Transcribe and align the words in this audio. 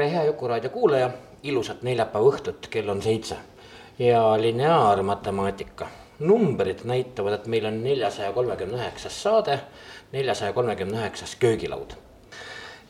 tere, 0.00 0.12
hea 0.12 0.24
Jukuraadio 0.24 0.70
kuulaja, 0.72 1.10
ilusat 1.44 1.82
neljapäeva 1.84 2.28
õhtut, 2.32 2.68
kell 2.72 2.88
on 2.88 3.02
seitse. 3.04 3.36
Ja 3.98 4.22
lineaarmatemaatika. 4.40 5.88
numbrid 6.20 6.82
näitavad, 6.84 7.32
et 7.32 7.46
meil 7.48 7.64
on 7.64 7.78
neljasaja 7.80 8.32
kolmekümne 8.36 8.76
üheksas 8.76 9.14
saade, 9.22 9.54
neljasaja 10.12 10.52
kolmekümne 10.52 10.98
üheksas 10.98 11.32
köögilaud. 11.40 11.94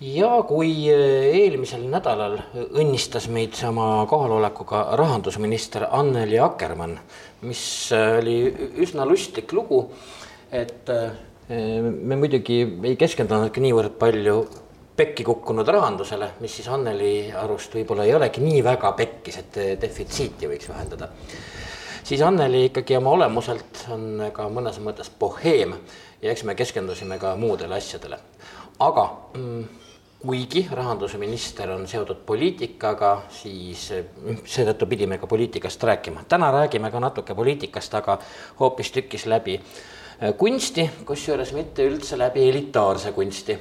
Ja 0.00 0.42
kui 0.48 0.70
eh, 0.90 1.28
eelmisel 1.38 1.84
nädalal 1.86 2.40
õnnistas 2.54 3.28
meid 3.30 3.54
oma 3.68 4.06
kohalolekuga 4.10 4.96
rahandusminister 4.98 5.86
Anneli 5.90 6.38
Akkermann, 6.42 6.98
mis 7.42 7.62
eh, 7.92 8.18
oli 8.18 8.36
üsna 8.82 9.06
lustlik 9.06 9.52
lugu, 9.52 9.84
et 10.50 10.90
eh, 10.90 11.14
me 11.90 12.18
muidugi 12.18 12.64
ei 12.82 12.98
keskendunudki 12.98 13.62
niivõrd 13.62 13.94
palju 13.98 14.42
pekki 15.00 15.24
kukkunud 15.24 15.68
rahandusele, 15.68 16.34
mis 16.44 16.58
siis 16.58 16.68
Anneli 16.68 17.32
arust 17.32 17.72
võib-olla 17.72 18.04
ei 18.04 18.12
olegi 18.12 18.42
nii 18.44 18.60
väga 18.64 18.92
pekkis, 18.98 19.38
et 19.40 19.58
defitsiiti 19.80 20.48
võiks 20.50 20.68
vähendada. 20.68 21.08
siis 22.04 22.20
Anneli 22.20 22.66
ikkagi 22.68 22.98
oma 22.98 23.14
olemuselt 23.16 23.86
on 23.94 24.26
ka 24.32 24.48
mõnes 24.52 24.76
mõttes 24.84 25.08
boheem 25.18 25.72
ja 26.22 26.32
eks 26.32 26.44
me 26.44 26.54
keskendusime 26.54 27.18
ka 27.18 27.32
muudele 27.36 27.74
asjadele. 27.74 28.18
aga 28.78 29.04
mm, 29.36 29.64
kuigi 30.20 30.66
rahandusminister 30.72 31.70
on 31.70 31.86
seotud 31.88 32.20
poliitikaga, 32.26 33.22
siis 33.30 33.86
seetõttu 34.44 34.86
pidime 34.86 35.18
ka 35.18 35.26
poliitikast 35.26 35.82
rääkima. 35.82 36.24
täna 36.28 36.50
räägime 36.50 36.90
ka 36.90 37.00
natuke 37.00 37.34
poliitikast, 37.34 37.94
aga 37.94 38.18
hoopistükkis 38.60 39.26
läbi 39.26 39.56
äh, 39.56 40.34
kunsti, 40.36 40.90
kusjuures 41.04 41.52
mitte 41.52 41.88
üldse 41.88 42.18
läbi 42.18 42.48
elitaarse 42.50 43.12
kunsti, 43.12 43.58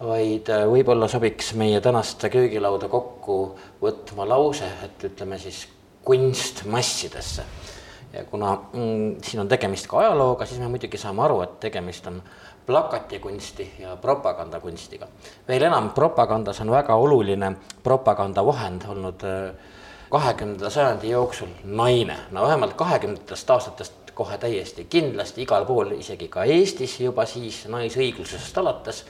vaid 0.00 0.48
äh, 0.50 0.64
võib-olla 0.70 1.08
sobiks 1.08 1.52
meie 1.58 1.80
tänast 1.80 2.24
köögilauda 2.30 2.88
kokku 2.88 3.38
võtma 3.82 4.26
lause, 4.28 4.68
et 4.84 5.06
ütleme 5.10 5.38
siis 5.38 5.66
kunst 6.04 6.64
massidesse 6.66 7.44
ja 8.14 8.24
kuna 8.24 8.54
mm, 8.72 9.16
siin 9.22 9.40
on 9.40 9.48
tegemist 9.48 9.86
ka 9.90 9.98
ajalooga, 9.98 10.46
siis 10.46 10.60
me 10.60 10.68
muidugi 10.70 10.98
saame 11.00 11.24
aru, 11.24 11.40
et 11.46 11.58
tegemist 11.60 12.06
on 12.06 12.20
plakatikunsti 12.66 13.70
ja 13.78 13.96
propagandakunstiga. 14.00 15.06
veel 15.48 15.62
enam, 15.62 15.90
propagandas 15.90 16.60
on 16.60 16.70
väga 16.70 16.94
oluline 16.94 17.54
propagandavahend 17.82 18.86
olnud 18.88 19.24
äh, 19.24 19.54
kahekümnenda 20.10 20.70
sajandi 20.70 21.10
jooksul 21.10 21.50
naine, 21.64 22.16
no 22.30 22.46
vähemalt 22.46 22.74
kahekümnendatest 22.78 23.50
aastatest 23.50 24.14
kohe 24.14 24.38
täiesti 24.38 24.84
kindlasti 24.84 25.42
igal 25.42 25.66
pool, 25.66 25.90
isegi 25.98 26.28
ka 26.28 26.44
Eestis 26.44 27.00
juba 27.00 27.26
siis 27.26 27.64
naisõiglusest 27.68 28.58
alates, 28.62 29.04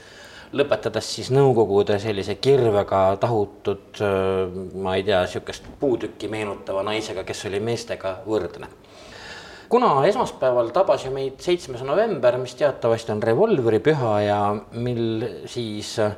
lõpetades 0.54 1.08
siis 1.16 1.30
Nõukogude 1.34 1.98
sellise 2.02 2.36
kirvega 2.42 3.02
tahutud, 3.20 4.00
ma 4.80 4.96
ei 4.98 5.04
tea, 5.06 5.24
sihukest 5.30 5.66
puutükki 5.80 6.30
meenutava 6.32 6.84
naisega, 6.86 7.24
kes 7.26 7.46
oli 7.50 7.60
meestega 7.64 8.20
võrdne. 8.26 8.70
Kuna 9.68 9.96
esmaspäeval 10.06 10.68
tabas 10.76 11.06
ju 11.06 11.10
meid 11.10 11.40
seitsmes 11.42 11.82
november, 11.82 12.36
mis 12.38 12.54
teatavasti 12.54 13.10
on 13.14 13.22
revolvripüha 13.24 14.12
ja 14.22 14.38
mil 14.76 15.24
siis 15.50 15.96
äh, 15.98 16.12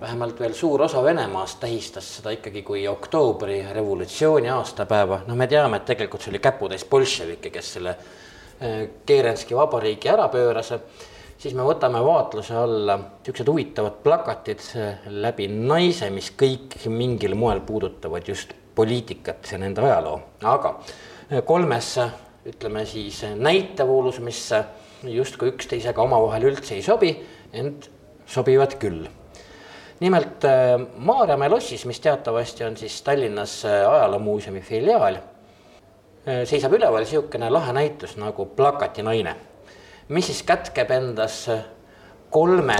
vähemalt 0.00 0.40
veel 0.40 0.54
suur 0.54 0.82
osa 0.82 1.02
Venemaast 1.04 1.60
tähistas 1.60 2.08
seda 2.18 2.34
ikkagi 2.34 2.62
kui 2.62 2.82
oktoobri 2.88 3.62
revolutsiooni 3.72 4.50
aastapäeva, 4.52 5.22
noh, 5.26 5.36
me 5.38 5.46
teame, 5.46 5.80
et 5.80 5.86
tegelikult 5.88 6.24
see 6.24 6.34
oli 6.34 6.42
käputäis 6.44 6.84
bolševikke, 6.90 7.54
kes 7.54 7.72
selle 7.78 7.96
Kerenski 9.06 9.54
vabariigi 9.54 10.10
ära 10.10 10.26
pööras, 10.32 10.72
siis 11.38 11.54
me 11.54 11.64
võtame 11.66 12.00
vaatluse 12.04 12.56
alla 12.58 12.96
niisugused 12.98 13.50
huvitavad 13.50 14.00
plakatid 14.02 14.64
läbi 15.22 15.48
naise, 15.52 16.10
mis 16.10 16.32
kõik 16.38 16.80
mingil 16.90 17.36
moel 17.38 17.60
puudutavad 17.66 18.26
just 18.28 18.54
poliitikat 18.74 19.52
ja 19.52 19.58
nende 19.58 19.82
ajaloo, 19.82 20.18
aga 20.46 20.74
kolmes 21.46 21.94
ütleme 22.48 22.84
siis 22.86 23.22
näitevoolus, 23.36 24.20
mis 24.24 24.42
justkui 25.04 25.52
üksteisega 25.52 26.02
omavahel 26.02 26.48
üldse 26.50 26.74
ei 26.78 26.82
sobi, 26.82 27.12
ent 27.52 27.90
sobivad 28.26 28.78
küll. 28.78 29.06
nimelt 30.00 30.44
Maarjamäe 30.96 31.48
lossis, 31.48 31.84
mis 31.86 32.00
teatavasti 32.00 32.64
on 32.64 32.76
siis 32.76 33.02
Tallinnas 33.02 33.64
ajaloomuuseumi 33.64 34.60
filiaal, 34.60 35.18
seisab 36.44 36.72
üleval 36.72 37.02
niisugune 37.02 37.50
lahe 37.50 37.72
näitus 37.72 38.16
nagu 38.16 38.46
Plakatinaine, 38.46 39.34
mis 40.08 40.26
siis 40.26 40.42
kätkeb 40.46 40.90
endas 40.90 41.42
kolme 42.30 42.76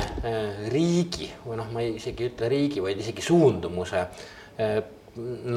riigi 0.72 1.28
või 1.44 1.58
noh, 1.60 1.68
ma 1.72 1.84
isegi 1.84 2.24
ei 2.24 2.32
ütle 2.32 2.48
riigi, 2.52 2.82
vaid 2.84 3.00
isegi 3.00 3.24
suundumuse 3.24 4.04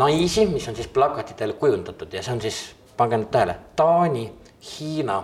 naisi, 0.02 0.46
mis 0.52 0.68
on 0.68 0.78
siis 0.78 0.88
plakatitele 0.92 1.58
kujundatud 1.60 2.14
ja 2.14 2.24
see 2.24 2.36
on 2.36 2.44
siis 2.44 2.62
pange 2.98 3.20
nüüd 3.20 3.32
tähele, 3.34 3.58
Taani, 3.76 4.26
Hiina 4.62 5.18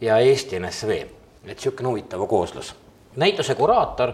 ja 0.00 0.18
Eesti 0.22 0.58
NSV, 0.60 0.98
et 1.44 1.54
niisugune 1.54 1.92
huvitav 1.92 2.26
kooslus. 2.26 2.74
näituse 3.16 3.54
kuraator 3.54 4.12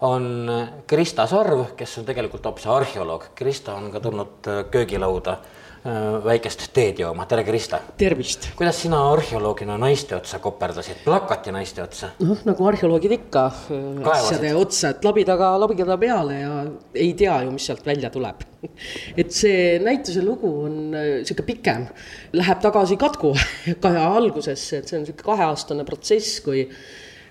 on 0.00 0.50
Krista 0.86 1.26
Sarv, 1.26 1.66
kes 1.76 1.98
on 1.98 2.04
tegelikult 2.04 2.44
hoopis 2.44 2.66
arheoloog, 2.66 3.30
Krista 3.34 3.74
on 3.74 3.90
ka 3.92 4.00
tulnud 4.00 4.50
köögilauda 4.70 5.38
Äh, 5.38 5.63
väikest 5.84 6.70
teed 6.72 7.00
jooma, 7.02 7.26
tere 7.28 7.42
Krista. 7.44 7.78
tervist. 8.00 8.48
kuidas 8.56 8.78
sina 8.80 9.02
arheoloogina 9.12 9.76
naiste 9.78 10.16
otsa 10.16 10.38
koperdasid, 10.40 11.02
plakati 11.04 11.52
naiste 11.52 11.82
otsa? 11.84 12.08
noh, 12.24 12.40
nagu 12.48 12.68
arheoloogid 12.70 13.12
ikka 13.18 13.42
äh, 13.50 14.08
asjade 14.14 14.54
otsa, 14.56 14.94
et 14.94 15.04
labi 15.04 15.26
taga, 15.28 15.52
labigada 15.60 15.98
peale 16.00 16.40
ja 16.40 16.54
ei 16.96 17.12
tea 17.18 17.36
ju, 17.44 17.52
mis 17.52 17.68
sealt 17.68 17.84
välja 17.86 18.08
tuleb. 18.14 18.46
et 19.20 19.36
see 19.36 19.76
näituse 19.84 20.24
lugu 20.24 20.54
on 20.64 20.96
äh, 20.96 21.10
sihuke 21.20 21.44
pikem, 21.52 21.86
läheb 22.32 22.64
tagasi 22.64 22.96
katku 23.00 23.34
kahe 23.84 24.08
algusesse, 24.08 24.80
et 24.80 24.88
see 24.88 25.02
on 25.02 25.08
sihuke 25.10 25.28
kaheaastane 25.28 25.84
protsess, 25.84 26.40
kui 26.44 26.64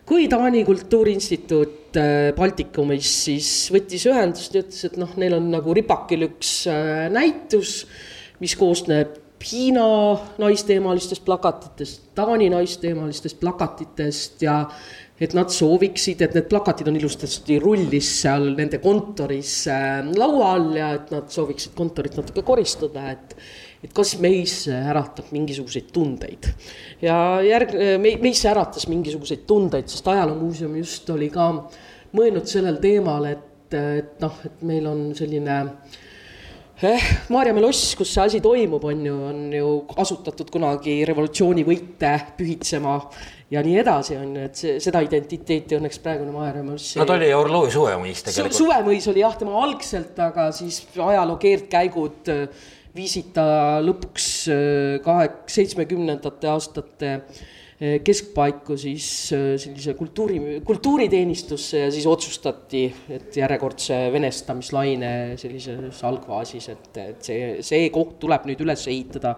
kui 0.04 0.28
Taani 0.28 0.66
Kultuuriinstituut 0.68 1.96
Baltikumis 2.36 3.10
siis 3.24 3.48
võttis 3.72 4.04
ühendust 4.12 4.54
ja 4.54 4.62
ütles, 4.62 4.82
et 4.86 4.98
noh, 5.00 5.14
neil 5.18 5.40
on 5.40 5.48
nagu 5.54 5.74
ripakil 5.74 6.28
üks 6.28 6.58
näitus 7.14 7.80
mis 8.44 8.58
koosneb 8.60 9.20
Hiina 9.44 9.86
naisteemalistest 10.40 11.26
plakatitest, 11.26 12.04
Taani 12.16 12.46
naisteemalistest 12.50 13.40
plakatitest 13.42 14.46
ja 14.46 14.62
et 15.20 15.34
nad 15.36 15.52
sooviksid, 15.52 16.22
et 16.24 16.38
need 16.38 16.48
plakatid 16.52 16.88
on 16.88 16.96
ilusasti 16.96 17.58
rullis 17.60 18.08
seal 18.22 18.54
nende 18.58 18.80
kontoris 18.84 19.66
äh, 19.72 20.00
laua 20.16 20.54
all 20.56 20.70
ja 20.78 20.94
et 20.96 21.12
nad 21.12 21.28
sooviksid 21.32 21.76
kontorit 21.76 22.16
natuke 22.20 22.46
koristada, 22.46 23.10
et 23.12 23.36
et 23.84 23.92
kas 23.92 24.14
meis 24.24 24.62
äratab 24.72 25.34
mingisuguseid 25.36 25.90
tundeid. 25.92 26.48
ja 27.04 27.18
järg-, 27.44 27.76
me, 28.00 28.16
meisse 28.24 28.48
äratas 28.48 28.88
mingisuguseid 28.88 29.44
tundeid, 29.48 29.92
sest 29.92 30.08
Ajaloomuuseum 30.08 30.78
just 30.80 31.10
oli 31.12 31.28
ka 31.34 31.50
mõelnud 32.16 32.48
sellel 32.48 32.80
teemal, 32.80 33.28
et, 33.28 33.76
et 33.76 34.24
noh, 34.24 34.40
et 34.48 34.64
meil 34.64 34.88
on 34.88 35.10
selline 35.20 35.60
äh, 35.66 36.00
eh, 36.88 37.06
Maarjamäe 37.34 37.64
loss, 37.64 37.94
kus 38.00 38.12
see 38.16 38.24
asi 38.24 38.42
toimub, 38.44 38.84
on 38.90 39.06
ju, 39.08 39.16
on 39.30 39.40
ju 39.54 39.70
asutatud 40.04 40.50
kunagi 40.54 41.00
revolutsioonivõite 41.08 42.12
pühitsema 42.38 42.98
ja 43.54 43.64
nii 43.66 43.80
edasi, 43.82 44.18
on 44.20 44.36
ju, 44.38 44.46
et 44.50 44.60
see, 44.60 44.76
seda 44.84 45.04
identiteeti 45.06 45.78
õnneks 45.80 46.02
praegune 46.04 46.34
Maarjamäe 46.36 46.76
loss. 46.76 46.98
no 47.00 47.08
ta 47.10 47.18
oli 47.18 47.32
Orlovi 47.36 47.74
suvemõis 47.74 48.26
tegelikult 48.28 48.58
Su. 48.58 48.66
suvemõis 48.66 49.10
oli 49.14 49.24
jah, 49.26 49.36
tema 49.40 49.58
algselt, 49.64 50.20
aga 50.28 50.50
siis 50.56 50.84
ajaloo 50.98 51.40
keerdkäigud 51.42 52.32
viisid 52.94 53.34
ta 53.36 53.48
lõpuks 53.82 54.30
kahe, 55.04 55.30
seitsmekümnendate 55.50 56.50
aastate 56.52 57.18
keskpaiku 58.06 58.78
siis 58.80 59.06
sellise 59.34 59.96
kultuuri, 60.00 60.40
kultuuriteenistusse 60.66 61.86
ja 61.86 61.92
siis 61.92 62.06
otsustati, 62.08 62.86
et 63.12 63.36
järjekordse 63.38 63.98
venestamislaine 64.14 65.14
sellises 65.42 66.04
algfaasis, 66.08 66.70
et, 66.72 66.92
et 67.04 67.32
see, 67.32 67.48
see 67.66 67.88
koht 67.94 68.20
tuleb 68.24 68.48
nüüd 68.48 68.64
üles 68.64 68.88
ehitada 68.92 69.38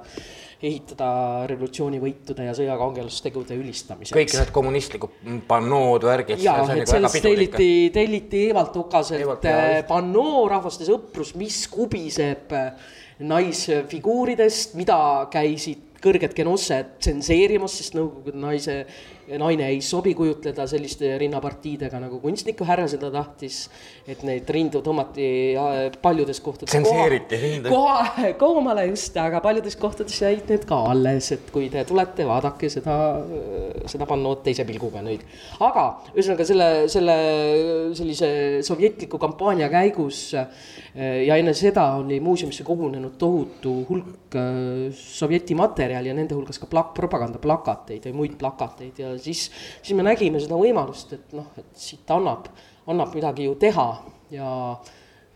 ehitada 0.65 1.07
revolutsioonivõitude 1.49 2.45
ja 2.47 2.53
sõjakangelustegude 2.55 3.57
ülistamiseks. 3.59 4.15
kõik 4.15 4.35
need 4.39 4.51
kommunistlikud 4.55 5.17
pannood, 5.49 6.05
värgid. 6.07 6.41
ja, 6.43 6.57
et 6.73 6.89
sellest 6.89 7.21
telliti, 7.23 7.69
telliti 7.93 8.45
Evalt 8.51 8.77
Okaselt 8.79 9.45
pannoo 9.89 10.45
Rahvaste 10.51 10.87
sõprus, 10.87 11.35
mis 11.39 11.65
kubiseb 11.71 12.55
naisfiguuridest, 13.25 14.75
mida 14.79 14.97
käisid 15.31 15.94
kõrged 16.03 16.35
genossed 16.37 16.97
tsenseerimas, 16.99 17.77
sest 17.79 17.95
Nõukogude 17.97 18.39
naise 18.39 18.83
naine 19.39 19.67
ei 19.71 19.81
sobi 19.81 20.13
kujutleda 20.17 20.67
selliste 20.69 21.15
rinnapartiidega 21.21 21.99
nagu 22.03 22.19
kunstniku 22.23 22.65
härra 22.67 22.87
seda 22.91 23.11
tahtis. 23.13 23.69
et 24.07 24.21
neid 24.23 24.49
rindu 24.49 24.81
tõmmati 24.85 25.27
paljudes 26.01 26.39
kohtades. 26.45 26.71
tsenseeriti 26.71 27.39
rindu. 27.41 27.69
koha, 27.69 28.31
koomale 28.39 28.85
just, 28.91 29.17
aga 29.17 29.41
paljudes 29.41 29.75
kohtades 29.81 30.21
jäid 30.21 30.49
need 30.49 30.65
ka 30.69 30.77
alles, 30.91 31.31
et 31.31 31.49
kui 31.51 31.69
te 31.73 31.83
tulete, 31.87 32.25
vaadake 32.27 32.69
seda, 32.69 32.97
seda 33.89 34.05
pannood 34.09 34.43
teise 34.45 34.65
pilguga 34.67 35.01
nüüd. 35.05 35.25
aga 35.59 35.87
ühesõnaga 36.13 36.45
selle, 36.45 36.69
selle 36.91 37.17
sellise 37.97 38.29
sovjetliku 38.65 39.19
kampaania 39.21 39.69
käigus 39.73 40.21
ja 40.35 41.37
enne 41.37 41.53
seda 41.57 41.87
oli 41.99 42.19
muuseumisse 42.23 42.63
kogunenud 42.67 43.17
tohutu 43.19 43.75
hulk 43.89 44.37
sovjeti 44.95 45.55
materjali 45.57 46.11
ja 46.11 46.15
nende 46.17 46.35
hulgas 46.37 46.59
ka 46.61 46.69
plak-, 46.71 46.93
propagandaplakateid 46.97 48.05
ja 48.05 48.13
muid 48.15 48.37
plakateid 48.39 48.99
ja 48.99 49.14
siis, 49.23 49.47
siis 49.81 49.95
me 49.97 50.05
nägime 50.05 50.41
seda 50.43 50.57
võimalust, 50.59 51.15
et 51.17 51.33
noh, 51.37 51.51
et 51.59 51.71
siit 51.79 52.11
annab, 52.15 52.49
annab 52.91 53.15
midagi 53.15 53.47
ju 53.47 53.55
teha. 53.61 53.87
Ja, 54.33 54.49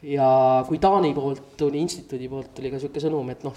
ja 0.05 0.29
kui 0.67 0.81
Taani 0.81 1.13
poolt 1.15 1.55
tuli, 1.59 1.81
instituudi 1.85 2.29
poolt 2.31 2.53
tuli 2.57 2.71
ka 2.73 2.81
sihuke 2.81 3.03
sõnum, 3.03 3.29
et 3.33 3.45
noh, 3.47 3.55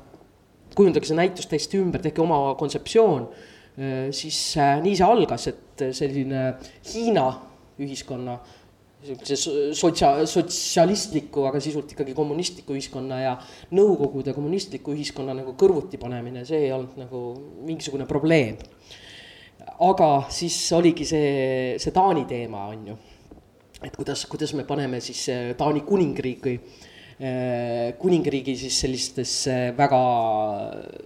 kujundage 0.77 1.09
see 1.09 1.19
näitus 1.19 1.49
täiesti 1.51 1.81
ümber, 1.81 2.03
tehke 2.05 2.23
oma 2.25 2.55
kontseptsioon, 2.61 3.29
siis 4.13 4.39
äh, 4.61 4.77
nii 4.85 4.97
see 4.99 5.07
algas, 5.09 5.47
et 5.49 5.85
selline 5.97 6.51
Hiina 6.91 7.27
ühiskonna 7.81 8.37
sihukese 9.03 9.37
sotsia-, 9.75 10.27
sotsialistliku, 10.27 11.47
aga 11.49 11.61
sisult 11.63 11.91
ikkagi 11.95 12.15
kommunistliku 12.15 12.77
ühiskonna 12.77 13.19
ja 13.23 13.33
Nõukogude 13.75 14.35
kommunistliku 14.37 14.95
ühiskonna 14.95 15.35
nagu 15.37 15.57
kõrvuti 15.59 15.99
panemine, 16.01 16.45
see 16.49 16.69
ei 16.69 16.75
olnud 16.75 16.99
nagu 17.01 17.23
mingisugune 17.67 18.07
probleem 18.11 18.61
aga 19.83 20.11
siis 20.33 20.57
oligi 20.77 21.07
see, 21.09 21.75
see 21.83 21.95
Taani 21.95 22.25
teema, 22.29 22.69
on 22.71 22.87
ju. 22.93 22.97
et 23.83 23.95
kuidas, 23.99 24.27
kuidas 24.31 24.53
me 24.55 24.67
paneme 24.67 25.01
siis 25.03 25.25
äh, 25.33 25.53
Taani 25.59 25.83
kuningriigi, 25.83 26.53
äh, 27.19 27.95
kuningriigi 27.99 28.55
siis 28.61 28.77
sellistesse 28.85 29.57
väga 29.79 30.03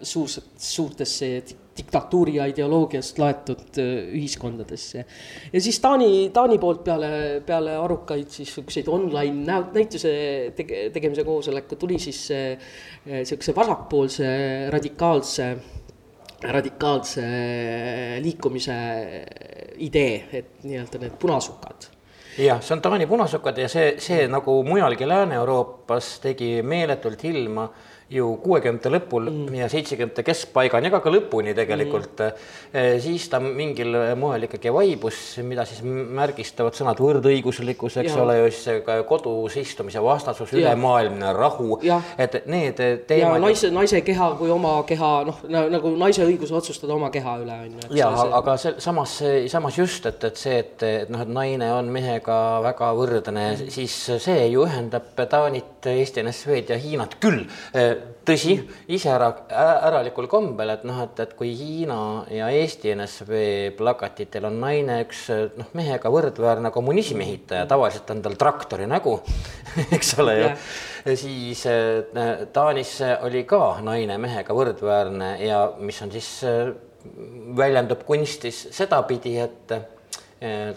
suurs, 0.05 0.41
suurtesse 0.61 1.31
diktatuuri 1.77 2.37
ja 2.37 2.47
ideoloogiast 2.49 3.21
laetud 3.21 3.81
äh, 3.81 4.13
ühiskondadesse. 4.19 5.07
ja 5.53 5.65
siis 5.65 5.81
Taani, 5.81 6.29
Taani 6.37 6.61
poolt 6.61 6.85
peale, 6.85 7.11
peale 7.47 7.79
arukaid 7.81 8.29
siis 8.29 8.53
siukseid 8.59 8.93
online 8.93 9.57
näituse 9.73 10.13
tege, 10.57 10.91
tegemise 10.93 11.25
koosoleku 11.25 11.81
tuli 11.81 11.99
siis 12.03 12.27
sihukese 12.29 13.57
vasakpoolse 13.57 14.29
radikaalse 14.73 15.51
radikaalse 16.53 17.27
liikumise 18.23 18.77
idee, 19.87 20.15
et 20.33 20.65
nii-öelda 20.65 21.01
need 21.03 21.19
punasukad. 21.21 21.91
Jah, 22.37 22.61
see 22.61 22.77
on 22.77 22.83
Taani 22.85 23.07
punasukad 23.09 23.59
ja 23.59 23.69
see, 23.73 23.95
see 24.03 24.27
nagu 24.29 24.59
mujalgi 24.67 25.09
Lääne-Euroopas 25.09 26.19
tegi 26.21 26.59
meeletult 26.63 27.25
ilma 27.25 27.65
ju 28.11 28.27
kuuekümnendate 28.39 28.91
lõpul 28.93 29.25
mm. 29.31 29.55
ja 29.59 29.67
seitsmekümnendate 29.71 30.23
keskpaigani, 30.27 30.91
aga 30.93 31.01
ka 31.03 31.11
lõpuni 31.11 31.57
tegelikult 31.59 32.21
mm.. 32.23 33.01
siis 33.03 33.25
ta 33.33 33.41
mingil 33.43 33.97
moel 34.19 34.47
ikkagi 34.47 34.71
vaibus, 34.75 35.19
mida 35.47 35.65
siis 35.67 35.83
märgistavad 35.83 36.77
sõnad 36.79 37.03
võrdõiguslikkus, 37.03 37.99
eks 38.03 38.13
ja. 38.13 38.21
ole 38.23 38.37
siis 38.55 38.85
kodus 39.09 39.57
istumise 39.59 40.03
vastasus, 40.03 40.55
ülemaailmne 40.55 41.33
rahu, 41.35 41.81
et 41.83 42.39
need 42.47 42.79
teemad. 43.09 43.43
naise, 43.43 43.73
naise 43.75 44.03
keha 44.07 44.31
kui 44.39 44.55
oma 44.55 44.77
keha, 44.87 45.11
noh 45.27 45.43
nagu 45.51 45.93
naise 45.99 46.23
õigus 46.29 46.55
otsustada 46.55 46.95
oma 46.95 47.11
keha 47.15 47.37
üle 47.43 47.59
on 47.67 47.75
ju. 47.75 47.91
ja 47.99 48.13
aga 48.39 48.55
see 48.61 48.77
samas, 48.87 49.19
samas 49.51 49.81
just, 49.83 50.07
et, 50.07 50.29
et 50.31 50.39
see, 50.39 50.61
et, 50.63 50.87
et 50.87 51.11
noh, 51.11 51.27
et 51.27 51.35
naine 51.41 51.73
on 51.75 51.91
mehega 51.91 52.39
väga 52.71 52.95
võrdne 52.95 53.49
mm., 53.51 53.75
siis 53.75 53.99
see 54.23 54.47
ju 54.53 54.63
ühendab 54.69 55.11
Taanit, 55.27 55.83
Eesti 55.91 56.23
NSV-d 56.23 56.77
ja 56.77 56.79
Hiinat 56.79 57.19
küll 57.23 57.43
tõsi, 58.27 58.57
ise 58.93 59.11
ära, 59.13 59.29
äralikul 59.89 60.29
kombel, 60.31 60.73
et 60.75 60.85
noh, 60.89 60.99
et, 61.05 61.21
et 61.23 61.35
kui 61.39 61.53
Hiina 61.57 61.99
ja 62.33 62.49
Eesti 62.55 62.95
NSV 62.95 63.41
plakatitel 63.79 64.49
on 64.49 64.59
naine 64.63 64.99
üks 65.05 65.27
noh, 65.59 65.71
mehega 65.79 66.11
võrdväärne 66.13 66.73
kommunismi 66.75 67.25
ehitaja, 67.27 67.69
tavaliselt 67.71 68.11
on 68.15 68.23
tal 68.25 68.39
traktori 68.41 68.89
nägu 68.91 69.19
eks 69.97 70.15
ole 70.23 70.37
ju, 70.41 70.51
siis 71.15 71.67
äh, 71.71 72.47
Taanis 72.53 72.97
oli 73.27 73.45
ka 73.49 73.79
naine 73.85 74.19
mehega 74.23 74.57
võrdväärne 74.57 75.37
ja 75.45 75.63
mis 75.79 76.01
on 76.05 76.15
siis, 76.15 76.31
äh, 76.47 76.73
väljendub 77.57 78.03
kunstis 78.07 78.67
sedapidi, 78.75 79.37
et 79.39 79.77
äh, 79.77 79.87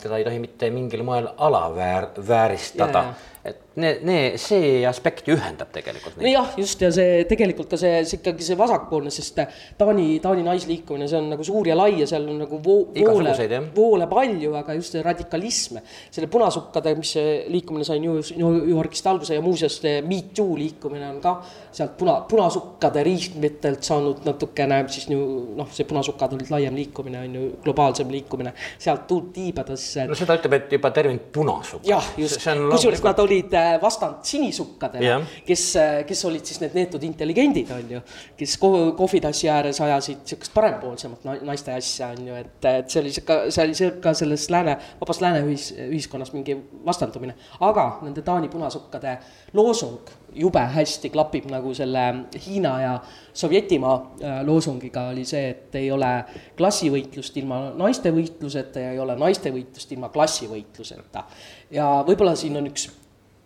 teda 0.02 0.20
ei 0.20 0.28
tohi 0.28 0.40
mitte 0.40 0.70
mingil 0.74 1.04
moel 1.08 1.32
alaväär, 1.38 2.12
vääristada 2.28 3.10
et 3.46 3.60
need, 3.76 4.02
need, 4.08 4.38
see 4.42 4.84
aspekt 4.88 5.28
ühendab 5.30 5.70
tegelikult 5.74 6.18
neid. 6.18 6.32
jah, 6.34 6.54
just 6.58 6.82
ja 6.82 6.90
see 6.94 7.24
tegelikult 7.30 7.70
ka 7.72 7.80
see, 7.80 8.02
see 8.08 8.20
ikkagi 8.20 8.46
see 8.46 8.58
vasakpoolne, 8.60 9.12
sest 9.14 9.40
Taani, 9.80 10.08
Taani 10.24 10.44
naisliikumine, 10.48 11.08
see 11.10 11.20
on 11.20 11.30
nagu 11.34 11.46
suur 11.46 11.70
ja 11.70 11.78
lai 11.78 12.00
ja 12.00 12.08
seal 12.10 12.26
on 12.32 12.42
nagu 12.44 12.60
vo, 12.66 12.80
voole, 12.96 13.34
voole 13.76 14.10
palju, 14.10 14.54
aga 14.60 14.76
just 14.78 14.98
see 14.98 15.04
radikalism. 15.06 15.80
selle 16.10 16.30
punasukkade, 16.32 16.96
mis 16.98 17.14
see 17.18 17.36
liikumine 17.54 17.88
sai 17.88 18.00
New, 18.04 18.20
New 18.40 18.72
Yorgist 18.74 19.08
alguse 19.08 19.38
ja 19.38 19.44
muuseas 19.46 19.80
Me 20.06 20.22
Too 20.36 20.58
liikumine 20.58 21.08
on 21.10 21.22
ka 21.24 21.36
sealt 21.72 21.96
puna, 21.98 22.20
punasukkade 22.30 23.04
riistmetelt 23.06 23.86
saanud 23.86 24.26
natukene 24.26 24.82
siis 24.92 25.08
noh, 25.12 25.70
see 25.74 25.88
punasukkad 25.90 26.34
olid 26.38 26.52
laiem 26.54 26.76
liikumine 26.78 27.22
on 27.26 27.38
ju, 27.38 27.46
globaalsem 27.64 28.10
liikumine, 28.12 28.54
sealt 28.82 29.06
tuult 29.10 29.32
tiibadesse. 29.36 30.08
no 30.10 30.18
seda 30.18 30.40
ütleb, 30.40 30.58
et 30.58 30.78
juba 30.78 30.92
termin 30.96 31.22
punasukk. 31.34 31.86
jah, 31.88 32.12
just, 32.18 32.42
kusjuures 32.44 33.04
nad 33.06 33.24
olid 33.24 33.59
vastand 33.82 34.24
sinisukkadele 34.28 35.06
yeah., 35.06 35.36
kes, 35.46 35.66
kes 36.08 36.26
olid 36.30 36.46
siis 36.46 36.62
need 36.64 36.78
neetud 36.78 37.04
intelligendid, 37.08 37.72
on 37.76 37.94
ju. 37.96 38.02
kes 38.38 38.58
kohvitassi 38.60 39.50
ääres 39.50 39.82
ajasid 39.86 40.24
sihukest 40.30 40.54
parempoolsemat 40.54 41.28
naiste 41.48 41.74
asja, 41.74 42.12
on 42.16 42.28
ju, 42.28 42.40
et, 42.40 42.70
et 42.72 42.90
see 42.90 43.04
oli 43.04 43.14
sihuke, 43.16 43.40
see 43.54 43.68
oli 43.68 43.92
ka 44.04 44.14
selles 44.18 44.48
lääne, 44.54 44.78
vabas 45.02 45.22
lääne 45.24 45.44
ühis, 45.48 45.72
ühiskonnas 45.90 46.34
mingi 46.36 46.58
vastandumine. 46.86 47.36
aga 47.60 47.90
nende 48.06 48.22
Taani 48.26 48.50
punasukkade 48.50 49.18
loosung 49.54 50.18
jube 50.36 50.60
hästi 50.60 51.10
klapib 51.10 51.50
nagu 51.50 51.74
selle 51.74 52.04
Hiina 52.46 52.74
ja 52.82 52.94
Sovjetimaa 53.34 53.96
äh, 53.96 54.40
loosungiga 54.46 55.08
oli 55.14 55.26
see, 55.26 55.50
et 55.50 55.76
ei 55.80 55.92
ole 55.92 56.10
klassivõitlust 56.58 57.38
ilma 57.42 57.62
naiste 57.78 58.12
võitluseta 58.14 58.84
ja 58.84 58.94
ei 58.94 59.00
ole 59.00 59.16
naiste 59.20 59.54
võitlust 59.54 59.92
ilma 59.96 60.10
klassivõitluseta. 60.14 61.24
ja 61.72 61.90
võib-olla 62.08 62.36
siin 62.36 62.58
on 62.58 62.70
üks 62.70 62.90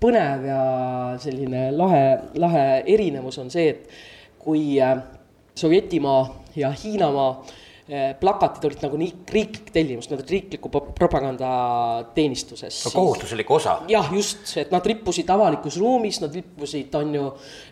põnev 0.03 0.47
ja 0.47 0.61
selline 1.23 1.69
lahe, 1.75 2.05
lahe 2.43 2.67
erinevus 2.93 3.39
on 3.39 3.51
see, 3.53 3.73
et 3.73 4.39
kui 4.43 4.75
äh, 4.83 4.97
Sovjetimaa 5.55 6.23
ja 6.57 6.73
Hiinamaa 6.75 7.29
Eh, 7.83 8.13
plakatid 8.15 8.63
olid 8.63 8.79
nagu 8.85 8.95
nii 8.95 9.09
riiklik 9.27 9.73
tellimus, 9.75 10.05
nad 10.07 10.21
olid 10.21 10.29
riikliku 10.31 10.69
propagandateenistuses. 10.71 12.77
kohustuslik 12.93 13.49
osa. 13.51 13.81
jah, 13.91 14.07
just, 14.15 14.53
et 14.57 14.71
nad 14.71 14.85
rippusid 14.87 15.27
avalikus 15.27 15.75
ruumis, 15.81 16.21
nad 16.23 16.31
rippusid, 16.31 16.95
on 16.95 17.15
ju, 17.15 17.25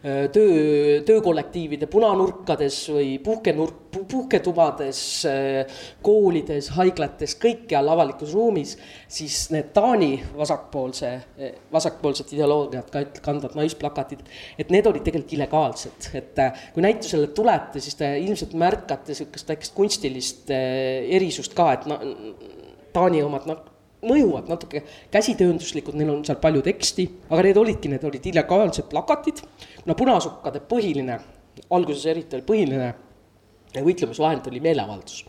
eh, 0.03 0.27
töö, 0.35 0.99
töökollektiivide 1.07 1.87
punanurkades 1.87 2.91
või 2.91 3.23
puhkenurk, 3.23 3.90
puhketubades, 3.91 5.01
eh, 5.25 5.79
koolides, 6.03 6.69
haiglates, 6.77 7.37
kõikjal 7.41 7.89
avalikus 7.93 8.33
ruumis. 8.33 8.77
siis 9.07 9.49
need 9.51 9.71
Taani 9.73 10.23
vasakpoolse, 10.37 11.09
vasakpoolset 11.71 12.33
ideoloogiat 12.33 12.91
kandvad 13.21 13.55
naisplakatid, 13.55 14.19
et 14.59 14.69
need 14.71 14.85
olid 14.87 15.03
tegelikult 15.03 15.33
illegaalsed, 15.33 16.09
et 16.15 16.39
kui 16.73 16.83
näitusele 16.83 17.27
tulete, 17.35 17.79
siis 17.79 17.95
te 17.95 18.13
ilmselt 18.19 18.53
märkate 18.53 19.13
sihukest 19.13 19.49
väikest 19.49 19.75
kunsti 19.75 20.01
stilist 20.01 20.49
eh, 20.49 21.05
erisust 21.17 21.55
ka, 21.57 21.71
et 21.75 21.85
na, 21.89 21.99
Taani 22.91 23.21
omad 23.23 23.45
nad 23.47 23.67
mõjuvad 24.03 24.49
natuke 24.51 24.81
käsitöönduslikud, 25.13 25.95
neil 25.95 26.09
on 26.11 26.25
seal 26.27 26.39
palju 26.41 26.63
teksti, 26.65 27.05
aga 27.29 27.45
need 27.45 27.59
olidki, 27.61 27.91
need 27.91 28.03
olid 28.07 28.25
illegaalsed 28.31 28.89
plakatid. 28.91 29.43
kuna 29.83 29.95
punasukkade 29.95 30.63
põhiline, 30.67 31.19
alguses 31.69 32.05
eriti 32.09 32.35
oli 32.35 32.47
põhiline 32.47 32.89
võitlemisvahend 33.79 34.47
oli 34.51 34.59
meeleavaldus. 34.63 35.25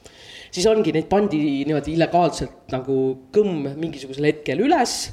siis 0.50 0.66
ongi 0.66 0.92
neid 0.92 1.08
pandi 1.08 1.38
niimoodi 1.66 1.94
illegaalselt 1.94 2.72
nagu 2.74 2.96
kõmm 3.32 3.70
mingisugusel 3.76 4.26
hetkel 4.32 4.64
üles 4.66 5.12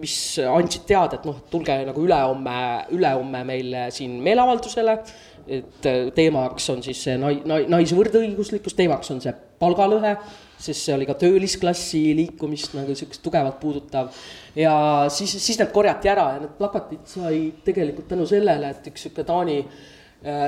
mis 0.00 0.14
andsid 0.42 0.86
teada, 0.88 1.18
et 1.18 1.26
noh, 1.28 1.38
tulge 1.50 1.76
nagu 1.86 2.02
ülehomme, 2.02 2.56
ülehomme 2.96 3.44
meil 3.46 3.76
siin 3.94 4.18
meeleavaldusele. 4.24 4.98
et 5.44 5.86
teemaks 6.16 6.70
on 6.72 6.78
siis 6.80 7.02
see 7.04 7.18
nai-, 7.20 7.42
nai-, 7.44 7.66
naise 7.68 7.92
võrdõiguslikkus, 7.98 8.72
teemaks 8.78 9.10
on 9.12 9.18
see 9.20 9.32
palgalõhe, 9.60 10.14
sest 10.56 10.86
see 10.86 10.94
oli 10.94 11.04
ka 11.04 11.18
töölisklassi 11.20 12.00
liikumist 12.16 12.72
nagu 12.72 12.96
sihukest 12.96 13.20
tugevalt 13.22 13.58
puudutav. 13.60 14.08
ja 14.56 14.72
siis, 15.12 15.36
siis 15.36 15.60
need 15.60 15.70
korjati 15.74 16.08
ära 16.08 16.30
ja 16.32 16.40
need 16.46 16.56
plakatid 16.56 17.04
sai 17.12 17.50
tegelikult 17.66 18.08
tänu 18.08 18.24
sellele, 18.26 18.72
et 18.72 18.88
üks 18.88 19.04
sihuke 19.04 19.26
Taani 19.28 19.58
Äh, 19.62 19.93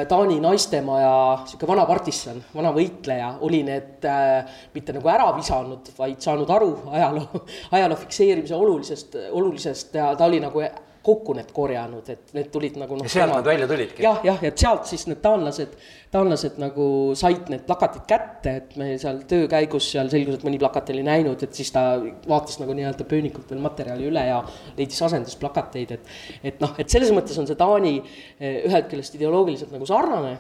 Taani 0.08 0.38
naistemaja 0.40 1.42
sihuke 1.44 1.66
vana 1.68 1.82
partisan, 1.84 2.38
vana 2.54 2.70
võitleja 2.72 3.34
oli 3.44 3.58
need 3.66 4.06
äh, 4.08 4.54
mitte 4.72 4.94
nagu 4.96 5.10
ära 5.12 5.26
visanud, 5.36 5.90
vaid 5.98 6.22
saanud 6.24 6.48
aru 6.54 6.70
ajaloo, 6.96 7.42
ajaloo 7.76 7.98
fikseerimise 8.06 8.56
olulisest, 8.56 9.18
olulisest 9.36 9.98
ja 10.00 10.14
ta 10.16 10.30
oli 10.30 10.40
nagu 10.40 10.64
kokku 11.06 11.34
need 11.36 11.50
korjanud, 11.54 12.08
et 12.10 12.32
need 12.34 12.48
tulid 12.52 12.78
nagu 12.80 12.96
noh. 12.98 13.06
sealt 13.10 13.34
nad 13.34 13.46
välja 13.46 13.68
tulidki? 13.70 14.02
jah, 14.02 14.18
jah, 14.26 14.40
et 14.48 14.58
sealt 14.58 14.88
siis 14.90 15.06
need 15.06 15.20
taanlased, 15.22 15.76
taanlased 16.14 16.58
nagu 16.62 16.86
said 17.18 17.50
need 17.52 17.62
plakatid 17.68 18.06
kätte, 18.10 18.56
et 18.62 18.74
me 18.80 18.92
seal 19.00 19.22
töö 19.30 19.46
käigus 19.50 19.90
seal 19.92 20.10
selgus, 20.12 20.40
et 20.40 20.46
mõni 20.46 20.58
plakat 20.62 20.90
oli 20.94 21.04
näinud, 21.06 21.44
et 21.46 21.54
siis 21.54 21.70
ta 21.74 21.84
vaatas 22.26 22.58
nagu 22.62 22.74
nii-öelda 22.76 23.06
pöönikult 23.08 23.52
veel 23.52 23.62
materjali 23.62 24.08
üle 24.10 24.26
ja 24.28 24.40
leidis 24.78 24.98
asendusplakateid, 25.06 25.94
et. 25.96 26.12
et 26.52 26.60
noh, 26.64 26.74
et 26.82 26.90
selles 26.90 27.14
mõttes 27.14 27.38
on 27.38 27.48
see 27.48 27.58
Taani 27.58 27.96
eh, 28.00 28.66
ühest 28.66 28.90
küljest 28.90 29.16
ideoloogiliselt 29.18 29.72
nagu 29.74 29.86
sarnane 29.88 30.34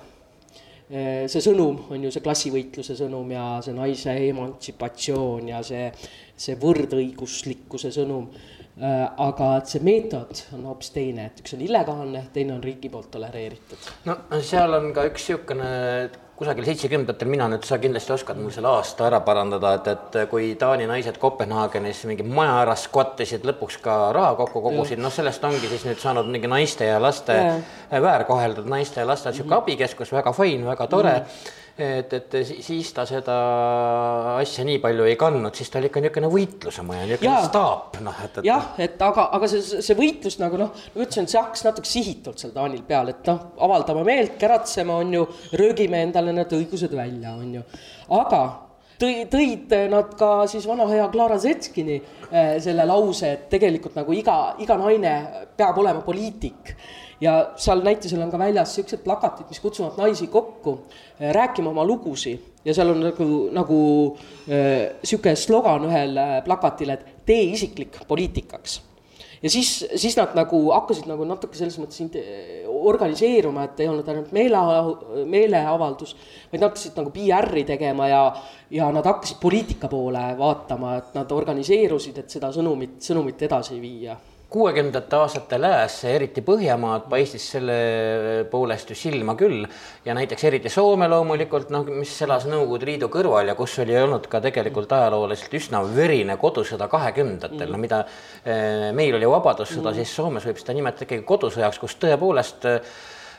eh, 0.90 1.24
see 1.30 1.44
sõnum 1.46 1.86
on 1.94 2.08
ju 2.08 2.12
see 2.14 2.26
klassivõitluse 2.26 2.98
sõnum 2.98 3.30
ja 3.36 3.46
see 3.62 3.76
naise 3.76 4.18
emantsipatsioon 4.32 5.54
ja 5.54 5.62
see, 5.66 5.88
see 6.34 6.58
võrdõiguslikkuse 6.62 7.94
sõnum 7.94 8.28
aga 8.76 9.50
et 9.56 9.70
see 9.72 9.80
meetod 9.80 10.42
on 10.52 10.66
hoopis 10.68 10.92
teine, 10.92 11.30
et 11.30 11.40
üks 11.40 11.54
on 11.56 11.64
illegaalne, 11.64 12.26
teine 12.34 12.52
on 12.58 12.62
riigi 12.64 12.90
poolt 12.92 13.08
tolereeritud. 13.14 13.90
no 14.04 14.18
seal 14.44 14.76
on 14.76 14.92
ka 14.92 15.06
üks 15.08 15.30
niisugune 15.30 15.70
kusagil 16.36 16.66
seitsmekümnendatel, 16.68 17.30
mina 17.32 17.46
nüüd, 17.48 17.64
sa 17.64 17.78
kindlasti 17.80 18.12
oskad 18.12 18.36
mul 18.36 18.52
selle 18.52 18.68
aasta 18.68 19.06
ära 19.08 19.22
parandada, 19.24 19.72
et, 19.78 19.86
et 19.94 20.18
kui 20.28 20.50
Taani 20.60 20.84
naised 20.90 21.16
Kopenhaagenis 21.22 22.02
mingi 22.10 22.26
maja 22.28 22.58
ära 22.66 22.74
skvattisid, 22.76 23.46
lõpuks 23.48 23.78
ka 23.80 23.94
raha 24.12 24.34
kokku 24.42 24.60
kogusid, 24.66 25.00
noh, 25.00 25.14
sellest 25.14 25.44
ongi 25.48 25.70
siis 25.70 25.86
nüüd 25.88 26.02
saanud 26.02 26.28
mingi 26.28 26.50
naiste 26.52 26.90
ja 26.90 27.00
laste, 27.00 27.38
väärkoheldud 27.90 28.68
naiste 28.68 29.00
ja 29.00 29.08
laste 29.08 29.32
niisugune 29.32 29.54
mm 29.54 29.56
-hmm. 29.56 29.64
abikeskus, 29.64 30.12
väga 30.12 30.32
fine, 30.36 30.66
väga 30.68 30.86
tore 30.86 31.14
mm. 31.16 31.24
-hmm 31.24 31.64
et, 31.76 32.12
et 32.16 32.36
siis 32.64 32.88
ta 32.96 33.04
seda 33.08 33.36
asja 34.40 34.64
nii 34.64 34.78
palju 34.80 35.06
ei 35.08 35.16
kandnud, 35.20 35.54
siis 35.56 35.68
ta 35.70 35.80
oli 35.80 35.90
ikka 35.90 36.00
niisugune 36.00 36.30
võitlusemaja, 36.32 37.04
niisugune 37.10 37.40
staap, 37.44 37.98
noh, 38.04 38.20
et, 38.24 38.38
et. 38.40 38.48
jah, 38.48 38.68
et 38.82 39.02
aga, 39.04 39.28
aga 39.36 39.50
see, 39.52 39.82
see 39.84 39.98
võitlus 39.98 40.38
nagu 40.40 40.60
noh, 40.60 40.72
ma 40.72 41.04
ütlesin, 41.04 41.28
see 41.28 41.40
hakkas 41.40 41.66
natuke 41.68 41.90
sihitult 41.90 42.40
seal 42.40 42.54
Taanil 42.56 42.84
peale, 42.88 43.16
et 43.16 43.28
noh, 43.28 43.50
avaldame 43.68 44.06
meelt, 44.08 44.38
käratseme, 44.40 44.94
on 44.94 45.16
ju, 45.18 45.26
röögime 45.60 46.00
endale 46.08 46.32
need 46.36 46.56
õigused 46.56 46.96
välja, 46.96 47.36
on 47.36 47.58
ju, 47.58 47.64
aga 48.16 48.42
tõi, 49.02 49.26
tõid 49.32 49.74
nad 49.92 50.14
ka 50.18 50.30
siis 50.50 50.64
vana 50.68 50.88
hea 50.88 51.08
Clara 51.12 51.36
Zetskini 51.42 51.98
äh, 52.00 52.56
selle 52.64 52.88
lause, 52.88 53.34
et 53.36 53.50
tegelikult 53.52 53.98
nagu 54.00 54.16
iga, 54.16 54.54
iga 54.64 54.80
naine 54.80 55.16
peab 55.58 55.84
olema 55.84 56.00
poliitik 56.06 56.72
ja 57.20 57.36
seal 57.56 57.82
näitusel 57.84 58.22
on 58.22 58.32
ka 58.32 58.38
väljas 58.40 58.74
siuksed 58.76 59.04
plakatid, 59.04 59.48
mis 59.50 59.60
kutsuvad 59.60 59.96
naisi 60.00 60.26
kokku 60.32 60.78
eh, 61.20 61.32
rääkima 61.34 61.70
oma 61.70 61.84
lugusid. 61.84 62.52
Ja 62.66 62.74
seal 62.74 62.90
on 62.90 63.00
nagu, 63.04 63.28
nagu 63.54 63.78
äh, 64.50 64.98
sihuke 65.06 65.36
slogan 65.38 65.86
ühel 65.86 66.18
plakatil, 66.44 66.90
et 66.96 67.06
tee 67.26 67.44
isiklik 67.54 68.00
poliitikaks. 68.08 68.80
Ja 69.42 69.50
siis, 69.50 69.84
siis 69.94 70.16
nad 70.16 70.32
nagu 70.34 70.58
hakkasid 70.72 71.06
nagu 71.06 71.24
natuke 71.28 71.54
selles 71.58 71.76
mõttes 71.78 72.00
organiseeruma, 72.66 73.66
et 73.66 73.82
ei 73.84 73.90
olnud 73.90 74.08
ainult 74.08 74.32
meele, 74.34 74.62
meeleavaldus, 75.28 76.14
vaid 76.50 76.62
nad 76.62 76.70
hakkasid 76.70 76.96
nagu 76.98 77.12
PR-i 77.14 77.66
tegema 77.68 78.08
ja, 78.10 78.22
ja 78.74 78.88
nad 78.94 79.06
hakkasid 79.06 79.38
poliitika 79.42 79.90
poole 79.92 80.24
vaatama, 80.38 80.96
et 81.02 81.12
nad 81.18 81.36
organiseerusid, 81.36 82.22
et 82.24 82.32
seda 82.32 82.50
sõnumit, 82.54 82.96
sõnumit 83.04 83.44
edasi 83.46 83.78
viia 83.82 84.16
kuuekümnendate 84.50 85.16
aastate 85.18 85.58
lääs, 85.58 85.96
eriti 86.06 86.42
Põhjamaad, 86.46 87.08
paistis 87.10 87.48
selle 87.56 87.76
poolest 88.50 88.92
ju 88.92 88.96
silma 88.98 89.34
küll 89.38 89.64
ja 90.06 90.14
näiteks 90.14 90.44
eriti 90.46 90.70
Soome 90.72 91.08
loomulikult, 91.10 91.72
noh, 91.74 91.86
mis 91.90 92.14
elas 92.22 92.46
Nõukogude 92.50 92.86
Liidu 92.86 93.10
kõrval 93.12 93.50
ja 93.50 93.56
kus 93.58 93.74
oli 93.82 93.96
olnud 93.98 94.28
ka 94.30 94.40
tegelikult 94.44 94.92
ajalooliselt 94.94 95.58
üsna 95.58 95.82
verine 95.96 96.38
kodusõda 96.38 96.86
kahekümnendatel 96.92 97.66
mm., 97.66 97.74
no 97.74 97.82
mida 97.82 98.00
eh, 98.44 98.88
meil 98.94 99.18
oli 99.18 99.34
vabadussõda 99.34 99.90
mm., 99.90 99.98
siis 99.98 100.14
Soomes 100.14 100.46
võib 100.46 100.62
seda 100.62 100.78
nimetada 100.78 101.08
ikkagi 101.08 101.26
kodusõjaks, 101.26 101.82
kus 101.82 101.98
tõepoolest 102.06 102.70
äh, 102.70 102.96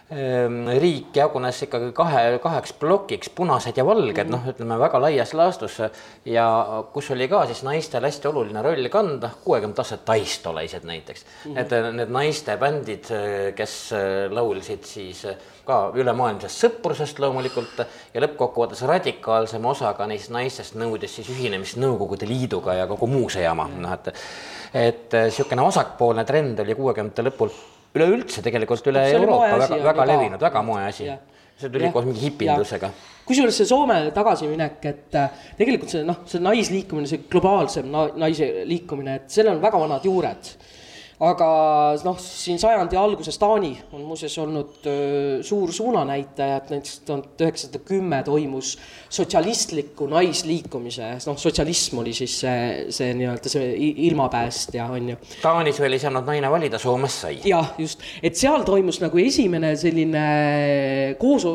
riik 0.07 1.17
jagunes 1.19 1.57
ikkagi 1.65 1.89
kahe, 1.91 2.37
kaheks 2.39 2.71
plokiks, 2.79 3.27
punased 3.35 3.75
ja 3.75 3.83
valged 3.85 4.15
mm, 4.15 4.23
-hmm. 4.23 4.31
noh, 4.31 4.53
ütleme 4.53 4.77
väga 4.79 5.01
laias 5.01 5.33
laastus 5.33 5.81
ja 6.25 6.45
kus 6.93 7.11
oli 7.11 7.27
ka 7.27 7.45
siis 7.45 7.63
naistel 7.63 8.07
hästi 8.07 8.27
oluline 8.27 8.61
roll 8.61 8.87
kanda, 8.89 9.29
kuuekümnendate 9.43 9.81
aastate 9.81 10.05
taistoleised 10.05 10.87
näiteks 10.87 11.25
mm. 11.25 11.55
-hmm. 11.55 11.59
et 11.59 11.93
need 11.93 12.09
naistebändid, 12.09 13.11
kes 13.55 13.91
laulsid 14.31 14.83
siis 14.83 15.27
ka 15.65 15.91
ülemaailmsest 15.93 16.63
sõprusest 16.63 17.19
loomulikult 17.19 17.83
ja 18.13 18.21
lõppkokkuvõttes 18.23 18.87
radikaalsema 18.87 19.69
osaga 19.69 20.07
neist 20.07 20.31
naistest 20.31 20.75
nõudis 20.75 21.19
siis 21.19 21.29
ühinemist 21.29 21.75
Nõukogude 21.77 22.27
Liiduga 22.27 22.73
ja 22.73 22.87
kogu 22.87 23.07
muu 23.07 23.29
see 23.29 23.43
jama, 23.43 23.67
noh 23.67 23.93
et 23.93 24.13
et 24.73 25.13
niisugune 25.13 25.63
vasakpoolne 25.63 26.23
trend 26.23 26.59
oli 26.59 26.75
kuuekümnendate 26.75 27.27
lõpul 27.27 27.51
üleüldse 27.97 28.43
tegelikult 28.45 28.87
üle 28.91 29.03
Euroopa 29.11 29.59
väga, 29.63 29.81
väga 29.89 30.07
levinud, 30.13 30.41
väga 30.47 30.63
moeasi. 30.65 31.11
see 31.57 31.69
tuli 31.73 31.89
koos 31.89 32.05
mingi 32.05 32.21
hipindusega. 32.21 32.91
kusjuures 33.25 33.57
see 33.57 33.65
Soome 33.65 33.99
tagasiminek, 34.13 34.83
et 34.85 35.15
äh, 35.17 35.45
tegelikult 35.57 35.93
see 35.95 36.03
noh, 36.05 36.21
see 36.29 36.41
naisliikumine, 36.43 37.09
see 37.09 37.25
globaalsem 37.31 37.89
naise 38.15 38.51
liikumine, 38.69 39.21
et 39.21 39.31
sellel 39.33 39.57
on 39.57 39.63
väga 39.63 39.81
vanad 39.85 40.05
juured 40.05 40.51
aga 41.17 41.47
noh, 42.05 42.17
siin 42.21 42.59
sajandi 42.61 42.97
alguses 42.99 43.39
Taani 43.41 43.71
on 43.95 44.03
muuseas 44.05 44.35
olnud 44.37 44.85
öö, 44.85 45.39
suur 45.41 45.71
suunanäitaja, 45.73 46.59
et 46.59 46.69
näiteks 46.69 46.99
tuhat 47.07 47.41
üheksasada 47.41 47.81
kümme 47.85 48.19
toimus 48.25 48.75
sotsialistliku 49.09 50.05
naisliikumise, 50.11 51.09
noh, 51.25 51.39
sotsialism 51.41 52.03
oli 52.03 52.13
siis 52.13 52.35
see, 52.43 52.59
see 52.93 53.15
nii-öelda 53.17 53.49
see 53.49 53.71
ilmapäästja, 54.09 54.85
on 54.93 55.09
ju. 55.13 55.17
Taanis 55.41 55.79
veel 55.81 55.97
ei 55.97 56.03
saanud 56.03 56.29
naine 56.29 56.51
valida, 56.53 56.77
Soomes 56.81 57.17
sai. 57.23 57.39
jah, 57.49 57.73
just, 57.81 58.05
et 58.21 58.37
seal 58.37 58.61
toimus 58.67 59.01
nagu 59.01 59.17
esimene 59.23 59.73
selline 59.79 60.27
koos, 61.17 61.47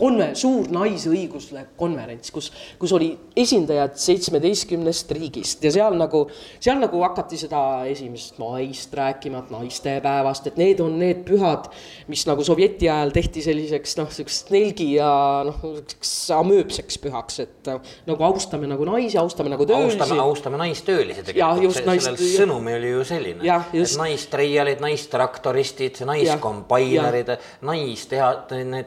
konve-, 0.00 0.32
suur 0.40 0.72
naisõiguslik 0.72 1.76
konverents, 1.76 2.32
kus, 2.32 2.48
kus 2.80 2.96
oli 2.96 3.12
esindajad 3.36 4.00
seitsmeteistkümnest 4.00 5.12
riigist 5.20 5.68
ja 5.68 5.74
seal 5.76 6.00
nagu, 6.00 6.24
seal 6.56 6.80
nagu 6.80 7.04
hakati 7.04 7.44
seda 7.44 7.60
esimesest 7.92 8.40
maist 8.40 8.85
naistest 8.86 8.94
rääkima, 8.94 9.44
naistepäevast, 9.50 10.46
et 10.46 10.56
need 10.56 10.80
on 10.80 10.98
need 10.98 11.24
pühad, 11.26 11.68
mis 12.08 12.24
nagu 12.26 12.44
sovjeti 12.44 12.88
ajal 12.88 13.10
tehti 13.10 13.42
selliseks 13.42 13.96
noh, 13.98 14.10
sihukeseks 14.10 14.50
nelgi 14.50 14.94
ja 14.96 15.42
noh, 15.46 15.56
sihukeseks 15.60 16.12
amööbseks 16.36 16.98
pühaks, 17.02 17.40
et 17.42 17.70
nagu 18.06 18.26
austame 18.26 18.66
nagu 18.66 18.84
naisi, 18.86 19.18
austame 19.18 19.50
nagu 19.50 19.66
töölisi. 19.66 19.98
austame, 19.98 20.20
austame 20.20 20.60
naistöölisi 20.60 21.24
tegelikult, 21.26 21.82
naist... 21.86 22.22
sõnum 22.36 22.66
oli 22.76 22.92
ju 22.92 23.04
selline, 23.06 23.58
et 23.72 23.96
naistreialid, 23.98 24.82
naistraktoristid, 24.84 26.02
naiskombainarid, 26.06 27.34
naisteha, 27.66 28.30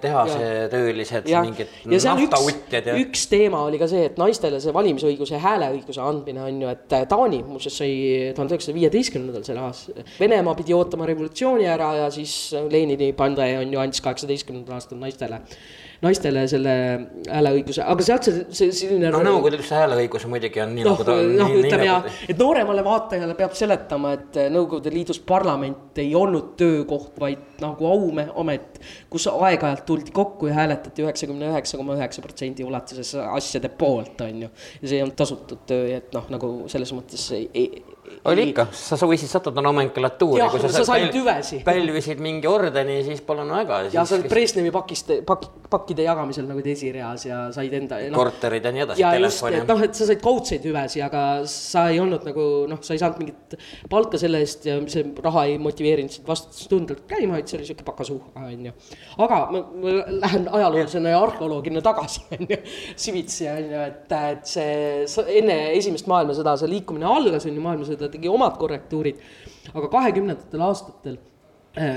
tehase 0.01 0.49
töölised, 0.71 1.29
mingid 1.29 1.75
naftavutjad 1.89 2.91
ja. 2.91 2.97
üks 3.03 3.27
teema 3.31 3.63
oli 3.67 3.81
ka 3.81 3.89
see, 3.91 4.07
et 4.09 4.19
naistele 4.19 4.61
see 4.63 4.73
valimisõiguse 4.75 5.39
hääleõiguse 5.41 6.03
andmine 6.03 6.43
on 6.45 6.63
ju, 6.63 6.71
et 6.71 6.97
Taani 7.09 7.41
muuseas 7.47 7.79
sai 7.79 7.91
tuhande 8.35 8.55
üheksasaja 8.55 8.77
viieteistkümnendal 8.77 9.45
sel 9.47 9.59
aastal 9.61 9.88
Venemaa 10.19 10.55
pidi 10.59 10.73
ootama 10.73 11.07
revolutsiooni 11.09 11.67
ära 11.69 11.89
ja 12.03 12.07
siis 12.13 12.53
Lenini 12.71 13.11
pande 13.13 13.45
on 13.59 13.73
ju 13.73 13.79
andis 13.81 14.01
kaheksateistkümnendal 14.05 14.79
aastal 14.79 14.99
naistele 15.01 15.41
naistele 16.03 16.45
selle 16.47 16.73
hääleõiguse, 17.27 17.83
aga 17.83 18.05
sealt 18.05 18.27
see, 18.29 18.45
see 18.55 18.71
selline. 18.75 19.11
no 19.11 19.19
Nõukogude 19.25 19.57
Liidus 19.57 19.71
hääleõigus 19.75 20.25
muidugi 20.31 20.63
on 20.63 20.73
nii 20.77 20.85
no, 20.87 20.93
nagu 20.95 21.07
ta 21.07 21.17
noh, 21.19 21.53
ütleme 21.59 21.87
ja, 21.89 21.97
et 22.31 22.39
nooremale 22.39 22.83
vaatajale 22.85 23.35
peab 23.39 23.57
seletama, 23.59 24.13
et 24.15 24.39
Nõukogude 24.53 24.93
Liidus 24.93 25.19
parlament 25.19 25.99
ei 25.99 26.13
olnud 26.15 26.53
töökoht, 26.59 27.13
vaid 27.19 27.59
nagu 27.63 27.91
auamet, 27.91 28.79
kus 29.11 29.27
aeg-ajalt 29.33 29.85
tuldi 29.89 30.15
kokku 30.15 30.49
ja 30.49 30.59
hääletati 30.61 31.03
üheksakümne 31.03 31.51
üheksa 31.51 31.79
koma 31.79 31.97
üheksa 31.99 32.23
protsendi 32.23 32.67
ulatuses 32.67 33.15
asjade 33.27 33.71
poolt, 33.75 34.23
on 34.23 34.45
ju. 34.47 34.51
ja 34.81 34.87
see 34.87 34.99
ei 35.01 35.05
olnud 35.05 35.19
tasutud 35.19 35.67
töö, 35.69 35.87
et 35.99 36.13
noh, 36.15 36.31
nagu 36.31 36.53
selles 36.71 36.95
mõttes 36.95 37.27
ei, 37.35 37.49
ei 37.53 37.97
oli 38.29 38.49
ikka, 38.49 38.65
sa 38.75 39.07
võisid 39.07 39.29
sattuda 39.31 39.61
nomenklatuuri. 39.63 40.41
jah, 40.41 40.55
sa, 40.61 40.71
sa 40.73 40.83
said 40.87 41.11
tüvesi. 41.13 41.61
pälvisid 41.65 42.21
mingi 42.23 42.49
ordeni, 42.49 42.99
siis 43.05 43.21
palun 43.25 43.51
väga. 43.53 43.81
ja 43.93 44.05
sa 44.07 44.17
olid 44.17 44.29
Brežnevi 44.31 44.71
pakist, 44.73 45.11
pakk, 45.27 45.49
pakkide 45.89 46.05
jagamisel 46.05 46.45
nagu 46.47 46.61
esireas 46.69 47.25
ja 47.25 47.37
said 47.53 47.73
enda 47.73 47.97
no,. 48.11 48.17
korterid 48.19 48.65
ja 48.65 48.71
nii 48.73 48.83
edasi. 48.85 49.01
ja 49.01 49.13
just, 49.17 49.43
et 49.49 49.67
noh, 49.67 49.81
et 49.85 49.95
sa 49.97 50.07
said 50.09 50.21
kaudseid 50.21 50.65
hüvesid, 50.67 51.01
aga 51.05 51.23
sa 51.49 51.87
ei 51.89 51.99
olnud 52.01 52.25
nagu 52.27 52.45
noh, 52.69 52.81
sa 52.85 52.93
ei 52.93 53.01
saanud 53.01 53.21
mingit 53.23 53.55
palka 53.89 54.19
selle 54.21 54.41
eest 54.43 54.67
ja 54.69 54.77
see 54.91 55.05
raha 55.25 55.45
ei 55.49 55.57
motiveerinud 55.61 56.13
sind 56.13 56.29
vastutustundelt 56.29 57.05
käima, 57.09 57.37
vaid 57.37 57.49
see 57.49 57.59
oli 57.59 57.69
sihuke 57.69 57.87
pakasuh, 57.87 58.19
on 58.37 58.67
ju. 58.69 58.75
aga 59.25 59.39
ma, 59.55 59.63
ma 59.83 59.95
lähen 60.25 60.49
ajaloolasena 60.59 61.15
ja 61.15 61.23
arheoloogina 61.23 61.83
tagasi, 61.85 62.25
on 62.37 62.45
ju, 62.53 62.59
Sivitsi, 62.99 63.47
on 63.49 63.73
ju, 63.73 63.85
et, 63.87 64.17
et 64.19 64.53
see 64.53 65.33
enne 65.39 65.57
esimest 65.77 66.09
maailmasõda 66.11 66.57
see 66.59 66.73
liikumine 66.75 67.09
algas, 67.09 67.49
on 67.49 67.57
ju, 67.57 67.65
maailmasõda 67.65 68.11
tegi 68.13 68.31
omad 68.31 68.59
korrektuurid. 68.61 69.25
aga 69.73 69.89
kahekümnendatel 69.91 70.61
aastatel 70.65 71.19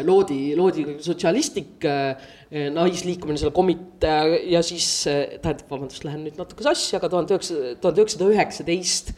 loodi, 0.07 0.55
loodi 0.59 0.85
sotsialistlik 1.03 1.85
äh, 1.89 2.33
naisliikumine, 2.75 3.41
selle 3.41 3.55
komitee 3.57 4.43
ja 4.53 4.61
siis 4.67 4.89
äh,, 5.11 5.39
tähendab, 5.43 5.71
vabandust, 5.71 6.05
lähen 6.05 6.27
nüüd 6.27 6.41
natuke 6.41 6.67
sassi, 6.67 6.97
aga 6.99 7.11
tuhande 7.13 7.37
üheksa, 7.37 7.77
tuhande 7.81 8.05
üheksasada 8.05 8.35
üheksateist 8.35 9.15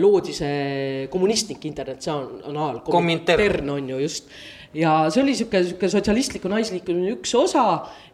loodi 0.00 0.32
see 0.32 1.08
kommunistlik 1.12 1.66
internatsionaal. 1.68 2.78
Komintern 2.86 3.68
on 3.74 3.90
ju 3.92 3.98
just 4.00 4.30
ja 4.76 4.92
see 5.10 5.22
oli 5.22 5.34
sihuke, 5.36 5.62
sihuke 5.64 5.88
sotsialistliku 5.90 6.50
naisliikumise 6.52 7.14
üks 7.16 7.34
osa 7.38 7.64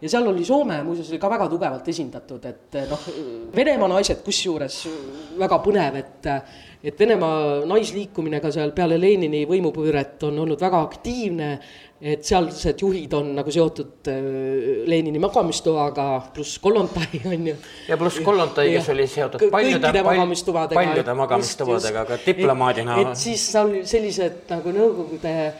ja 0.00 0.10
seal 0.10 0.28
oli 0.30 0.44
Soome 0.46 0.80
muuseas 0.86 1.10
oli 1.10 1.20
ka 1.22 1.30
väga 1.32 1.48
tugevalt 1.50 1.88
esindatud, 1.90 2.44
et 2.48 2.78
noh, 2.90 3.06
Venemaa 3.56 3.90
naised 3.96 4.22
kusjuures 4.26 4.82
väga 5.40 5.58
põnev, 5.64 5.98
et 6.02 6.30
et 6.82 6.98
Venemaa 6.98 7.62
naisliikumine 7.70 8.40
ka 8.42 8.50
seal 8.54 8.72
peale 8.74 8.98
Lenini 8.98 9.44
võimupööret 9.46 10.22
on 10.26 10.38
olnud 10.42 10.60
väga 10.62 10.80
aktiivne 10.82 11.50
et 12.02 12.24
sealsed 12.26 12.80
juhid 12.82 13.12
on 13.14 13.28
nagu 13.36 13.52
seotud 13.54 14.08
äh, 14.10 14.16
Lenini 14.90 15.20
magamistoaga, 15.22 16.06
pluss 16.34 16.58
Kollontai 16.62 17.20
on 17.30 17.46
ju. 17.52 17.54
ja 17.88 17.98
pluss 18.00 18.18
Kollontai, 18.26 18.72
kes 18.74 18.88
oli 18.94 19.06
seotud 19.10 19.44
paljude 19.52 19.92
magamistuvadega. 20.02 20.80
paljude 20.80 21.14
magamistuvadega, 21.20 22.04
ka 22.08 22.18
diplomaadi 22.24 22.86
näol. 22.88 23.12
et 23.12 23.22
siis 23.22 23.44
seal 23.54 23.76
sellised 23.86 24.50
nagu 24.50 24.72
Nõukogude 24.72 25.36
äh, 25.46 25.54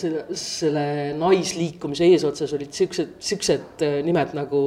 selle, 0.00 0.24
selle 0.38 0.84
naisliikumise 1.20 2.10
eesotsas 2.10 2.56
olid 2.58 2.74
siuksed, 2.74 3.14
siuksed 3.22 3.86
äh, 3.86 4.00
nimed 4.06 4.34
nagu 4.34 4.64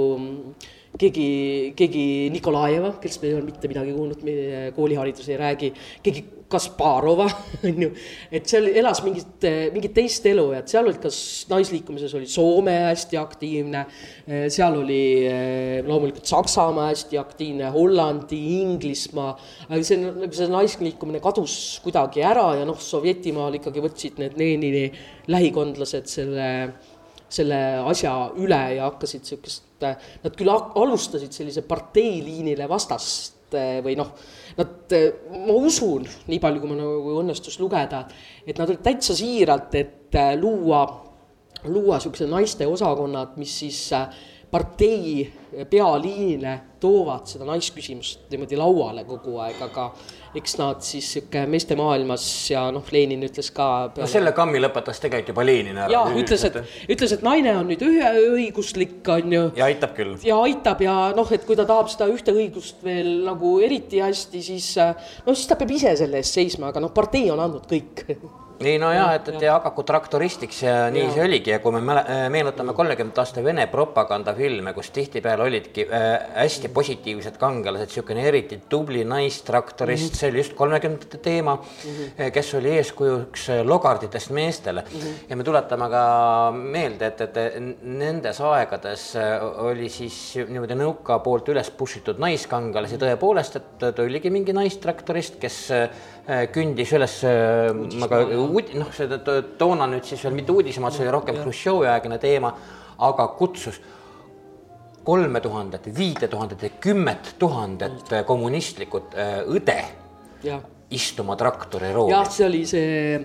keegi, 0.99 1.27
keegi 1.75 2.05
Nikolajeva, 2.31 2.95
kellest 3.03 3.21
me 3.21 3.31
ei 3.31 3.35
ole 3.35 3.49
mitte 3.49 3.67
midagi 3.71 3.91
kuulnud, 3.95 4.23
meie 4.27 4.71
kooliharidus 4.75 5.27
ei 5.31 5.39
räägi, 5.41 5.71
keegi 6.05 6.23
Kasparova, 6.49 7.25
on 7.67 7.83
ju. 7.85 7.89
et 8.29 8.45
seal 8.49 8.67
elas 8.69 9.01
mingit, 9.05 9.45
mingit 9.73 9.95
teist 9.97 10.25
elu, 10.29 10.45
et 10.57 10.69
seal 10.69 10.85
olid, 10.85 10.99
kas 11.01 11.17
naisliikumises 11.49 12.13
oli 12.17 12.29
Soome 12.29 12.75
hästi 12.85 13.17
aktiivne. 13.17 13.85
seal 14.53 14.77
oli 14.79 15.01
loomulikult 15.87 16.29
Saksamaa 16.29 16.91
hästi 16.91 17.17
aktiivne, 17.17 17.71
Hollandi, 17.73 18.41
Inglismaa. 18.61 19.33
aga 19.69 19.81
see 19.83 20.01
nagu 20.05 20.31
see 20.37 20.49
naisliikumine 20.53 21.21
kadus 21.23 21.55
kuidagi 21.83 22.25
ära 22.25 22.51
ja 22.59 22.67
noh, 22.67 22.77
Sovjetimaal 22.81 23.57
ikkagi 23.57 23.83
võtsid 23.83 24.21
need 24.21 24.37
Lenini 24.39 24.89
lähikondlased 25.33 26.11
selle 26.11 26.49
selle 27.35 27.57
asja 27.89 28.11
üle 28.39 28.59
ja 28.77 28.89
hakkasid 28.89 29.25
sihukest, 29.27 29.63
nad 29.81 30.35
küll 30.37 30.51
alustasid 30.51 31.33
sellise 31.35 31.65
parteiliinile 31.67 32.67
vastast 32.69 33.35
või 33.85 33.95
noh 33.99 34.11
nad, 34.57 34.93
ma 35.45 35.55
usun, 35.55 36.05
nii 36.29 36.39
palju, 36.43 36.61
kui 36.61 36.71
ma 36.71 36.77
nagu 36.79 37.17
õnnestus 37.21 37.57
lugeda, 37.61 38.05
et 38.45 38.57
nad 38.59 38.69
olid 38.69 38.83
täitsa 38.85 39.15
siiralt, 39.17 39.75
et 39.79 40.15
äh, 40.19 40.33
luua, 40.39 40.85
luua 41.67 41.99
niisugused 41.99 42.31
naiste 42.31 42.67
osakonnad, 42.69 43.35
mis 43.41 43.57
siis 43.63 43.81
äh, 43.95 44.07
partei 44.51 45.25
pealiinile 45.69 46.53
toovad 46.79 47.27
seda 47.27 47.47
naisküsimust 47.49 48.29
niimoodi 48.31 48.59
lauale 48.59 49.03
kogu 49.07 49.39
aeg, 49.43 49.59
aga 49.65 49.89
eks 50.39 50.57
nad 50.59 50.83
siis 50.85 51.07
sihuke 51.15 51.45
meeste 51.49 51.77
maailmas 51.79 52.25
ja 52.51 52.65
noh, 52.73 52.85
Lenin 52.93 53.25
ütles 53.27 53.51
ka 53.55 53.67
peale.... 53.95 54.05
no 54.05 54.11
selle 54.11 54.33
kammi 54.37 54.61
lõpetas 54.63 55.01
tegelikult 55.03 55.33
juba 55.33 55.47
Lenin 55.47 55.81
ära. 55.85 55.91
ja 55.91 56.03
ütles, 56.21 56.45
et, 56.49 56.59
ütles, 56.91 57.15
et 57.17 57.25
naine 57.25 57.55
on 57.59 57.69
nüüd 57.71 57.83
üheõiguslik, 57.85 59.01
on 59.15 59.35
ju. 59.37 59.43
ja 59.59 59.69
aitab 59.69 59.95
küll. 59.97 60.15
ja 60.25 60.39
aitab 60.45 60.85
ja 60.85 60.95
noh, 61.17 61.35
et 61.35 61.45
kui 61.47 61.57
ta 61.59 61.67
tahab 61.69 61.91
seda 61.91 62.09
ühte 62.11 62.35
õigust 62.35 62.83
veel 62.85 63.11
nagu 63.25 63.57
eriti 63.65 64.03
hästi, 64.03 64.45
siis 64.45 64.71
no 64.79 65.35
siis 65.35 65.47
ta 65.49 65.59
peab 65.59 65.75
ise 65.75 65.95
selle 65.99 66.21
eest 66.21 66.39
seisma, 66.39 66.73
aga 66.73 66.83
noh, 66.83 66.93
partei 66.95 67.29
on 67.33 67.43
andnud 67.43 67.69
kõik 67.69 68.05
ei 68.59 68.77
no 68.79 68.91
jah, 68.93 69.11
et, 69.17 69.27
et 69.33 69.43
ja 69.43 69.55
hakaku 69.57 69.83
traktoristiks 69.87 70.61
ja 70.63 70.75
nii 70.93 71.03
ja. 71.03 71.11
see 71.15 71.23
oligi 71.25 71.51
ja 71.51 71.59
kui 71.63 71.75
me 71.75 71.97
äh, 71.99 72.25
meenutame 72.31 72.75
kolmekümnenda 72.77 73.23
aasta 73.23 73.43
Vene 73.43 73.65
propagandafilme, 73.71 74.73
kus 74.77 74.91
tihtipeale 74.95 75.43
olidki 75.43 75.85
äh, 75.89 76.05
hästi 76.37 76.71
positiivsed 76.75 77.39
kangelased, 77.41 77.91
niisugune 77.91 78.23
eriti 78.29 78.61
tubli 78.69 79.03
naistraktorist 79.07 80.03
mm, 80.03 80.13
-hmm. 80.13 80.19
see 80.19 80.29
oli 80.31 80.43
just 80.43 80.53
kolmekümnendate 80.53 81.17
teema 81.17 81.55
mm, 81.55 81.91
-hmm. 81.91 82.31
kes 82.31 82.53
oli 82.59 82.71
eeskujuks 82.77 83.47
logarditest 83.63 84.29
meestele 84.29 84.81
mm. 84.81 84.99
-hmm. 84.99 85.29
ja 85.29 85.35
me 85.35 85.43
tuletame 85.43 85.89
ka 85.89 86.05
meelde, 86.55 87.07
et, 87.07 87.21
et 87.21 87.53
nendes 87.81 88.41
aegades 88.41 89.13
oli 89.57 89.89
siis 89.89 90.35
niimoodi 90.47 90.79
nõuka 90.79 91.19
poolt 91.19 91.49
üles 91.49 91.71
push 91.71 91.97
itud 91.97 92.19
naiskangelasi 92.19 92.97
tõepoolest, 92.97 93.55
et 93.55 93.95
ta 93.95 94.03
oligi 94.03 94.29
mingi 94.29 94.53
naistraktorist, 94.53 95.39
kes 95.39 95.59
kündis 96.53 96.93
üles, 96.97 97.19
aga 98.05 98.21
uud-, 98.41 98.71
noh, 98.79 98.89
seda 98.95 99.19
toona 99.59 99.85
nüüd 99.91 100.07
siis 100.07 100.23
veel 100.25 100.33
mitte 100.37 100.55
uudisemaad, 100.55 100.95
see 100.95 101.05
oli 101.05 101.13
rohkem 101.13 101.37
Hruštšovi 101.43 101.89
aegne 101.91 102.17
teema, 102.21 102.49
aga 103.05 103.27
kutsus 103.37 103.77
kolme 105.05 105.41
tuhandet, 105.41 105.89
viite 105.97 106.27
tuhandet 106.27 106.63
ja 106.65 106.69
kümmet 106.81 107.35
tuhandet 107.39 108.13
kommunistlikud 108.25 109.13
äh, 109.13 109.35
õde 109.45 109.77
ja. 110.43 110.57
istuma 110.89 111.37
traktori 111.37 111.91
rooli. 111.93 112.15
jah, 112.15 112.25
see 112.31 112.47
oli 112.47 112.63
see 112.69 113.19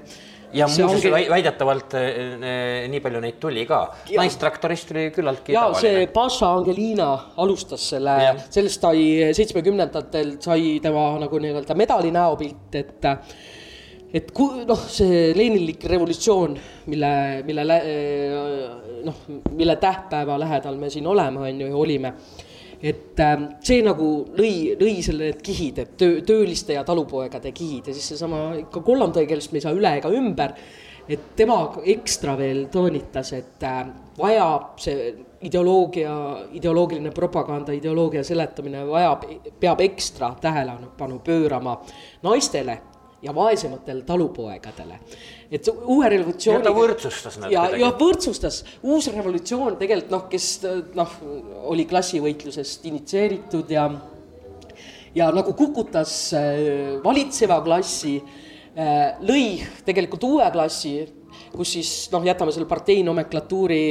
ja 0.52 0.66
muuseas 0.68 1.04
ongi... 1.04 1.28
väidetavalt 1.30 1.94
äh, 1.98 2.08
äh, 2.10 2.88
nii 2.90 3.00
palju 3.04 3.22
neid 3.22 3.38
tuli 3.42 3.64
ka, 3.68 3.80
naistraktorist 4.16 4.92
oli 4.94 5.06
küllaltki 5.14 5.54
ja 5.54 5.68
see 5.78 6.06
Paša 6.12 6.50
Angelina 6.58 7.10
alustas 7.42 7.86
selle, 7.94 8.16
sellest 8.50 8.86
sai 8.86 9.32
seitsmekümnendatel 9.36 10.36
sai 10.42 10.76
tema 10.82 11.06
nagu 11.22 11.40
nii-öelda 11.42 11.76
medali 11.78 12.12
näopilt, 12.14 12.68
et 12.80 13.10
et 14.10 14.30
kui 14.34 14.64
noh, 14.66 14.80
see 14.90 15.30
Leninlik 15.38 15.84
revolutsioon, 15.86 16.56
mille, 16.90 17.10
mille 17.46 17.64
noh, 19.06 19.20
mille 19.54 19.76
tähtpäeva 19.78 20.38
lähedal 20.42 20.78
me 20.80 20.90
siin 20.90 21.06
oleme, 21.06 21.44
on 21.46 21.60
ju, 21.62 21.68
olime. 21.78 22.14
Et 22.82 23.20
ähm, 23.20 23.46
see 23.64 23.82
nagu 23.84 24.10
lõi, 24.36 24.76
lõi 24.80 25.00
selle 25.04 25.30
need 25.30 25.40
kihid, 25.44 25.80
et 25.82 25.96
töö, 26.00 26.20
tööliste 26.26 26.76
ja 26.76 26.84
talupoegade 26.86 27.52
kihid 27.52 27.90
ja 27.90 27.96
siis 27.96 28.12
seesama 28.14 28.54
ikka 28.62 28.80
Kollandõe, 28.84 29.26
kellest 29.28 29.52
me 29.52 29.60
ei 29.60 29.66
saa 29.66 29.76
üle 29.76 29.96
ega 29.98 30.12
ümber. 30.16 30.54
et 31.10 31.34
tema 31.36 31.56
ekstra 31.90 32.36
veel 32.38 32.68
toonitas, 32.70 33.32
et 33.34 33.64
äh, 33.66 33.82
vajab 34.18 34.78
see 34.78 35.10
ideoloogia, 35.42 36.12
ideoloogiline 36.52 37.10
propaganda, 37.10 37.72
ideoloogia 37.72 38.22
seletamine 38.24 38.84
vajab, 38.86 39.24
peab 39.60 39.80
ekstra 39.80 40.34
tähelepanu 40.40 41.18
pöörama 41.24 41.80
naistele 42.22 42.78
ja 43.22 43.34
vaesematele 43.34 44.02
talupoegadele. 44.02 45.00
Et 45.50 45.68
uue 45.70 46.08
revolutsiooni. 46.08 46.62
ta 46.64 46.72
võrdsustas 46.74 47.38
nad 47.42 47.50
ja, 47.52 47.64
ja 47.78 47.90
võrdsustas, 47.98 48.62
uus 48.86 49.08
revolutsioon 49.10 49.78
tegelikult 49.80 50.14
noh, 50.14 50.24
kes 50.30 50.46
noh, 50.94 51.16
oli 51.72 51.86
klassivõitlusest 51.90 52.86
initsieeritud 52.90 53.70
ja 53.74 53.88
ja 55.14 55.30
nagu 55.34 55.54
kukutas 55.58 56.12
äh, 56.38 57.00
valitseva 57.02 57.58
klassi, 57.66 58.18
äh, 58.76 59.18
lõi 59.26 59.58
tegelikult 59.86 60.28
uue 60.28 60.46
klassi 60.54 60.94
kus 61.52 61.74
siis 61.76 61.90
noh, 62.12 62.24
jätame 62.26 62.52
selle 62.54 62.68
partei 62.70 63.02
nomenklatuuri 63.06 63.82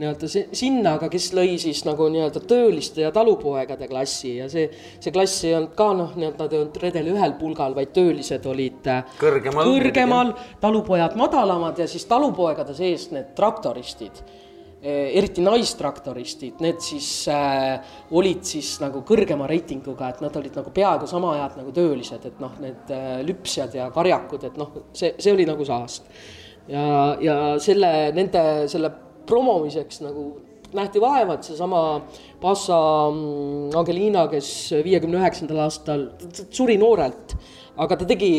nii-öelda 0.00 0.28
sinna, 0.32 0.96
aga 0.96 1.08
kes 1.12 1.30
lõi 1.36 1.56
siis 1.60 1.82
nagu 1.88 2.08
nii-öelda 2.12 2.42
tööliste 2.48 3.04
ja 3.04 3.12
talupoegade 3.14 3.88
klassi 3.90 4.36
ja 4.38 4.48
see, 4.52 4.68
see 5.02 5.14
klass 5.14 5.44
ei 5.46 5.56
olnud 5.58 5.74
ka 5.78 5.90
noh, 5.96 6.14
nii-öelda 6.16 6.46
nad 6.46 6.54
ei 6.54 6.62
olnud 6.62 6.78
redeli 6.82 7.12
ühel 7.14 7.36
pulgal, 7.40 7.76
vaid 7.76 7.92
töölised 7.96 8.46
olid 8.48 8.88
äh, 8.90 9.16
kõrgemal, 9.20 9.68
kõrgemal, 9.68 10.36
talupojad 10.62 11.18
madalamad 11.20 11.82
ja 11.82 11.88
siis 11.90 12.08
talupoegade 12.10 12.76
sees 12.76 13.10
need 13.12 13.34
traktoristid 13.38 14.22
äh, 14.24 14.42
eriti 14.82 15.44
naistraktoristid, 15.44 16.58
need 16.64 16.80
siis 16.82 17.08
äh, 17.30 17.94
olid 18.18 18.42
siis 18.48 18.74
nagu 18.82 19.04
kõrgema 19.06 19.46
reitinguga, 19.50 20.10
et 20.10 20.22
nad 20.24 20.36
olid 20.40 20.56
nagu 20.58 20.72
peaaegu 20.74 21.06
sama 21.10 21.36
head 21.38 21.60
nagu 21.60 21.74
töölised, 21.76 22.24
et 22.32 22.40
noh, 22.42 22.56
need 22.62 22.90
äh, 22.94 23.18
lüpsjad 23.26 23.76
ja 23.78 23.90
karjakud, 23.94 24.48
et 24.48 24.56
noh, 24.60 24.72
see, 24.96 25.14
see 25.22 25.34
oli 25.36 25.46
nagu 25.48 25.68
saast 25.68 26.08
ja, 26.68 26.86
ja 27.20 27.36
selle, 27.62 27.92
nende 28.16 28.44
selle 28.70 28.92
promomiseks 29.26 30.02
nagu 30.04 30.30
nähti 30.76 31.00
vaeva, 31.02 31.36
et 31.36 31.48
seesama 31.48 31.80
Passa 32.42 32.76
mm, 33.12 33.72
Angelina, 33.78 34.26
kes 34.30 34.48
viiekümne 34.84 35.20
üheksandal 35.20 35.66
aastal 35.66 36.06
suri 36.50 36.78
noorelt, 36.80 37.36
aga 37.82 37.96
ta 38.00 38.06
tegi 38.08 38.30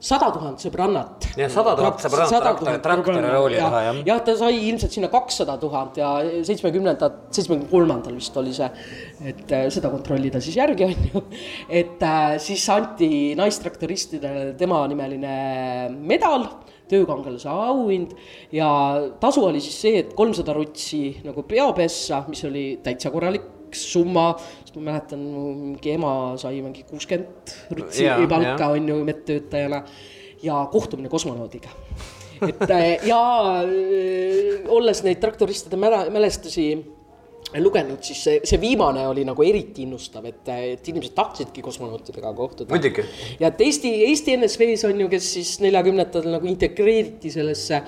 sada 0.00 0.30
tuhat 0.32 0.62
sõbrannat. 0.62 1.26
jah, 1.36 1.50
sada 1.52 1.74
tuhat 1.78 2.04
sõbrannat 2.04 2.44
traktori, 2.44 2.82
traktori 2.84 3.24
rooli 3.24 3.58
taha, 3.60 3.82
jah. 3.88 4.00
jah, 4.12 4.22
ta 4.24 4.36
sai 4.38 4.60
ilmselt 4.68 4.94
sinna 4.94 5.10
kakssada 5.12 5.58
tuhat 5.60 5.98
ja 6.00 6.12
seitsmekümnendad, 6.46 7.18
seitsmekümne 7.34 7.68
kolmandal 7.72 8.16
vist 8.16 8.36
oli 8.40 8.54
see, 8.56 8.70
et 9.32 9.56
äh, 9.56 9.66
seda 9.74 9.90
kontrollida 9.92 10.40
siis 10.44 10.56
järgi, 10.60 10.88
on 10.88 11.12
ju. 11.12 11.26
et 11.82 12.04
äh, 12.04 12.38
siis 12.42 12.64
anti 12.72 13.10
naistraktoristidele 13.38 14.52
tema 14.60 14.84
nimeline 14.92 15.36
medal 15.98 16.48
töökangelase 16.90 17.48
auhind. 17.52 18.14
Ja 18.52 18.68
tasu 19.20 19.44
oli 19.46 19.62
siis 19.64 19.78
see, 19.82 20.02
et 20.02 20.12
kolmsada 20.18 20.56
rutsi 20.56 21.18
nagu 21.26 21.44
peopessa, 21.48 22.24
mis 22.28 22.44
oli 22.48 22.66
täitsa 22.84 23.12
korralik 23.14 23.46
summa, 23.76 24.30
sest 24.62 24.78
ma 24.78 24.86
mäletan, 24.90 25.24
mingi 25.74 25.92
ema 25.92 26.12
sai 26.40 26.62
mingi 26.64 26.86
kuuskümmend 26.88 27.56
rutsi 27.76 28.06
ja, 28.06 28.16
palka, 28.30 28.72
on 28.76 28.88
ju, 28.88 29.02
medtöötajana. 29.04 29.82
Ja 30.42 30.68
kohtumine 30.70 31.10
kosmonautiga. 31.10 31.72
Et 32.46 32.70
äh, 32.70 33.06
ja 33.08 33.22
äh, 33.66 34.68
olles 34.70 35.02
neid 35.02 35.18
traktoristide 35.18 35.78
mälestusi 35.80 36.68
lugenud, 37.56 38.02
siis 38.04 38.20
see, 38.26 38.40
see 38.44 38.60
viimane 38.60 39.06
oli 39.08 39.24
nagu 39.24 39.44
eriti 39.46 39.86
innustav, 39.86 40.26
et, 40.28 40.44
et 40.52 40.90
inimesed 40.92 41.14
tahtsidki 41.16 41.64
kosmonautidega 41.64 42.32
kohtuda. 42.36 42.68
muidugi. 42.74 43.04
ja 43.40 43.48
et 43.48 43.64
Eesti, 43.64 43.92
Eesti 44.10 44.36
NSV-s 44.36 44.84
on 44.90 45.00
ju, 45.04 45.08
kes 45.14 45.32
siis 45.38 45.54
neljakümnendatel 45.64 46.28
nagu 46.36 46.50
integreeriti 46.50 47.32
sellesse 47.32 47.82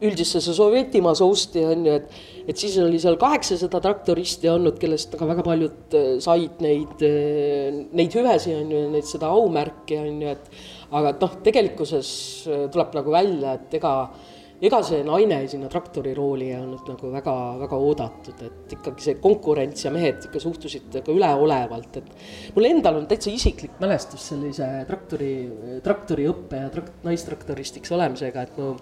üldisesse 0.00 0.54
Sovjetimaa 0.56 1.14
sousti 1.18 1.62
on 1.66 1.84
ju, 1.86 1.94
et, 2.00 2.20
et 2.48 2.60
siis 2.60 2.76
oli 2.80 3.00
seal 3.02 3.18
kaheksasada 3.20 3.82
traktoristi 3.84 4.48
olnud, 4.48 4.78
kellest 4.80 5.16
ka 5.18 5.28
väga 5.28 5.44
paljud 5.44 5.96
äh, 5.96 6.10
said 6.24 6.62
neid, 6.64 7.04
äh, 7.04 7.80
neid 7.96 8.16
hüvesi 8.16 8.54
on 8.56 8.72
ju, 8.72 8.84
neid 8.94 9.08
seda 9.08 9.32
aumärki 9.34 9.98
on 10.00 10.22
ju, 10.24 10.34
et 10.36 10.94
aga 10.96 11.14
noh, 11.20 11.38
tegelikkuses 11.44 12.10
äh, 12.48 12.66
tuleb 12.72 12.96
nagu 12.96 13.14
välja, 13.14 13.58
et 13.58 13.80
ega 13.80 13.94
ega 14.60 14.80
see 14.84 15.00
naine 15.06 15.38
sinna 15.48 15.70
traktorirooli 15.72 16.50
ei 16.50 16.58
olnud 16.60 16.88
nagu 16.92 17.10
väga, 17.14 17.34
väga 17.62 17.78
oodatud, 17.80 18.42
et 18.44 18.74
ikkagi 18.76 19.06
see 19.06 19.16
konkurents 19.22 19.86
ja 19.86 19.92
mehed 19.94 20.26
ikka 20.28 20.42
suhtusid 20.42 20.90
nagu 20.98 21.16
üleolevalt, 21.16 22.00
et 22.00 22.54
mul 22.56 22.68
endal 22.68 23.00
on 23.00 23.08
täitsa 23.10 23.32
isiklik 23.32 23.78
mälestus 23.80 24.28
sellise 24.32 24.68
traktori, 24.88 25.32
traktoriõppe 25.84 26.64
ja 26.64 26.70
trak-, 26.74 26.92
naistraktoristiks 27.06 27.96
olemisega, 27.96 28.44
et 28.44 28.60
mu 28.60 28.74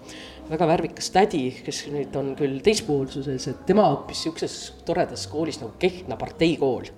väga 0.51 0.69
värvikas 0.73 1.11
tädi, 1.15 1.45
kes 1.63 1.85
nüüd 1.93 2.15
on 2.19 2.33
küll 2.39 2.59
teispoolsuses, 2.65 3.47
et 3.53 3.67
tema 3.69 3.87
õppis 3.95 4.25
niisuguses 4.25 4.57
toredas 4.87 5.29
koolis 5.31 5.61
nagu 5.63 5.77
Kehtna 5.79 6.19
parteikool 6.19 6.89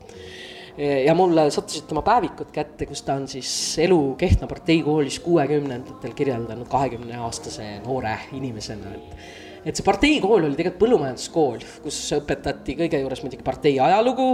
ja 0.78 1.16
mulle 1.18 1.50
sattusid 1.52 1.88
tema 1.90 2.04
päevikud 2.06 2.52
kätte, 2.56 2.88
kus 2.90 3.04
ta 3.08 3.18
on 3.20 3.28
siis 3.28 3.52
elu 3.84 4.16
Kehtna 4.20 4.48
parteikoolis 4.48 5.20
kuuekümnendatel 5.26 6.14
kirjeldanud 6.18 6.70
kahekümne 6.72 7.20
aastase 7.20 7.74
noore 7.86 8.18
inimesena, 8.38 8.96
et 8.96 9.40
et 9.62 9.78
see 9.78 9.86
parteikool 9.86 10.48
oli 10.48 10.56
tegelikult 10.58 10.80
põllumajanduskool, 10.82 11.66
kus 11.84 11.98
õpetati 12.18 12.74
kõige 12.80 13.02
juures 13.04 13.20
muidugi 13.22 13.46
partei 13.46 13.76
ajalugu, 13.84 14.32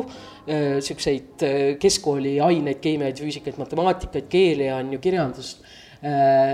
siukseid 0.88 1.44
keskkooli 1.82 2.38
aineid, 2.44 2.80
keemiaid, 2.84 3.20
füüsikaid, 3.20 3.60
matemaatikaid, 3.60 4.30
keeli 4.32 4.70
on 4.72 4.94
ju, 4.96 5.02
kirjandust 5.04 5.68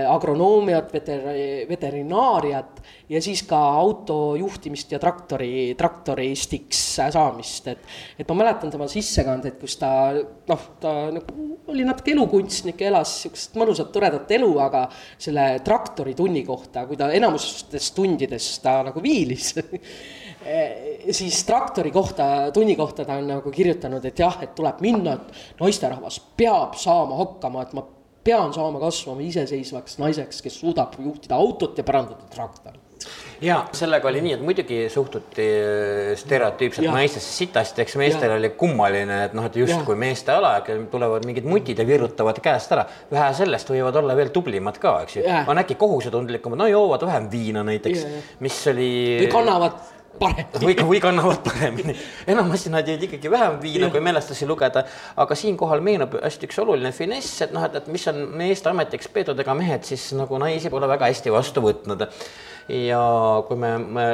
agronoomiat, 0.08 0.92
veter-, 0.94 1.26
veterinaariat 1.68 2.80
ja 3.12 3.20
siis 3.22 3.42
ka 3.48 3.58
auto 3.76 4.34
juhtimist 4.40 4.92
ja 4.94 5.00
traktori, 5.02 5.74
traktoristiks 5.76 6.80
saamist, 7.12 7.68
et. 7.68 7.84
et 8.18 8.28
ma 8.30 8.38
mäletan 8.40 8.72
tema 8.72 8.88
sissekandeid, 8.88 9.58
kus 9.60 9.76
ta 9.80 9.90
noh, 10.16 10.66
ta 10.80 10.94
nagu 11.12 11.48
oli 11.68 11.84
natuke 11.84 12.14
elukunstnik, 12.14 12.80
elas 12.88 13.18
sihukest 13.22 13.56
mõnusat 13.60 13.92
toredat 13.92 14.30
elu, 14.36 14.50
aga 14.64 14.86
selle 15.18 15.48
traktori 15.64 16.14
tunni 16.16 16.44
kohta, 16.46 16.86
kui 16.88 16.96
ta 17.00 17.10
enamustes 17.12 17.90
tundides 17.96 18.48
ta 18.64 18.80
nagu 18.88 19.02
viilis 19.04 19.52
siis 21.18 21.44
traktori 21.44 21.90
kohta, 21.90 22.50
tunni 22.52 22.76
kohta 22.76 23.04
ta 23.04 23.16
on 23.20 23.28
nagu 23.28 23.52
kirjutanud, 23.52 24.04
et 24.04 24.18
jah, 24.18 24.36
et 24.44 24.54
tuleb 24.56 24.80
minna, 24.84 25.16
et 25.16 25.60
naisterahvas 25.60 26.20
peab 26.36 26.76
saama 26.80 27.16
hakkama, 27.22 27.64
et 27.64 27.76
ma 27.76 27.84
pean 28.24 28.54
saama 28.56 28.80
kasvama 28.82 29.24
iseseisvaks 29.26 29.98
naiseks, 30.00 30.40
kes 30.44 30.56
suudab 30.62 30.96
juhtida 31.00 31.36
autot 31.36 31.78
ja 31.78 31.84
parandada 31.84 32.28
traktorit. 32.32 32.80
Ja 33.44 33.58
sellega 33.76 34.08
oli 34.08 34.20
nii, 34.24 34.34
et 34.38 34.42
muidugi 34.44 34.76
suhtuti 34.88 35.44
äh, 35.44 36.12
stereotüüpselt 36.16 36.88
naistesse 36.88 37.32
sitasti, 37.34 37.82
eks 37.82 37.96
meestel 38.00 38.30
ja. 38.30 38.38
oli 38.38 38.50
kummaline, 38.56 39.18
et 39.26 39.34
noh, 39.36 39.44
et 39.44 39.58
justkui 39.58 39.98
meeste 40.00 40.32
ala, 40.32 40.54
tulevad 40.90 41.26
mingid 41.28 41.48
mutid 41.48 41.82
ja 41.82 41.86
virutavad 41.88 42.38
käest 42.44 42.72
ära. 42.72 42.86
vähe 43.10 43.32
sellest 43.36 43.74
võivad 43.74 43.98
olla 44.00 44.16
veel 44.16 44.30
tublimad 44.32 44.78
ka, 44.80 44.94
eks 45.04 45.18
ju, 45.18 45.26
on 45.50 45.60
äkki 45.60 45.76
kohusetundlikumad, 45.80 46.62
no 46.62 46.70
joovad 46.70 47.04
vähem 47.04 47.28
viina 47.32 47.66
näiteks, 47.66 48.06
mis 48.46 48.62
oli. 48.72 48.88
või 49.24 49.30
kannavad 49.34 49.82
paremini. 50.18 50.60
või, 50.62 50.74
või 50.88 51.00
kannavad 51.02 51.42
paremini. 51.44 51.94
enamasti 52.30 52.72
nad 52.72 52.88
jõid 52.88 53.06
ikkagi 53.08 53.30
vähem 53.30 53.58
viina, 53.62 53.90
kui 53.92 54.02
mälestusi 54.04 54.46
lugeda. 54.46 54.84
aga 55.16 55.36
siinkohal 55.38 55.82
meenub 55.84 56.16
hästi 56.22 56.48
üks 56.48 56.58
oluline 56.62 56.92
finess, 56.92 57.42
et 57.46 57.54
noh, 57.54 57.64
et, 57.66 57.76
et 57.80 57.88
mis 57.92 58.08
on 58.10 58.20
meeste 58.40 58.70
ametiks 58.70 59.08
peetud, 59.12 59.40
ega 59.40 59.54
mehed 59.58 59.86
siis 59.88 60.10
nagu 60.18 60.38
naisi 60.40 60.72
pole 60.72 60.88
väga 60.90 61.10
hästi 61.10 61.32
vastu 61.34 61.64
võtnud 61.64 62.06
ja 62.68 63.00
kui 63.48 63.60
me, 63.60 63.72
me 63.78 64.04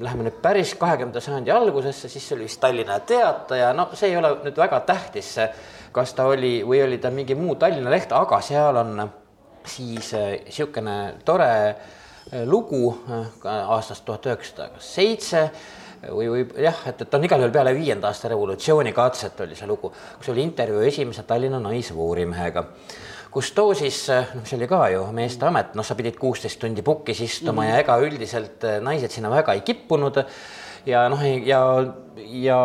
läheme 0.00 0.28
nüüd 0.28 0.40
päris 0.42 0.76
kahekümnenda 0.78 1.22
sajandi 1.24 1.54
algusesse, 1.54 2.08
siis 2.08 2.26
see 2.26 2.36
oli 2.36 2.46
vist 2.46 2.60
Tallinna 2.62 3.00
Teataja, 3.06 3.72
no 3.74 3.88
see 3.94 4.12
ei 4.12 4.18
ole 4.20 4.36
nüüd 4.44 4.58
väga 4.60 4.82
tähtis, 4.86 5.36
kas 5.92 6.14
ta 6.14 6.28
oli 6.30 6.60
või 6.66 6.84
oli 6.86 7.00
ta 7.02 7.10
mingi 7.14 7.34
muu 7.38 7.56
Tallinna 7.58 7.90
leht, 7.90 8.12
aga 8.14 8.38
seal 8.44 8.78
on 8.84 9.08
siis 9.66 10.14
niisugune 10.14 11.00
tore 11.26 11.50
äh, 11.50 11.74
Äh, 11.74 11.98
lugu 12.46 12.94
äh, 13.10 13.26
aastast 13.44 14.04
tuhat 14.06 14.26
üheksasada 14.30 14.78
seitse 14.78 15.48
või, 16.14 16.28
või 16.30 16.44
jah, 16.62 16.76
et, 16.86 17.02
et 17.02 17.14
on 17.14 17.24
igal 17.26 17.42
juhul 17.42 17.54
peale 17.54 17.74
viienda 17.74 18.08
aasta 18.08 18.30
revolutsiooni 18.30 18.92
katset 18.94 19.40
oli 19.42 19.58
see 19.58 19.68
lugu, 19.68 19.90
kus 20.18 20.30
oli 20.32 20.44
intervjuu 20.46 20.84
esimese 20.86 21.24
Tallinna 21.26 21.58
naisvoorimehega 21.64 22.64
kus 23.34 23.50
too 23.54 23.74
siis, 23.78 23.98
äh, 24.14 24.30
noh, 24.34 24.46
see 24.46 24.58
oli 24.60 24.68
ka 24.70 24.84
ju 24.94 25.02
meeste 25.14 25.46
amet, 25.46 25.74
noh, 25.78 25.86
sa 25.86 25.96
pidid 25.98 26.18
kuusteist 26.22 26.60
tundi 26.62 26.84
pukkis 26.86 27.20
istuma 27.26 27.62
mm 27.62 27.66
-hmm. 27.66 27.74
ja 27.74 27.82
ega 27.82 27.98
üldiselt 27.98 28.66
naised 28.80 29.10
sinna 29.10 29.30
väga 29.30 29.52
ei 29.52 29.60
kippunud. 29.66 30.24
ja 30.86 31.08
noh, 31.08 31.20
ja, 31.46 31.60
ja 32.16 32.60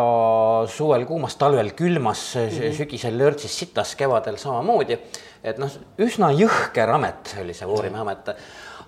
suvel 0.66 1.04
kuumas, 1.06 1.36
talvel 1.36 1.72
külmas 1.76 2.34
mm, 2.34 2.48
-hmm. 2.48 2.76
sügisel 2.76 3.18
lörtsis 3.18 3.58
sitas, 3.58 3.96
kevadel 3.96 4.36
samamoodi. 4.36 4.98
et 5.44 5.58
noh, 5.58 5.70
üsna 5.98 6.30
jõhker 6.30 6.90
amet 6.90 7.36
oli 7.42 7.54
see 7.54 7.68
voorimehe 7.68 8.00
amet 8.00 8.30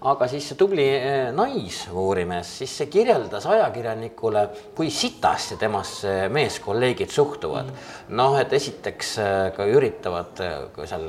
aga 0.06 0.28
siis 0.30 0.44
see 0.46 0.58
tubli 0.58 0.84
eh, 0.94 1.30
naisvoorimees, 1.34 2.50
siis 2.60 2.74
see 2.80 2.90
kirjeldas 2.92 3.48
ajakirjanikule, 3.50 4.44
kui 4.76 4.92
sitasti 4.94 5.56
temasse 5.58 6.12
meeskolleegid 6.34 7.10
suhtuvad 7.10 7.72
mm.. 7.72 8.12
noh, 8.18 8.36
et 8.38 8.52
esiteks 8.54 9.10
eh, 9.24 9.38
ka 9.56 9.66
üritavad 9.66 10.42
eh, 10.44 10.84
seal 10.86 11.08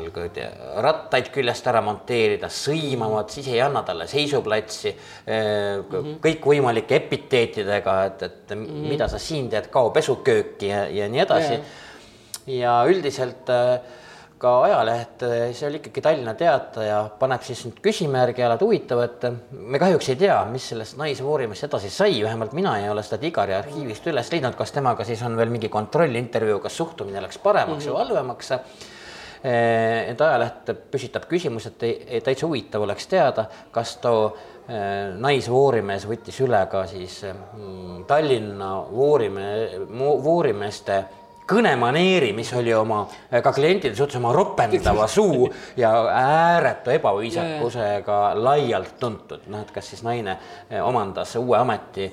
rattaid 0.85 1.29
küljest 1.35 1.69
ära 1.69 1.83
monteerida, 1.85 2.49
sõimavad, 2.53 3.29
siis 3.33 3.51
ei 3.53 3.61
anna 3.61 3.83
talle 3.85 4.07
seisuplatsi 4.09 4.95
-hmm. 4.95 6.17
kõikvõimalike 6.23 6.97
epiteetidega, 6.97 7.99
et, 8.09 8.23
et 8.23 8.55
-hmm. 8.55 8.89
mida 8.89 9.07
sa 9.07 9.21
siin 9.21 9.49
teed, 9.49 9.69
kao 9.69 9.93
pesukööki 9.93 10.73
ja, 10.73 10.87
ja 10.87 11.09
nii 11.09 11.25
edasi 11.27 11.61
ja 12.49 12.83
üldiselt 12.89 13.49
äh, 13.53 13.79
ka 14.39 14.53
ajaleht, 14.63 15.23
see 15.51 15.67
oli 15.67 15.79
ikkagi 15.81 16.01
Tallinna 16.03 16.33
Teataja, 16.39 16.99
paneb 17.19 17.43
siis 17.43 17.59
nüüd 17.67 17.81
küsimärgi 17.83 18.45
alla, 18.45 18.55
et 18.55 18.63
huvitav, 18.63 19.01
et 19.03 19.25
me 19.51 19.81
kahjuks 19.81 20.13
ei 20.13 20.19
tea, 20.21 20.37
mis 20.51 20.69
sellest 20.71 20.95
naisvoorimist 20.99 21.67
edasi 21.67 21.91
sai, 21.91 22.21
vähemalt 22.23 22.55
mina 22.55 22.77
ei 22.79 22.87
ole 22.89 23.03
seda 23.03 23.19
Tigari 23.19 23.57
arhiivist 23.57 24.07
üles 24.07 24.31
leidnud, 24.31 24.55
kas 24.59 24.71
temaga 24.75 25.07
siis 25.07 25.21
on 25.27 25.35
veel 25.39 25.51
mingi 25.51 25.71
kontrollintervjuu, 25.73 26.61
kas 26.63 26.79
suhtumine 26.79 27.23
läks 27.25 27.41
paremaks 27.43 27.83
mm 27.83 27.89
-hmm. 27.89 27.97
või 27.97 28.05
halvemaks. 28.05 28.51
Eh, 29.43 30.09
et 30.11 30.21
ajaleht 30.21 30.71
püstitab 30.91 31.27
küsimuse, 31.27 31.71
et 31.81 32.23
täitsa 32.23 32.47
huvitav 32.47 32.81
oleks 32.83 33.07
teada, 33.07 33.45
kas 33.71 33.97
too 33.97 34.25
eh, 34.67 35.15
naisvoorimees 35.15 36.07
võttis 36.07 36.41
üle 36.43 36.59
ka 36.71 36.85
siis 36.87 37.23
mm, 37.23 38.03
Tallinna 38.07 38.73
voorime, 38.91 39.69
voorimeeste 40.23 41.03
kõnemaneeri, 41.49 42.31
mis 42.37 42.51
oli 42.57 42.73
oma, 42.75 43.03
ka 43.29 43.53
klientide 43.55 43.97
suhtes 43.97 44.19
oma 44.19 44.33
ropendava 44.35 45.07
suu 45.17 45.49
ja 45.77 45.91
ääretu 46.13 46.93
ebaviisakusega 46.93 48.21
laialt 48.39 48.97
tuntud, 49.01 49.47
noh, 49.49 49.65
et 49.65 49.71
kas 49.75 49.93
siis 49.93 50.03
naine 50.05 50.37
eh, 50.69 50.81
omandas 50.83 51.35
uue 51.41 51.57
ameti 51.57 52.09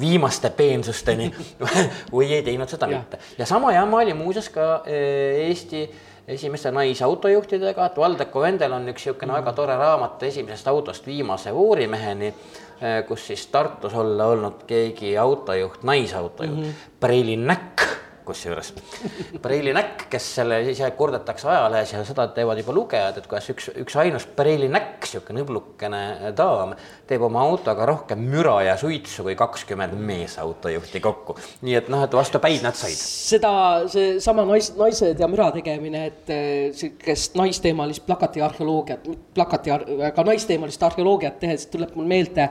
viimaste 0.00 0.50
peensusteni 0.52 1.30
või 2.14 2.30
ei 2.36 2.42
teinud 2.46 2.68
seda 2.70 2.88
ja. 2.90 3.00
mitte. 3.00 3.18
ja 3.38 3.46
sama 3.48 3.72
jama 3.72 4.04
oli 4.04 4.14
muuseas 4.14 4.50
ka 4.52 4.82
eh, 4.86 5.46
Eesti 5.48 5.86
esimeste 6.26 6.72
naisautojuhtidega, 6.74 7.86
et 7.86 7.98
Valdeko 7.98 8.40
Vendel 8.42 8.72
on 8.74 8.88
üks 8.90 9.04
niisugune 9.04 9.30
mm. 9.30 9.36
väga 9.38 9.52
tore 9.54 9.76
raamat 9.78 10.24
esimesest 10.26 10.66
autost 10.68 11.06
viimase 11.06 11.52
voorimeheni, 11.54 12.32
eh, 12.80 12.96
kus 13.08 13.28
siis 13.30 13.46
Tartus 13.46 13.94
olla 13.94 14.26
olnud 14.34 14.66
keegi 14.66 15.14
autojuht, 15.18 15.82
naisautojuht 15.86 16.58
mm, 16.58 16.64
-hmm. 16.64 16.98
Preili 17.00 17.36
Näkk 17.36 18.05
kusjuures. 18.26 18.72
Preili 19.44 19.72
näkk, 19.76 20.06
kes 20.12 20.28
selle 20.40 20.60
ise 20.70 20.88
kurdetakse 20.98 21.48
ajalehes 21.50 21.92
ja 21.94 22.02
seda 22.06 22.26
teevad 22.34 22.60
juba 22.60 22.74
lugejad, 22.76 23.20
et 23.20 23.28
kuidas 23.30 23.50
üks, 23.52 23.70
üks 23.82 23.96
ainus 24.02 24.26
Preili 24.36 24.68
näkk, 24.72 24.98
niisugune 25.06 25.44
õblukene 25.44 26.32
daam, 26.36 26.74
teeb 27.06 27.22
oma 27.26 27.44
autoga 27.46 27.86
rohkem 27.88 28.24
müra 28.26 28.56
ja 28.66 28.74
suitsu 28.80 29.26
kui 29.26 29.36
kakskümmend 29.38 29.94
meesautojuhti 30.08 31.02
kokku. 31.04 31.36
nii 31.66 31.78
et 31.78 31.90
noh, 31.92 32.02
et 32.04 32.16
vastu 32.18 32.40
päid 32.42 32.64
nad 32.66 32.76
said. 32.78 32.96
seda, 32.96 33.52
seesama 33.92 34.46
nais, 34.48 34.72
naised 34.78 35.22
ja 35.22 35.30
müra 35.30 35.48
tegemine, 35.54 36.06
et 36.10 36.34
sihukest 36.76 37.38
naisteemalist 37.38 38.06
plakati 38.06 38.42
arheoloogiat, 38.42 39.06
plakati, 39.34 39.74
aga 40.10 40.26
naisteemalist 40.32 40.82
arheoloogiat 40.82 41.40
tehes 41.42 41.68
tuleb 41.72 41.94
mul 41.96 42.08
meelde, 42.10 42.50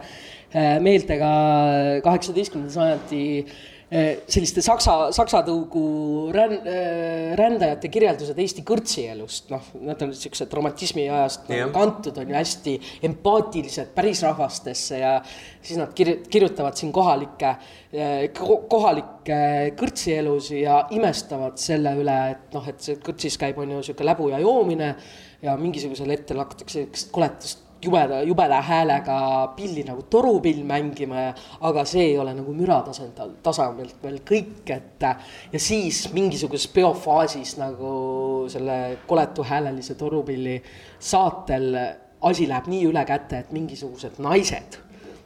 meelde 0.81 1.19
ka 1.19 1.31
kaheksateistkümnenda 2.05 2.73
sajandi 2.73 3.23
Eh, 3.25 3.74
selliste 3.85 4.63
saksa, 4.65 4.95
saksa 5.13 5.43
tõugu 5.45 5.81
ränn-, 6.33 6.63
eh, 6.65 7.33
rändajate 7.37 7.91
kirjeldused 7.93 8.39
Eesti 8.41 8.63
kõrtsielust, 8.65 9.51
noh, 9.53 9.67
nad 9.85 10.01
on 10.01 10.13
siuksed 10.17 10.53
romantismi 10.57 11.05
ajast 11.05 11.45
nagu 11.51 11.69
kantud, 11.75 12.17
on 12.17 12.31
ju 12.31 12.37
hästi 12.37 12.73
empaatilised 13.05 13.91
pärisrahvastesse 13.97 15.01
ja 15.03 15.13
siis 15.61 15.77
nad 15.77 15.93
kir-, 15.97 16.17
kirjutavad 16.31 16.77
siin 16.79 16.93
kohalikke, 16.95 17.51
eh, 17.93 18.23
kohalikke 18.33 19.37
kõrtsielusi 19.77 20.63
ja 20.63 20.81
imestavad 20.97 21.61
selle 21.61 21.93
üle, 22.01 22.17
et 22.33 22.57
noh, 22.57 22.65
et 22.71 22.81
see 22.81 22.97
kõrtsis 23.05 23.37
käib, 23.41 23.61
on 23.61 23.77
ju, 23.77 23.83
sihuke 23.85 24.07
läbu 24.07 24.31
ja 24.33 24.41
joomine 24.41 24.95
ja 25.45 25.53
mingisugusel 25.61 26.09
hetkel 26.15 26.41
hakatakse 26.41 26.81
sihukest 26.81 27.13
koletust 27.13 27.64
jubeda, 27.85 28.21
jubeda 28.25 28.61
häälega 28.65 29.17
pilli 29.55 29.83
nagu 29.87 30.05
torupill 30.09 30.63
mängima 30.67 31.27
ja 31.27 31.33
aga 31.69 31.85
see 31.87 32.09
ei 32.11 32.17
ole 32.19 32.33
nagu 32.37 32.53
müratasandil, 32.55 33.35
tasemelt 33.45 34.01
veel 34.03 34.21
kõik, 34.27 34.63
et 34.75 35.05
ja 35.53 35.61
siis 35.61 36.05
mingisuguses 36.13 36.67
peofaasis 36.73 37.57
nagu 37.61 37.91
selle 38.51 38.79
koletu 39.07 39.45
häälelise 39.45 39.95
torupilli 39.99 40.57
saatel 40.99 41.69
asi 42.25 42.49
läheb 42.49 42.71
nii 42.71 42.89
üle 42.89 43.05
käte, 43.05 43.43
et 43.43 43.53
mingisugused 43.53 44.19
naised 44.23 44.81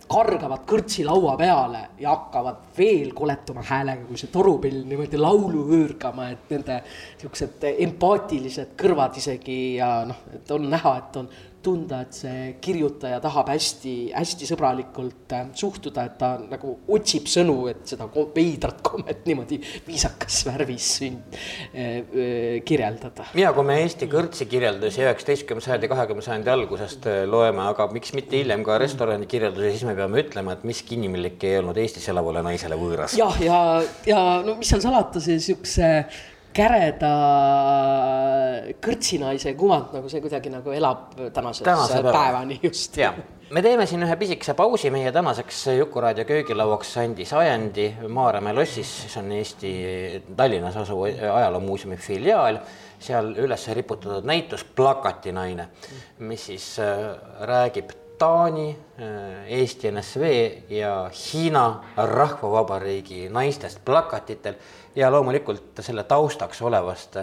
kargavad 0.09 0.63
kõrtsi 0.65 1.03
laua 1.05 1.35
peale 1.37 1.81
ja 2.01 2.15
hakkavad 2.15 2.63
veel 2.77 3.11
koletuma 3.13 3.61
häälega, 3.65 4.07
kui 4.07 4.17
see 4.17 4.31
torupill 4.33 4.81
niimoodi 4.89 5.19
laulu 5.21 5.65
hõõrgama, 5.69 6.31
et 6.33 6.49
nende 6.49 6.79
siuksed 7.21 7.67
empaatilised 7.85 8.73
kõrvad 8.79 9.19
isegi 9.21 9.59
ja 9.77 9.91
noh, 10.09 10.23
et 10.33 10.49
on 10.55 10.65
näha, 10.71 10.95
et 11.03 11.19
on 11.21 11.29
tunda, 11.63 12.01
et 12.05 12.15
see 12.15 12.45
kirjutaja 12.63 13.19
tahab 13.23 13.51
hästi-hästi 13.51 14.47
sõbralikult 14.49 15.35
äh, 15.35 15.49
suhtuda, 15.57 16.05
et 16.07 16.17
ta 16.21 16.31
nagu 16.41 16.75
otsib 16.95 17.27
sõnu, 17.31 17.57
et 17.71 17.83
seda 17.89 18.07
veidrat 18.35 18.81
kommet 18.85 19.25
niimoodi 19.27 19.59
viisakas 19.87 20.41
värvis 20.47 20.89
sünd- 20.99 21.37
äh, 21.73 21.99
äh,, 21.99 22.61
kirjeldada. 22.65 23.29
ja 23.39 23.53
kui 23.55 23.67
me 23.67 23.79
Eesti 23.83 24.09
kõrtsi 24.11 24.47
kirjeldusi 24.49 25.03
üheksateistkümnenda 25.05 25.67
sajandi, 25.67 25.91
kahekümnenda 25.91 26.27
sajandi 26.29 26.53
algusest 26.53 27.07
loeme, 27.29 27.63
aga 27.71 27.89
miks 27.93 28.15
mitte 28.17 28.39
hiljem 28.39 28.63
ka 28.67 28.79
restorani 28.81 29.29
kirjeldusi, 29.29 29.75
siis 29.75 29.87
me 29.89 29.95
peame 29.99 30.23
ütlema, 30.23 30.55
et 30.55 30.65
miski 30.67 30.97
inimlik 30.99 31.43
ei 31.47 31.59
olnud 31.61 31.77
Eestis 31.79 32.09
elavale 32.11 32.43
naisele 32.45 32.79
võõras. 32.79 33.17
jah, 33.19 33.39
ja, 33.43 33.61
ja, 33.83 33.87
ja 34.13 34.25
no 34.45 34.57
mis 34.59 34.69
seal 34.71 34.83
salata, 34.83 35.21
see 35.23 35.39
siukse 35.43 35.89
käreda 36.53 37.11
kõrtsinaise 38.83 39.53
kuvand 39.57 39.93
nagu 39.95 40.09
see 40.11 40.21
kuidagi 40.23 40.51
nagu 40.53 40.73
elab 40.75 41.13
tänase 41.33 41.65
päevani 41.65 42.59
just. 42.63 42.97
ja, 42.97 43.13
me 43.53 43.61
teeme 43.65 43.85
siin 43.89 44.03
ühe 44.05 44.17
pisikese 44.19 44.53
pausi, 44.57 44.91
meie 44.93 45.11
tänaseks 45.13 45.61
Juku-raadio 45.77 46.25
köögilauaks 46.29 46.95
andi 47.03 47.25
sajandi 47.25 47.87
Maarjamäe 48.07 48.53
lossis, 48.57 48.91
see 49.05 49.21
on 49.21 49.31
Eesti 49.37 49.71
Tallinnas 50.35 50.77
asuv 50.83 51.05
ajaloomuuseumi 51.09 51.97
filiaal, 52.01 52.59
seal 52.99 53.33
üles 53.45 53.69
riputatud 53.77 54.27
näitus 54.27 54.65
Plakatinaine, 54.75 55.69
mis 56.19 56.45
siis 56.51 56.75
äh, 56.83 57.09
räägib 57.47 57.95
Taani, 58.19 58.69
äh, 58.99 59.53
Eesti 59.59 59.91
NSV 59.91 60.23
ja 60.75 60.93
Hiina 61.07 61.83
Rahvavabariigi 61.97 63.29
naistest 63.31 63.79
plakatitel 63.85 64.59
ja 64.95 65.11
loomulikult 65.11 65.81
selle 65.81 66.03
taustaks 66.03 66.61
olevast 66.61 67.17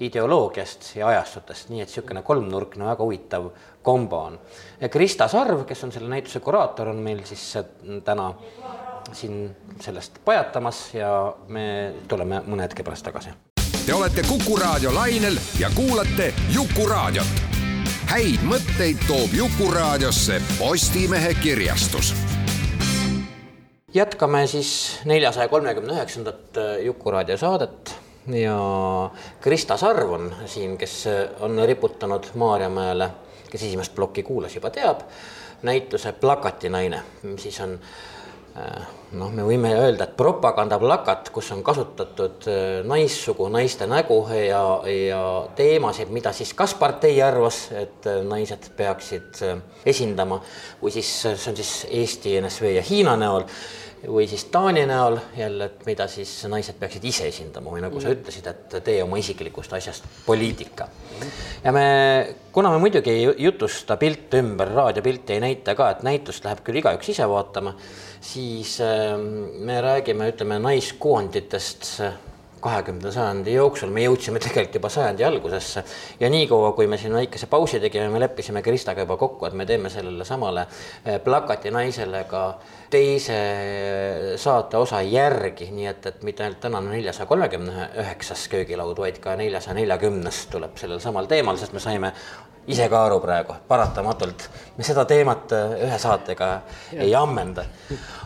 ideoloogiast 0.00 0.96
ja 0.96 1.06
ajastutest, 1.08 1.68
nii 1.70 1.82
et 1.82 1.88
niisugune 1.88 2.22
kolmnurkne 2.22 2.84
väga 2.84 3.04
huvitav 3.04 3.48
kombo 3.82 4.24
on. 4.30 4.40
Krista 4.90 5.28
Sarv, 5.28 5.64
kes 5.68 5.84
on 5.84 5.92
selle 5.92 6.08
näituse 6.08 6.40
kuraator, 6.40 6.88
on 6.88 7.02
meil 7.02 7.24
siis 7.28 7.56
äh, 7.56 7.64
täna 8.04 8.32
siin 9.12 9.56
sellest 9.80 10.20
pajatamas 10.24 10.84
ja 10.94 11.32
me 11.48 11.94
tuleme 12.08 12.42
mõne 12.46 12.68
hetke 12.68 12.82
pärast 12.86 13.06
tagasi. 13.10 13.34
Te 13.86 13.94
olete 13.94 14.22
Kuku 14.28 14.56
raadio 14.56 14.94
lainel 14.94 15.40
ja 15.58 15.70
kuulate 15.74 16.34
Jukuraadiot 16.54 17.50
häid 18.12 18.42
mõtteid 18.44 19.00
toob 19.08 19.32
Jukuraadiosse 19.32 20.36
Postimehe 20.58 21.32
kirjastus. 21.40 22.12
Jätkame 23.94 24.46
siis 24.46 25.00
neljasaja 25.04 25.48
kolmekümne 25.48 25.92
üheksandat 25.98 26.56
äh, 26.56 26.84
Jukuraadio 26.84 27.36
saadet. 27.36 27.96
Ja 28.26 28.56
Krista 29.40 29.76
Sarv 29.76 30.10
on 30.10 30.34
siin, 30.46 30.76
kes 30.78 31.08
on 31.40 31.58
riputanud 31.66 32.28
Maarjamäele, 32.38 33.08
kes 33.50 33.64
esimest 33.66 33.94
plokki 33.94 34.22
kuulas, 34.22 34.54
juba 34.54 34.70
teab, 34.70 35.00
näituse 35.66 36.12
Plakatinaine, 36.12 37.00
mis 37.22 37.42
siis 37.42 37.58
on 37.60 37.80
Äh, 38.56 38.86
noh, 39.18 39.32
me 39.34 39.44
võime 39.46 39.72
öelda, 39.76 40.06
et 40.06 40.16
propagandaplakat, 40.18 41.30
kus 41.34 41.50
on 41.54 41.62
kasutatud 41.66 42.48
äh, 42.50 42.80
naissugu, 42.88 43.48
naiste 43.52 43.88
nägu 43.90 44.22
ja, 44.36 44.62
ja 44.88 45.22
teemasid, 45.58 46.12
mida 46.14 46.32
siis 46.36 46.54
kas 46.56 46.74
partei 46.78 47.20
arvas, 47.24 47.64
et 47.76 48.08
äh, 48.10 48.22
naised 48.26 48.72
peaksid 48.78 49.42
esindama 49.88 50.40
või 50.82 50.94
siis 50.94 51.12
see 51.22 51.52
on 51.52 51.58
siis 51.58 51.76
Eesti 51.90 52.38
NSV 52.40 52.76
ja 52.78 52.84
Hiina 52.86 53.16
näol 53.20 53.46
või 54.06 54.26
siis 54.28 54.44
Taani 54.50 54.82
näol 54.86 55.18
jälle, 55.36 55.70
et 55.70 55.84
mida 55.86 56.08
siis 56.10 56.30
naised 56.50 56.78
peaksid 56.80 57.04
ise 57.06 57.28
esindama 57.30 57.70
või 57.70 57.84
nagu 57.84 57.98
mm. 57.98 58.02
sa 58.02 58.14
ütlesid, 58.16 58.48
et 58.50 58.78
tee 58.84 59.02
oma 59.02 59.20
isiklikust 59.20 59.72
asjast 59.78 60.08
poliitika. 60.26 60.88
ja 61.64 61.72
me, 61.72 61.84
kuna 62.52 62.70
me 62.74 62.80
muidugi 62.82 63.10
ei 63.10 63.28
jutusta 63.46 63.96
pilte 63.96 64.42
ümber, 64.42 64.72
raadiopilti 64.74 65.36
ei 65.36 65.44
näita 65.44 65.76
ka, 65.78 65.90
et 65.90 66.02
näitust 66.02 66.44
läheb 66.44 66.64
küll 66.66 66.82
igaüks 66.82 67.14
ise 67.14 67.28
vaatama 67.28 67.76
siis 68.22 68.80
ähm, 68.80 69.64
me 69.66 69.80
räägime, 69.80 70.28
ütleme 70.30 70.58
naiskuvanditest 70.62 72.02
kahekümnenda 72.62 73.10
sajandi 73.10 73.56
jooksul, 73.56 73.90
me 73.90 74.04
jõudsime 74.04 74.38
tegelikult 74.42 74.78
juba 74.78 74.90
sajandi 74.94 75.24
algusesse 75.26 75.82
ja 76.20 76.30
niikaua, 76.30 76.70
kui 76.76 76.86
me 76.86 76.98
siin 77.00 77.14
väikese 77.16 77.48
pausi 77.50 77.80
tegime, 77.82 78.06
me 78.12 78.20
leppisime 78.22 78.62
Kristaga 78.62 79.02
juba 79.02 79.16
kokku, 79.18 79.48
et 79.48 79.56
me 79.58 79.66
teeme 79.66 79.90
sellele 79.90 80.26
samale 80.28 80.66
äh, 80.68 81.18
plakati 81.24 81.74
naisele 81.74 82.22
ka 82.30 82.44
teise 82.92 83.38
saate 84.40 84.76
osa 84.76 85.00
järgi, 85.06 85.70
nii 85.72 85.88
et, 85.90 86.06
et 86.12 86.22
mitte 86.26 86.44
ainult 86.44 86.60
tänane 86.62 86.92
neljasaja 86.92 87.26
kolmekümne 87.30 87.88
üheksas 88.04 88.46
köögilaud, 88.52 88.98
vaid 89.00 89.20
ka 89.22 89.36
neljasaja 89.40 89.76
neljakümnes 89.80 90.46
tuleb 90.52 90.76
sellel 90.80 91.00
samal 91.02 91.30
teemal, 91.30 91.60
sest 91.60 91.76
me 91.76 91.82
saime 91.82 92.12
ise 92.70 92.86
ka 92.90 93.00
aru 93.08 93.18
praegu, 93.22 93.56
paratamatult 93.68 94.44
me 94.76 94.86
seda 94.86 95.02
teemat 95.08 95.50
äh, 95.56 95.72
ühe 95.88 95.98
saatega 95.98 96.50
ja. 96.92 97.00
ei 97.02 97.14
ammenda. 97.18 97.64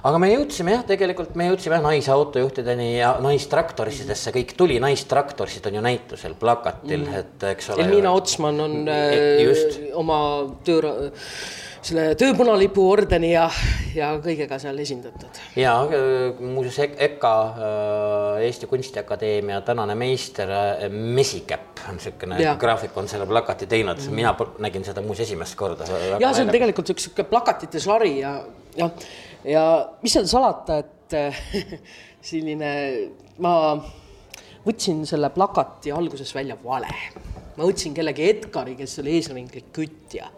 aga 0.04 0.20
me 0.20 0.28
jõudsime 0.34 0.74
jah, 0.74 0.82
tegelikult 0.88 1.36
me 1.40 1.48
jõudsime 1.48 1.78
naisautojuhtideni 1.86 2.90
ja 2.98 3.14
naistraktoristidesse, 3.24 4.34
kõik 4.36 4.52
tuli, 4.58 4.76
naistraktoristid 4.82 5.70
on 5.70 5.78
ju 5.78 5.84
näitusel 5.88 6.36
plakatil 6.40 7.06
mm., 7.06 7.22
et 7.22 7.46
eks 7.54 7.72
ole. 7.72 7.86
Elmina 7.86 8.12
Otsman 8.16 8.60
on 8.66 8.76
e, 8.92 8.98
just. 9.46 9.80
oma 9.96 10.18
töö 10.68 10.92
selle 11.86 12.06
tööpunalipu 12.18 12.84
ordeni 12.90 13.30
ja, 13.32 13.44
ja 13.94 14.10
kõigega 14.22 14.58
seal 14.62 14.78
esindatud. 14.82 15.40
ja 15.58 15.74
muuseas 16.40 16.96
EKA, 17.06 17.34
äh, 17.42 18.46
Eesti 18.46 18.68
Kunstiakadeemia 18.70 19.60
tänane 19.66 19.94
meister 19.98 20.50
äh, 20.50 20.86
Mesikäpp 20.90 21.84
on 21.86 22.00
niisugune 22.00 22.40
graafik 22.58 22.96
on 22.98 23.08
selle 23.10 23.28
plakati 23.30 23.68
teinud 23.70 24.00
mm., 24.02 24.18
mina 24.18 24.34
nägin 24.66 24.86
seda 24.86 25.04
muuseas 25.04 25.28
esimest 25.28 25.58
korda. 25.58 25.86
ja 26.20 26.32
see 26.34 26.46
on 26.46 26.52
tegelikult 26.54 26.90
üks 26.96 27.08
sihuke 27.08 27.26
plakatite 27.30 27.82
sari 27.82 28.18
ja, 28.18 28.34
ja, 28.78 28.90
ja 29.44 29.64
mis 30.02 30.18
seal 30.18 30.26
salata, 30.30 30.80
et 30.82 31.16
selline, 32.30 32.72
ma 33.42 33.54
võtsin 34.66 35.04
selle 35.06 35.30
plakati 35.30 35.94
alguses 35.94 36.34
välja 36.34 36.58
vale. 36.64 36.90
ma 37.56 37.64
võtsin 37.64 37.94
kellegi 37.94 38.30
Edgari, 38.34 38.74
kes 38.78 38.98
oli 39.04 39.20
eesrindlik 39.20 39.70
kütja 39.76 40.32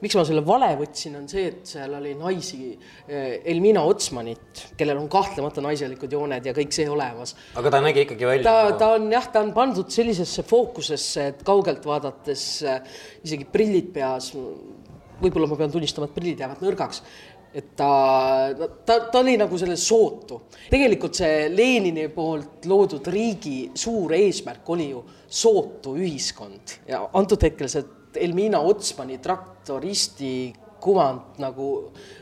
miks 0.00 0.16
ma 0.16 0.24
selle 0.26 0.42
vale 0.46 0.70
võtsin, 0.80 1.16
on 1.18 1.26
see, 1.30 1.46
et 1.50 1.72
seal 1.74 1.94
oli 1.96 2.14
naisi, 2.18 2.70
eh, 3.06 3.40
Elmina 3.52 3.82
Otsmanit, 3.88 4.64
kellel 4.78 5.00
on 5.00 5.08
kahtlemata 5.12 5.64
naiselikud 5.64 6.12
jooned 6.12 6.46
ja 6.46 6.54
kõik 6.56 6.72
see 6.76 6.88
olemas. 6.90 7.34
aga 7.60 7.74
ta 7.76 7.82
nägi 7.84 8.06
ikkagi 8.06 8.28
välja? 8.28 8.44
ta, 8.46 8.76
ta 8.80 8.92
on 8.98 9.10
jah, 9.12 9.26
ta 9.32 9.44
on 9.44 9.52
pandud 9.56 9.90
sellisesse 9.92 10.44
fookusesse, 10.48 11.26
et 11.34 11.42
kaugelt 11.46 11.84
vaadates 11.86 12.46
äh, 12.64 12.80
isegi 13.24 13.48
prillid 13.50 13.92
peas, 13.94 14.32
võib-olla 15.20 15.50
ma 15.50 15.60
pean 15.60 15.72
tunnistama, 15.72 16.08
et 16.08 16.16
prillid 16.16 16.40
jäävad 16.40 16.64
nõrgaks 16.64 17.04
et 17.50 17.72
ta, 17.74 18.54
ta, 18.86 18.96
ta 19.10 19.18
oli 19.18 19.34
nagu 19.38 19.58
selle 19.58 19.76
sootu. 19.80 20.38
tegelikult 20.70 21.18
see 21.18 21.48
Lenini 21.50 22.06
poolt 22.14 22.66
loodud 22.70 23.06
riigi 23.10 23.72
suur 23.74 24.14
eesmärk 24.14 24.68
oli 24.70 24.90
ju 24.92 25.02
sootu 25.26 25.96
ühiskond 25.98 26.76
ja 26.88 27.02
antud 27.18 27.42
hetkel 27.42 27.70
see 27.70 27.82
Elmina 28.20 28.58
Otsmani 28.66 29.18
traktoristi 29.70 30.54
kuvand 30.80 31.38
nagu 31.38 31.68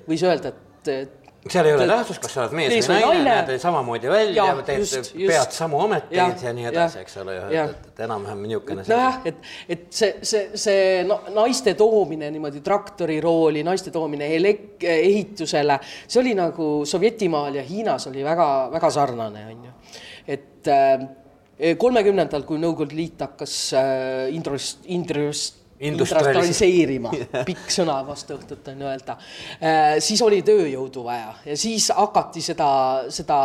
võis 0.08 0.22
öelda, 0.26 0.50
et 0.50 1.14
seal 1.48 1.68
ei 1.68 1.74
ole 1.76 1.84
tähtsust, 1.88 2.20
kas 2.20 2.32
sa 2.34 2.40
oled 2.42 2.54
mees, 2.58 2.88
või 2.90 2.98
naine, 2.98 3.20
näed 3.24 3.60
samamoodi 3.62 4.10
välja, 4.10 4.46
teed, 4.66 5.12
pead 5.14 5.54
samu 5.54 5.78
ameteid 5.84 6.18
ja, 6.18 6.26
ja 6.48 6.52
nii 6.52 6.66
edasi, 6.68 7.04
eks 7.04 7.14
ole, 7.22 7.36
et, 7.46 7.86
et 7.92 8.02
enam-vähem 8.04 8.42
niisugune. 8.44 8.84
nojah, 8.90 9.20
et, 9.30 9.38
et 9.70 9.86
see, 9.94 10.10
see, 10.26 10.58
see 10.58 10.82
no, 11.08 11.20
naiste 11.36 11.72
toomine 11.78 12.28
niimoodi 12.34 12.60
traktori 12.66 13.20
rooli, 13.24 13.62
naiste 13.64 13.94
toomine 13.94 14.28
elek-, 14.36 14.82
ehitusele, 14.82 15.78
see 16.02 16.20
oli 16.20 16.34
nagu 16.36 16.68
Sovjetimaal 16.90 17.60
ja 17.60 17.64
Hiinas 17.64 18.10
oli 18.10 18.26
väga-väga 18.26 18.92
sarnane, 18.98 19.46
on 19.54 19.70
ju. 19.70 19.76
et 20.34 20.74
äh, 20.74 21.06
kolmekümnendal, 21.78 22.44
kui 22.50 22.60
Nõukogude 22.60 22.98
Liit 22.98 23.24
hakkas 23.24 23.56
äh, 23.78 24.26
indrust-, 24.34 24.84
indrust-, 24.90 25.57
industrialiseerima. 25.80 27.12
Pikk 27.46 27.70
sõna 27.72 27.98
vastu 28.06 28.34
õhtut 28.38 28.70
on 28.72 28.82
öelda, 28.88 29.14
äh, 29.60 29.98
siis 30.02 30.22
oli 30.26 30.40
tööjõudu 30.46 31.04
vaja 31.06 31.34
ja 31.46 31.58
siis 31.58 31.90
hakati 31.94 32.42
seda, 32.44 32.70
seda 33.14 33.38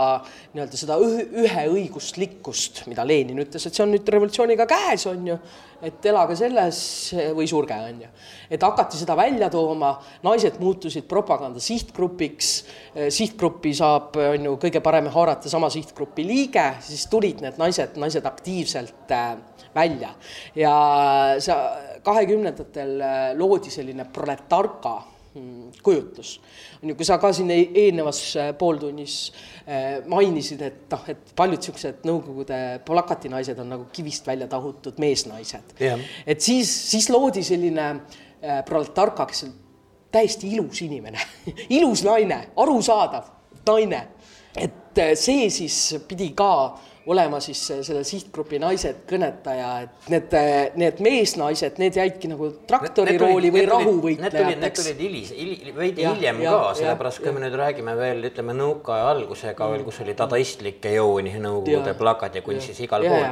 nii-öelda 0.53 0.79
seda 0.79 0.97
üheõiguslikkust, 1.43 2.85
mida 2.89 3.05
Lenin 3.05 3.43
ütles, 3.45 3.67
et 3.67 3.75
see 3.75 3.85
on 3.85 3.93
nüüd 3.93 4.09
revolutsiooniga 4.15 4.67
käes, 4.69 5.05
on 5.11 5.29
ju, 5.33 5.37
et 5.83 6.05
elage 6.09 6.37
selles 6.39 6.79
või 7.37 7.47
surge, 7.49 7.77
on 7.89 8.01
ju. 8.05 8.11
et 8.57 8.65
hakati 8.65 8.97
seda 8.97 9.17
välja 9.19 9.49
tooma, 9.53 9.93
naised 10.25 10.57
muutusid 10.63 11.05
propaganda 11.09 11.61
sihtgrupiks, 11.63 12.53
äh, 12.95 13.09
sihtgruppi 13.13 13.75
saab, 13.77 14.17
on 14.17 14.49
ju, 14.49 14.57
kõige 14.65 14.81
parem 14.85 15.11
haarata 15.13 15.51
sama 15.51 15.69
sihtgrupi 15.73 16.25
liige, 16.25 16.65
siis 16.81 17.05
tulid 17.11 17.45
need 17.45 17.61
naised, 17.61 17.99
naised 18.01 18.25
aktiivselt 18.25 19.13
äh, 19.13 19.35
välja 19.75 20.13
ja 20.55 20.73
sa 21.39 21.57
kahekümnendatel 22.03 23.01
äh, 23.01 23.23
loodi 23.38 23.71
selline 23.71 24.05
proletarka 24.13 24.93
mm, 25.36 25.71
kujutlus. 25.83 26.41
on 26.83 26.89
ju, 26.89 26.95
kui 26.95 27.07
sa 27.07 27.17
ka 27.17 27.31
siin 27.33 27.51
eelnevas 27.53 28.21
äh, 28.38 28.51
pooltunnis 28.57 29.17
äh, 29.67 30.03
mainisid, 30.09 30.62
et 30.62 30.86
noh, 30.91 31.07
et 31.07 31.33
paljud 31.36 31.62
niisugused 31.62 32.05
Nõukogude 32.07 32.59
plakatinaised 32.86 33.59
on 33.63 33.73
nagu 33.75 33.88
kivist 33.93 34.27
välja 34.27 34.47
tahutud 34.51 34.99
meesnaised 35.03 35.75
yeah.. 35.81 35.99
et 36.27 36.41
siis, 36.41 36.71
siis 36.91 37.09
loodi 37.13 37.43
selline 37.43 37.89
proletarka, 38.67 39.23
kes 39.29 39.45
on 39.45 39.53
täiesti 40.12 40.49
ilus 40.51 40.81
inimene 40.83 41.21
ilus 41.79 42.03
naine, 42.03 42.41
arusaadav 42.59 43.31
naine. 43.67 44.07
et 44.59 45.05
see 45.17 45.47
siis 45.49 45.77
pidi 46.07 46.33
ka 46.38 46.49
olema 47.11 47.39
siis 47.43 47.59
selle 47.83 48.03
sihtgrupi 48.07 48.59
naised 48.61 49.03
kõnetaja, 49.09 49.69
et 49.85 50.09
need, 50.13 50.35
need 50.79 51.01
meesnaised, 51.03 51.79
need 51.81 51.97
jäidki 51.99 52.31
nagu 52.31 52.49
traktori 52.69 53.15
need, 53.15 53.23
rooli 53.23 53.51
või 53.53 53.65
rahuvõitlejateks. 53.69 54.61
Need 54.61 54.77
tulid 54.79 55.03
hilis, 55.03 55.33
veidi 55.75 56.07
hiljem 56.07 56.41
ja, 56.45 56.55
ka, 56.55 56.71
sellepärast 56.79 57.23
kui 57.23 57.35
me 57.35 57.43
nüüd 57.43 57.57
räägime 57.59 57.97
veel, 57.99 58.23
ütleme 58.31 58.55
nõukaaja 58.57 59.11
algusega 59.17 59.69
veel, 59.73 59.85
kus 59.87 60.01
oli 60.05 60.17
dadaistlikke 60.17 60.95
jooni, 60.95 61.35
Nõukogude 61.43 61.95
plakad 61.99 62.35
ja 62.37 62.43
kunstis 62.45 62.79
igal 62.85 63.03
pool 63.03 63.25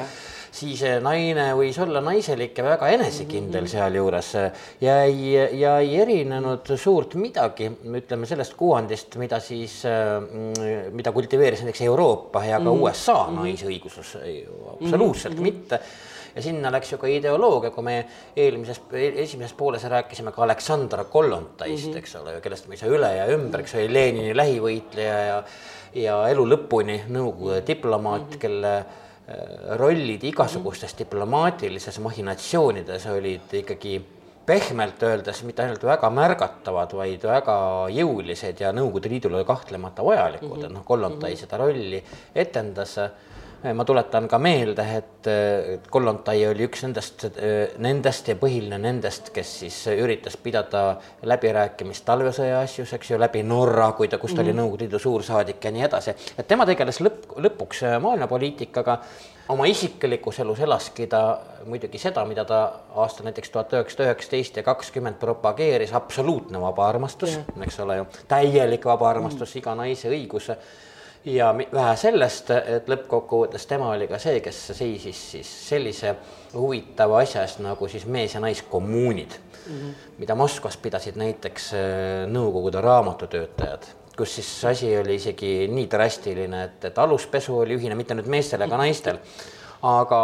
siis 0.52 0.84
naine 1.04 1.52
võis 1.56 1.78
olla 1.82 2.02
naiselik 2.04 2.58
ja 2.58 2.66
väga 2.66 2.90
enesekindel 2.98 3.64
mhm. 3.64 3.72
sealjuures 3.72 4.32
ja 4.84 4.98
ei, 5.08 5.34
ja 5.60 5.78
ei 5.80 5.96
erinenud 6.04 6.74
suurt 6.76 7.16
midagi, 7.20 7.70
ütleme 8.02 8.30
sellest 8.30 8.56
kuvandist, 8.60 9.16
mida 9.22 9.40
siis, 9.44 9.82
mm, 9.88 10.92
mida 10.96 11.14
kultiveeris 11.16 11.64
näiteks 11.64 11.86
Euroopa 11.88 12.46
ja 12.46 12.60
ka 12.60 12.66
mm 12.66 12.72
-hmm. 12.72 12.82
USA 12.84 13.20
mhm. 13.28 13.44
naisõigusus, 13.44 14.18
absoluutselt 14.74 15.36
mm 15.36 15.40
-hmm. 15.40 15.44
mitte 15.44 15.80
ja 16.36 16.42
sinna 16.42 16.72
läks 16.72 16.92
ju 16.92 16.98
ka 16.98 17.08
ideoloogia, 17.08 17.72
kui 17.72 17.84
me 17.84 18.06
eelmises, 18.36 18.82
esimeses 18.94 19.54
pooles 19.54 19.84
rääkisime 19.84 20.32
ka 20.32 20.44
Aleksandra 20.44 21.04
Kollontaist 21.04 21.88
mm, 21.88 21.94
-hmm. 21.94 21.98
eks 21.98 22.16
ole, 22.16 22.42
kellest 22.42 22.68
me 22.68 22.74
ei 22.74 22.78
saa 22.78 22.90
üle 22.90 23.16
ja 23.16 23.28
ümber, 23.28 23.62
kes 23.62 23.76
oli 23.76 23.94
Lenini 23.94 24.36
lähivõitleja 24.38 25.20
ja 25.28 25.44
ja 25.94 26.28
elu 26.32 26.46
lõpuni 26.48 27.02
Nõukogude 27.12 27.64
diplomaat 27.68 28.22
mm, 28.22 28.28
-hmm. 28.34 28.40
kelle 28.40 28.86
rollid 29.80 30.24
igasugustes 30.24 30.96
diplomaatilises 31.00 32.00
mahhinatsioonides 32.04 33.06
olid 33.12 33.54
ikkagi 33.62 34.00
pehmelt 34.46 35.04
öeldes 35.04 35.44
mitte 35.46 35.64
ainult 35.64 35.84
väga 35.86 36.10
märgatavad, 36.14 36.94
vaid 36.98 37.24
väga 37.30 37.58
jõulised 37.94 38.64
ja 38.64 38.72
Nõukogude 38.76 39.12
Liidule 39.12 39.44
kahtlemata 39.48 40.04
vajalikud 40.06 40.50
mm, 40.50 40.62
-hmm. 40.62 40.66
et 40.66 40.74
noh, 40.78 40.86
Kollontai 40.86 41.34
mhm. 41.34 41.40
seda 41.44 41.60
rolli 41.62 42.02
etendas 42.36 42.98
ma 43.62 43.86
tuletan 43.86 44.28
ka 44.28 44.38
meelde, 44.42 44.86
et 44.98 45.30
Kollontai 45.94 46.48
oli 46.50 46.66
üks 46.66 46.82
nendest, 46.86 47.26
eh, 47.38 47.76
nendest 47.84 48.32
ja 48.32 48.36
põhiline 48.40 48.80
nendest, 48.82 49.30
kes 49.36 49.52
siis 49.62 49.78
üritas 49.94 50.38
pidada 50.42 50.96
läbirääkimist 51.22 52.06
talvesõja 52.08 52.64
asjus, 52.66 52.94
eks 52.98 53.12
ju, 53.12 53.20
läbi 53.22 53.44
Norra, 53.46 53.92
kui 53.98 54.10
ta, 54.10 54.18
kus 54.18 54.34
ta 54.34 54.42
oli 54.42 54.50
mhm. 54.54 54.62
Nõukogude 54.62 54.88
Liidu 54.88 55.00
suursaadik 55.00 55.64
ja 55.64 55.72
nii 55.72 55.86
edasi. 55.86 56.16
et 56.38 56.48
tema 56.48 56.66
tegeles 56.66 57.02
lõpp, 57.06 57.38
lõpuks 57.38 57.84
eh, 57.86 58.00
maailmapoliitikaga, 58.02 58.98
oma 59.54 59.66
isiklikus 59.70 60.40
elus 60.40 60.60
elaski 60.60 61.08
ta 61.08 61.22
muidugi 61.66 62.00
seda, 62.02 62.26
mida 62.26 62.46
ta 62.46 62.62
aastal 62.96 63.28
näiteks 63.30 63.50
tuhat 63.54 63.74
üheksasada 63.74 64.10
üheksateist 64.10 64.58
ja 64.58 64.64
kakskümmend 64.64 65.20
propageeris, 65.22 65.94
absoluutne 65.94 66.62
vaba 66.62 66.88
armastus 66.90 67.38
mm, 67.38 67.66
eks 67.68 67.80
ole 67.86 68.02
ju, 68.02 68.08
täielik 68.32 68.86
vaba 68.86 69.10
armastus 69.10 69.54
mm, 69.54 69.62
iga 69.62 69.76
naise 69.76 70.10
õigus 70.10 70.50
ja 71.26 71.52
vähe 71.74 71.96
sellest, 72.00 72.50
et 72.52 72.90
lõppkokkuvõttes 72.90 73.68
tema 73.70 73.92
oli 73.94 74.08
ka 74.10 74.20
see, 74.22 74.40
kes 74.44 74.60
seisis 74.74 75.22
siis 75.36 75.52
sellise 75.70 76.16
huvitava 76.54 77.22
asja 77.22 77.46
eest 77.46 77.62
nagu 77.62 77.88
siis 77.88 78.06
mees- 78.06 78.34
ja 78.34 78.42
naiskommuunid 78.42 79.38
mm, 79.38 79.78
-hmm. 79.78 79.94
mida 80.18 80.36
Moskvas 80.36 80.78
pidasid 80.78 81.16
näiteks 81.16 81.74
äh, 81.74 82.28
Nõukogude 82.28 82.82
raamatutöötajad, 82.82 83.86
kus 84.18 84.36
siis 84.36 84.66
asi 84.66 84.98
oli 84.98 85.16
isegi 85.16 85.68
nii 85.72 85.88
drastiline, 85.92 86.64
et, 86.64 86.86
et 86.86 86.98
aluspesu 86.98 87.60
oli 87.60 87.78
ühine 87.78 87.96
mitte 87.96 88.18
nüüd 88.18 88.28
meestel 88.28 88.62
ega 88.62 88.78
naistel 88.78 89.22
aga 89.82 90.22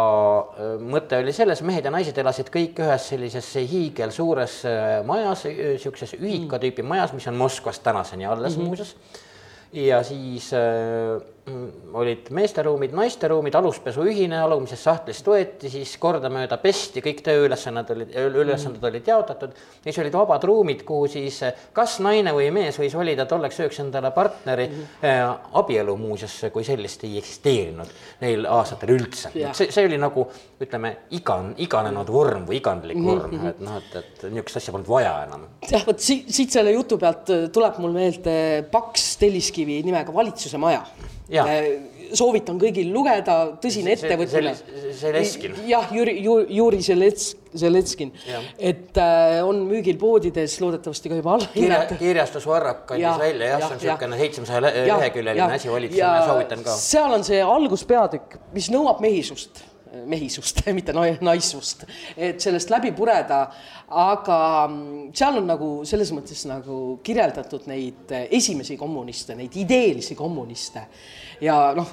äh, 0.58 0.74
mõte 0.82 1.22
oli 1.22 1.32
selles, 1.32 1.62
mehed 1.62 1.84
ja 1.84 1.94
naised 1.94 2.18
elasid 2.18 2.50
kõik 2.50 2.82
ühes 2.82 3.08
sellises 3.08 3.54
hiigelsuures 3.54 4.64
äh, 4.66 5.06
majas, 5.06 5.44
niisuguses 5.44 6.18
ühika 6.18 6.58
tüüpi 6.58 6.82
majas, 6.82 7.12
mis 7.12 7.26
on 7.26 7.38
Moskvas 7.38 7.78
tänaseni 7.78 8.26
alles 8.26 8.56
mm 8.56 8.62
-hmm. 8.62 8.66
muuseas 8.66 8.96
ja 9.72 10.02
siis 10.02 10.52
äh, 10.52 11.20
olid 11.92 12.30
meesteruumid, 12.34 12.92
naisteruumid, 12.96 13.54
aluspesu 13.58 14.04
ühine, 14.08 14.38
alumisest 14.42 14.86
sahtlist 14.86 15.26
võeti, 15.28 15.70
siis 15.72 15.94
kordamööda 16.00 16.58
pesti, 16.62 17.02
kõik 17.04 17.22
tööülesanded 17.26 17.92
olid, 17.94 18.14
ülesanded 18.42 18.84
olid 18.84 19.08
jaotatud. 19.08 19.54
siis 19.84 19.98
olid 20.02 20.14
vabad 20.14 20.44
ruumid, 20.44 20.84
kuhu 20.88 21.08
siis 21.10 21.40
kas 21.76 21.98
naine 22.04 22.32
või 22.36 22.50
mees 22.54 22.78
võis 22.80 22.94
valida 22.96 23.26
tolleks 23.26 23.60
ööks 23.64 23.80
endale 23.84 24.10
partneri 24.14 24.68
mm. 24.68 24.84
-hmm. 25.02 25.50
abielu 25.60 25.96
muuseas 25.96 26.38
kui 26.52 26.64
sellist 26.64 27.04
ei 27.04 27.18
eksisteerinud 27.18 27.92
neil 28.20 28.46
aastatel 28.46 28.94
üldse. 28.96 29.32
see, 29.52 29.70
see 29.70 29.86
oli 29.86 29.98
nagu 29.98 30.26
ütleme, 30.60 30.94
igan, 31.10 31.52
iganenud 31.56 32.08
vorm 32.12 32.46
või 32.48 32.58
igandlik 32.60 32.98
mhm, 32.98 33.06
vorm 33.08 33.30
mm, 33.30 33.40
-hmm. 33.40 33.48
et 33.48 33.60
noh, 33.60 33.76
et, 33.76 33.96
et 33.96 34.26
niisugust 34.30 34.62
asja 34.62 34.72
polnud 34.72 34.88
vaja 34.88 35.14
enam. 35.26 35.46
jah, 35.70 35.86
vot 35.86 36.00
siit, 36.00 36.30
siit 36.34 36.50
selle 36.54 36.72
jutu 36.72 36.98
pealt 36.98 37.30
tuleb 37.52 37.78
mul 37.82 37.94
meelde 37.94 38.38
paks 38.72 39.16
telliskivi 39.20 39.82
nimega 39.86 40.14
Valitsuse 40.14 40.58
Maja 40.58 40.84
soovitan 42.16 42.58
kõigil 42.60 42.88
lugeda, 42.92 43.36
tõsine 43.62 43.92
ettevõtmine. 43.96 44.54
Zelenskin. 44.98 45.54
jah, 45.68 45.90
Jüri, 45.94 46.16
Juri 46.24 46.80
Zelets-, 46.82 47.34
Zelenskin, 47.58 48.12
et 48.58 48.96
äh, 48.98 49.38
on 49.46 49.60
müügil 49.68 49.98
poodides, 50.00 50.58
loodetavasti 50.62 51.12
ka 51.12 51.20
juba 51.20 51.36
allahinnatud. 51.36 52.00
kirjastus 52.00 52.46
Varrak 52.48 52.84
kandis 52.88 53.20
välja 53.20 53.54
jah 53.54 53.62
ja,, 53.62 53.68
see 53.68 53.76
on 53.76 53.82
niisugune 53.84 54.20
seitsmesaja 54.22 54.62
leheküljeline 54.66 55.58
asi, 55.58 55.72
valitsusele 55.72 56.28
soovitan 56.28 56.64
ka. 56.66 56.76
seal 56.82 57.18
on 57.18 57.26
see 57.28 57.42
alguspeatükk, 57.44 58.38
mis 58.56 58.72
nõuab 58.74 59.04
mehisust 59.04 59.64
mehisust, 60.06 60.60
mitte 60.76 60.92
naissust, 61.24 61.84
et 62.16 62.40
sellest 62.42 62.70
läbi 62.72 62.92
pureda. 62.96 63.46
aga 63.88 64.38
mm, 64.68 65.12
seal 65.16 65.38
on 65.40 65.46
nagu 65.48 65.68
selles 65.88 66.10
mõttes 66.12 66.42
nagu 66.48 66.98
kirjeldatud 67.04 67.64
neid 67.70 68.12
esimesi 68.28 68.76
kommuniste, 68.76 69.36
neid 69.38 69.56
ideelisi 69.56 70.16
kommuniste. 70.18 70.82
Ja 71.40 71.56
noh, 71.76 71.90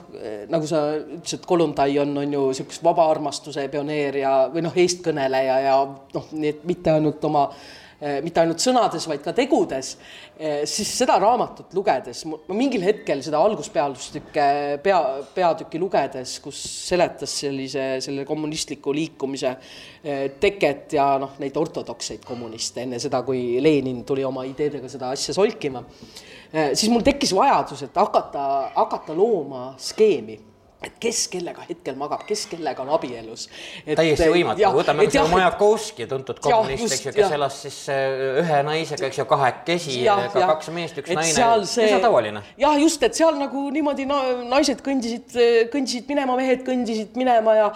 nagu 0.49 0.67
sa 0.69 0.83
ütlesid, 0.97 1.45
Koluntai 1.45 1.99
on, 2.01 2.17
on 2.17 2.33
ju 2.33 2.43
niisugust 2.49 2.83
vaba 2.83 3.09
armastuse 3.11 3.67
pioneer 3.69 4.21
ja, 4.23 4.35
või 4.53 4.65
noh, 4.65 4.77
eestkõneleja 4.85 5.57
ja 5.67 5.79
noh, 5.85 6.29
nii 6.31 6.53
et 6.55 6.63
mitte 6.69 6.95
ainult 6.95 7.23
oma 7.29 7.49
Eh, 7.49 7.84
mitte 8.23 8.41
ainult 8.41 8.61
sõnades, 8.61 9.07
vaid 9.09 9.23
ka 9.25 9.33
tegudes, 9.35 9.95
eh, 10.37 10.63
siis 10.69 10.91
seda 10.99 11.17
raamatut 11.21 11.73
lugedes, 11.73 12.23
ma 12.29 12.57
mingil 12.57 12.83
hetkel 12.85 13.23
seda 13.25 13.41
alguspeatükke, 13.41 14.47
pea, 14.83 14.99
peatükki 15.35 15.81
lugedes, 15.81 16.37
kus 16.43 16.59
seletas 16.89 17.33
sellise, 17.41 17.87
selle 18.05 18.25
kommunistliku 18.27 18.93
liikumise 18.95 19.55
eh, 20.03 20.25
teket 20.39 20.97
ja 20.99 21.09
noh, 21.21 21.37
neid 21.41 21.57
ortodokseid 21.57 22.25
kommuniste 22.25 22.85
enne 22.85 22.99
seda, 23.01 23.23
kui 23.25 23.61
Lenin 23.63 24.03
tuli 24.07 24.25
oma 24.27 24.45
ideedega 24.47 24.89
seda 24.91 25.13
asja 25.15 25.35
solkima, 25.35 25.83
siis 26.71 26.87
mul 26.91 27.03
tekkis 27.03 27.33
vajadus, 27.35 27.81
et 27.87 27.97
hakata, 27.99 28.43
hakata 28.75 29.15
looma 29.17 29.73
skeemi 29.81 30.37
et 30.83 30.95
kes 31.01 31.25
kellega 31.31 31.63
hetkel 31.65 31.95
magab, 31.97 32.25
kes 32.27 32.45
kellega 32.51 32.83
on 32.83 32.91
abielus. 32.95 33.47
täiesti 33.87 34.27
võimatu, 34.31 34.69
võtame 34.75 35.07
või 35.07 35.31
Majakovski, 35.31 36.07
tuntud 36.11 36.39
kommunist, 36.43 36.97
eks 36.97 37.07
ju, 37.07 37.13
kes 37.15 37.25
ja. 37.25 37.33
elas 37.39 37.59
siis 37.63 37.79
äh, 37.93 38.21
ühe 38.43 38.61
naisega, 38.67 39.09
eks 39.09 39.21
ju, 39.21 39.27
kahekesi, 39.29 39.97
ka 40.05 40.47
kaks 40.53 40.71
meest, 40.75 41.01
üks 41.01 41.13
et 41.13 41.21
naine, 41.21 41.67
see 41.69 41.89
on 41.95 42.05
tavaline. 42.05 42.43
jah, 42.61 42.77
just, 42.81 43.03
et 43.07 43.17
seal 43.17 43.39
nagu 43.39 43.67
niimoodi 43.73 44.07
no, 44.09 44.21
naised 44.51 44.83
kõndisid, 44.85 45.37
kõndisid 45.73 46.09
minema, 46.11 46.37
mehed 46.39 46.65
kõndisid 46.67 47.17
minema 47.19 47.57
ja 47.57 47.69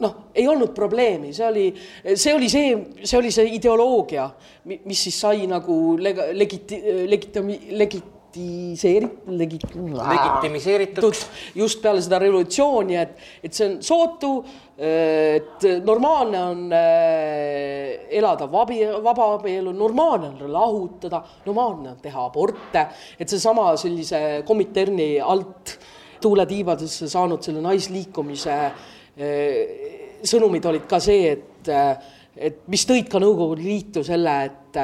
noh, 0.00 0.14
ei 0.34 0.46
olnud 0.48 0.72
probleemi, 0.76 1.32
see 1.36 1.46
oli, 1.46 1.66
see 2.14 2.34
oli 2.34 2.48
see, 2.52 2.70
see 3.04 3.18
oli 3.18 3.32
see 3.34 3.50
ideoloogia, 3.56 4.30
mis 4.68 5.04
siis 5.08 5.20
sai 5.22 5.46
nagu 5.50 5.76
lega, 6.00 6.30
legiti-, 6.36 6.80
legitimi-, 7.10 7.60
legit-, 7.76 8.16
legitiseeritud, 8.30 9.38
legit-. 9.38 9.74
legitimiseeritud. 9.74 11.14
just 11.54 11.82
peale 11.82 12.00
seda 12.02 12.18
revolutsiooni, 12.18 12.96
et, 12.96 13.16
et 13.42 13.54
see 13.54 13.66
on 13.66 13.78
sootu, 13.82 14.32
et 14.80 15.66
normaalne 15.84 16.40
on 16.40 16.72
äh, 16.72 18.06
elada 18.16 18.48
vabi, 18.50 18.80
vabaabielu, 19.04 19.72
normaalne 19.76 20.32
on 20.32 20.52
lahutada, 20.52 21.22
normaalne 21.46 21.94
on 21.94 22.00
teha 22.02 22.24
aborte, 22.24 22.86
et 23.18 23.28
seesama 23.28 23.74
sellise 23.80 24.42
Kominterni 24.46 25.18
alt 25.20 25.76
tuuletiibadesse 26.20 27.08
saanud 27.08 27.42
selle 27.44 27.62
naisliikumise 27.64 28.56
äh, 28.56 30.24
sõnumid 30.24 30.66
olid 30.68 30.88
ka 30.88 31.00
see, 31.02 31.36
et 31.36 31.68
äh, 31.68 32.16
et 32.40 32.60
mis 32.70 32.84
tõid 32.86 33.08
ka 33.10 33.18
Nõukogude 33.20 33.60
Liitu 33.60 34.04
selle, 34.06 34.32
et 34.46 34.76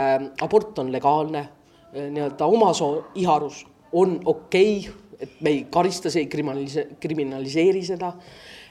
abort 0.43 0.81
on 0.83 0.91
legaalne 0.93 1.45
nii-öelda 1.95 2.47
omasoo 2.47 3.07
iharus 3.15 3.65
on 3.93 4.21
okei 4.25 4.79
okay,, 4.79 5.03
et 5.21 5.41
me 5.41 5.51
ei 5.51 5.65
karista, 5.71 6.11
see 6.11 6.27
ei 6.27 6.29
kriminalise-, 6.29 6.87
kriminaliseeri 7.01 7.83
seda. 7.85 8.13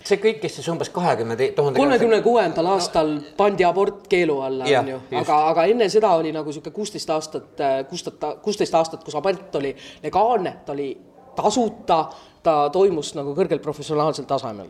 see 0.06 0.20
kõik 0.22 0.38
kestis 0.44 0.68
umbes 0.70 0.92
kahekümne 0.94 1.38
tuhande. 1.58 1.80
kolmekümne 1.80 2.22
kuuendal 2.22 2.68
aastal 2.76 3.16
no. 3.16 3.34
pandi 3.38 3.66
abort 3.66 4.06
keelu 4.12 4.36
alla, 4.46 4.68
on 4.82 4.92
ju, 4.94 5.00
aga, 5.22 5.40
aga 5.50 5.66
enne 5.72 5.90
seda 5.90 6.12
oli 6.20 6.34
nagu 6.36 6.54
sihuke 6.54 6.70
kuusteist 6.76 7.10
aastat, 7.10 7.50
äh, 7.58 7.80
kuusteist, 7.90 8.28
kuusteist 8.46 8.78
aastat, 8.78 9.04
kus 9.04 9.18
abort 9.18 9.56
oli 9.62 9.74
legaalne, 10.04 10.60
ta 10.66 10.76
oli 10.78 10.92
tasuta, 11.36 12.04
ta 12.46 12.58
toimus 12.74 13.14
nagu 13.18 13.34
kõrgel 13.38 13.62
professionaalsel 13.64 14.28
tasemel 14.30 14.70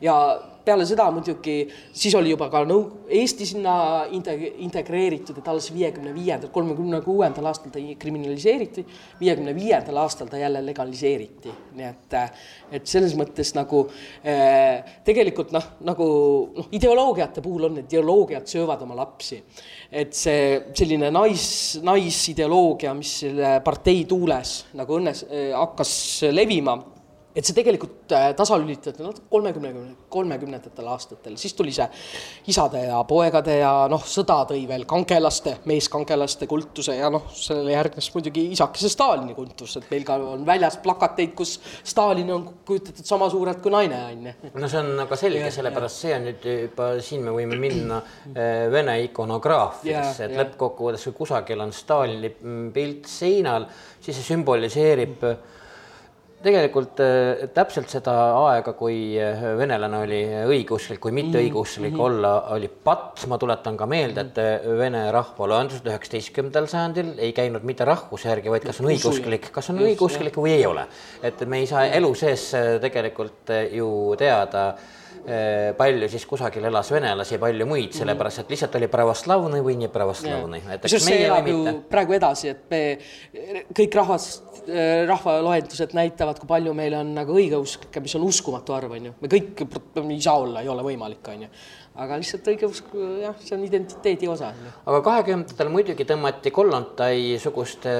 ja 0.00 0.16
peale 0.64 0.84
seda 0.88 1.06
muidugi, 1.12 1.64
siis 1.96 2.14
oli 2.18 2.32
juba 2.32 2.50
ka 2.52 2.62
nõu-, 2.68 3.06
Eesti 3.20 3.46
sinna 3.48 3.74
integ-, 4.14 4.60
integreeritud, 4.66 5.40
et 5.40 5.48
alles 5.50 5.70
viiekümne 5.72 6.12
viiendal, 6.14 6.52
kolmekümne 6.52 7.00
kuuendal 7.04 7.48
aastal 7.50 7.72
ta 7.74 7.82
kriminaliseeriti, 8.00 8.84
viiekümne 9.20 9.54
viiendal 9.56 10.02
aastal 10.04 10.30
ta 10.30 10.40
jälle 10.40 10.62
legaliseeriti, 10.64 11.54
nii 11.78 11.88
et, 11.88 12.18
et 12.78 12.90
selles 12.90 13.16
mõttes 13.18 13.54
nagu 13.56 13.82
eh, 14.22 14.94
tegelikult 15.06 15.54
noh, 15.56 15.66
nagu 15.88 16.06
noh, 16.60 16.70
ideoloogiate 16.76 17.44
puhul 17.44 17.70
on, 17.70 17.82
ideoloogiad 17.82 18.48
söövad 18.50 18.84
oma 18.86 19.00
lapsi. 19.00 19.42
et 19.90 20.14
see 20.14 20.60
selline 20.76 21.10
nais, 21.10 21.44
naisideoloogia, 21.82 22.94
mis 22.94 23.16
selle 23.24 23.56
partei 23.64 24.04
tuules 24.08 24.54
nagu 24.78 25.00
õnnes 25.00 25.24
eh, 25.26 25.50
hakkas 25.56 25.92
levima 26.30 26.78
et 27.30 27.46
see 27.46 27.54
tegelikult 27.54 28.10
äh, 28.16 28.30
tasalülitati 28.34 29.04
noh, 29.04 29.14
kolmekümne, 29.30 29.70
kolmekümnendatel 30.10 30.86
aastatel, 30.90 31.36
siis 31.38 31.54
tuli 31.54 31.70
see 31.74 31.86
isade 32.50 32.82
ja 32.88 32.98
poegade 33.06 33.60
ja 33.60 33.70
noh, 33.90 34.02
sõda 34.02 34.40
tõi 34.50 34.64
veel 34.66 34.82
kangelaste, 34.90 35.56
meeskangelaste 35.70 36.48
kultuse 36.50 36.96
ja 36.98 37.10
noh, 37.12 37.28
sellele 37.36 37.76
järgnes 37.76 38.08
muidugi 38.16 38.48
isakese 38.56 38.90
Stalini 38.90 39.36
kultus, 39.36 39.76
et 39.78 39.86
meil 39.92 40.06
ka 40.08 40.16
on 40.32 40.42
väljas 40.48 40.80
plakateid, 40.82 41.36
kus 41.38 41.54
Stalin 41.86 42.32
on 42.34 42.48
kujutatud 42.66 43.06
sama 43.06 43.30
suurelt 43.30 43.62
kui 43.62 43.74
naine, 43.76 44.02
on 44.10 44.26
ju. 44.26 44.52
no 44.56 44.72
see 44.72 44.82
on 44.82 45.04
aga 45.06 45.20
selge, 45.22 45.52
sellepärast 45.54 46.02
see 46.06 46.16
on 46.16 46.26
nüüd 46.26 46.50
juba, 46.50 46.90
siin 47.04 47.22
me 47.28 47.36
võime 47.36 47.60
minna 47.62 48.00
äh, 48.34 48.66
Vene 48.74 48.98
ikonograafiasse, 49.06 50.26
et 50.26 50.36
lõppkokkuvõttes, 50.40 51.06
kui 51.06 51.20
kusagil 51.22 51.62
on 51.62 51.70
Stalini 51.74 52.34
pilt 52.74 53.06
seinal, 53.10 53.70
siis 54.02 54.18
see 54.18 54.32
sümboliseerib 54.32 55.16
mm 55.20 55.30
-hmm 55.30 55.58
tegelikult 56.44 57.00
äh, 57.04 57.42
täpselt 57.54 57.90
seda 57.92 58.14
aega, 58.46 58.72
kui 58.78 59.16
äh, 59.20 59.42
venelane 59.58 60.02
oli 60.04 60.20
õigeusklik 60.54 61.04
või 61.08 61.16
mitteõigeusklik 61.18 61.92
mm 61.92 61.98
-hmm. 61.98 62.04
olla, 62.06 62.32
oli 62.56 62.68
patt, 62.68 63.26
ma 63.28 63.38
tuletan 63.38 63.76
ka 63.76 63.88
meelde, 63.90 64.26
et 64.28 64.40
äh, 64.40 64.68
vene 64.78 65.02
rahvaloendused 65.12 65.86
üheksateistkümnendal 65.90 66.68
sajandil 66.70 67.12
ei 67.18 67.34
käinud 67.36 67.66
mitte 67.66 67.84
rahvuse 67.84 68.28
järgi, 68.32 68.50
vaid 68.50 68.68
kas 68.70 68.80
on 68.80 68.88
õigeusklik, 68.92 69.50
kas 69.52 69.70
on 69.70 69.82
õigeusklik 69.84 70.40
või 70.40 70.56
ei 70.56 70.66
ole. 70.66 70.86
et 71.22 71.40
me 71.46 71.58
ei 71.58 71.66
saa 71.66 71.84
elu 71.86 72.14
sees 72.14 72.50
tegelikult 72.80 73.52
ju 73.72 73.90
teada 74.18 74.74
Eh, 74.74 74.99
palju 75.76 76.08
siis 76.10 76.26
kusagil 76.26 76.64
elas 76.68 76.90
venelasi 76.92 77.36
ja 77.36 77.40
palju 77.42 77.66
muid, 77.68 77.92
sellepärast 77.96 78.44
et 78.44 78.54
lihtsalt 78.54 78.78
oli 78.78 78.88
pravoslavne 78.92 79.60
või 79.64 79.76
nii 79.80 79.90
pravoslavne. 79.92 80.60
see 80.86 81.24
elab 81.26 81.48
ju 81.48 81.74
praegu 81.90 82.16
edasi, 82.16 82.54
et 82.54 82.64
me 82.70 82.80
kõik 83.76 83.98
rahvas, 84.00 84.30
eh, 84.66 85.04
rahvaloendused 85.08 85.94
näitavad, 85.96 86.38
kui 86.40 86.48
palju 86.48 86.74
meil 86.74 86.94
on 86.94 87.14
nagu 87.14 87.36
õigeusklikke, 87.36 88.00
mis 88.00 88.14
on 88.14 88.26
uskumatu 88.28 88.74
arv, 88.76 88.96
on 88.96 89.10
ju. 89.10 89.14
me 89.20 89.28
kõik 89.28 89.66
ei 90.10 90.20
saa 90.20 90.38
olla, 90.38 90.62
ei 90.62 90.68
ole 90.68 90.86
võimalik, 90.92 91.28
on 91.28 91.46
ju 91.46 91.52
aga 91.98 92.16
lihtsalt 92.20 92.46
õigeusk, 92.52 92.92
jah, 93.20 93.34
see 93.42 93.56
on 93.56 93.64
identiteedi 93.66 94.28
osa. 94.30 94.52
aga 94.86 95.00
kahekümnendatel 95.04 95.70
muidugi 95.72 96.06
tõmmati 96.06 96.52
Kollontai 96.54 97.34
suguste, 97.42 97.92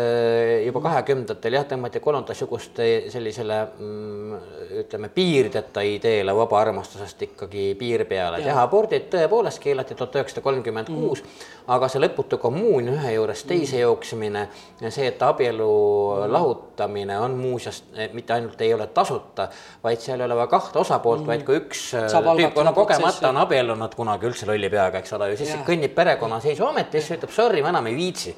juba 0.64 0.82
kahekümnendatel 0.84 1.56
jah, 1.58 1.66
tõmmati 1.72 2.02
Kollontai 2.04 2.36
suguste 2.38 2.86
sellisele 3.10 3.58
mm, 3.66 4.38
ütleme, 4.84 5.10
piirideta 5.14 5.82
ideele 5.84 6.34
vaba 6.36 6.60
armastusest 6.62 7.09
ikkagi 7.22 7.74
piir 7.78 8.04
peale. 8.08 8.42
jah, 8.44 8.62
abordid 8.62 9.08
tõepoolest 9.12 9.62
keelati 9.62 9.94
tuhat 9.94 10.20
üheksasada 10.20 10.44
kolmkümmend 10.44 10.92
kuus, 10.92 11.22
aga 11.70 11.88
see 11.88 12.02
lõputu 12.02 12.38
kommuun 12.42 12.88
ühe 12.94 13.14
juurest 13.14 13.46
teise 13.48 13.76
mm. 13.76 13.82
jooksmine 13.82 14.46
ja 14.80 14.90
see, 14.90 15.06
et 15.10 15.22
abielu 15.22 15.68
mm. 15.68 16.32
lahutamine 16.32 17.18
on 17.18 17.36
muuseas 17.38 17.82
mitte 18.12 18.34
ainult 18.34 18.60
ei 18.60 18.74
ole 18.74 18.86
tasuta, 18.94 19.48
vaid 19.84 20.00
seal 20.02 20.20
ei 20.20 20.26
ole 20.26 20.46
kahte 20.50 20.78
osapoolt 20.78 21.22
mm., 21.22 21.32
vaid 21.32 21.44
kui 21.46 21.60
üks 21.60 21.84
tüüp 21.94 22.58
on 22.60 22.72
kogemata 22.74 23.30
on 23.30 23.40
abiellunud, 23.44 23.94
kunagi 23.96 24.28
üldse 24.30 24.48
lolli 24.48 24.70
peaga, 24.72 25.00
eks 25.02 25.14
ole 25.16 25.30
ju, 25.32 25.38
siis 25.40 25.52
ja. 25.54 25.60
kõnnib 25.66 25.94
perekonnaseisuametisse, 25.96 27.18
ütleb 27.18 27.34
sorry, 27.34 27.62
ma 27.64 27.72
enam 27.72 27.88
ei 27.90 27.96
viitsi. 27.96 28.34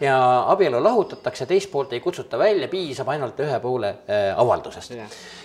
ja 0.00 0.16
abielu 0.52 0.82
lahutatakse, 0.82 1.46
teist 1.50 1.70
poolt 1.72 1.92
ei 1.92 2.00
kutsuta 2.04 2.38
välja, 2.38 2.68
piisab 2.72 3.08
ainult 3.14 3.40
ühe 3.44 3.60
poole 3.62 3.94
äh, 4.06 4.30
avaldusest. 4.36 4.94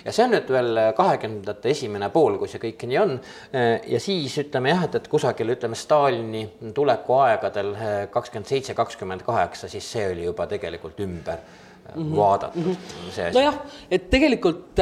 ja 0.05 0.11
see 0.11 0.25
on 0.25 0.35
nüüd 0.35 0.51
veel 0.53 0.81
kahekümnendate 0.97 1.73
esimene 1.73 2.09
pool, 2.13 2.37
kui 2.41 2.51
see 2.51 2.61
kõik 2.61 2.68
nii 2.89 2.99
on. 3.01 3.15
Äh, 3.53 3.69
ja 3.89 4.01
siis 4.03 4.35
ütleme 4.41 4.73
jah, 4.73 4.83
et, 4.87 4.99
et 4.99 5.07
kusagil 5.11 5.55
ütleme 5.55 5.77
Stalini 5.79 6.45
tuleku 6.75 7.17
aegadel 7.23 7.73
äh, 7.75 7.95
kakskümmend 8.13 8.49
seitse, 8.49 8.75
kakskümmend 8.77 9.25
kaheksa, 9.27 9.71
siis 9.71 9.87
see 9.95 10.05
oli 10.11 10.27
juba 10.27 10.47
tegelikult 10.49 10.99
ümber 11.05 11.41
mm 11.89 12.03
-hmm. 12.03 12.15
vaadatud 12.15 12.65
mm. 12.65 12.75
-hmm. 12.75 13.33
nojah, 13.33 13.59
et 13.91 14.09
tegelikult 14.09 14.81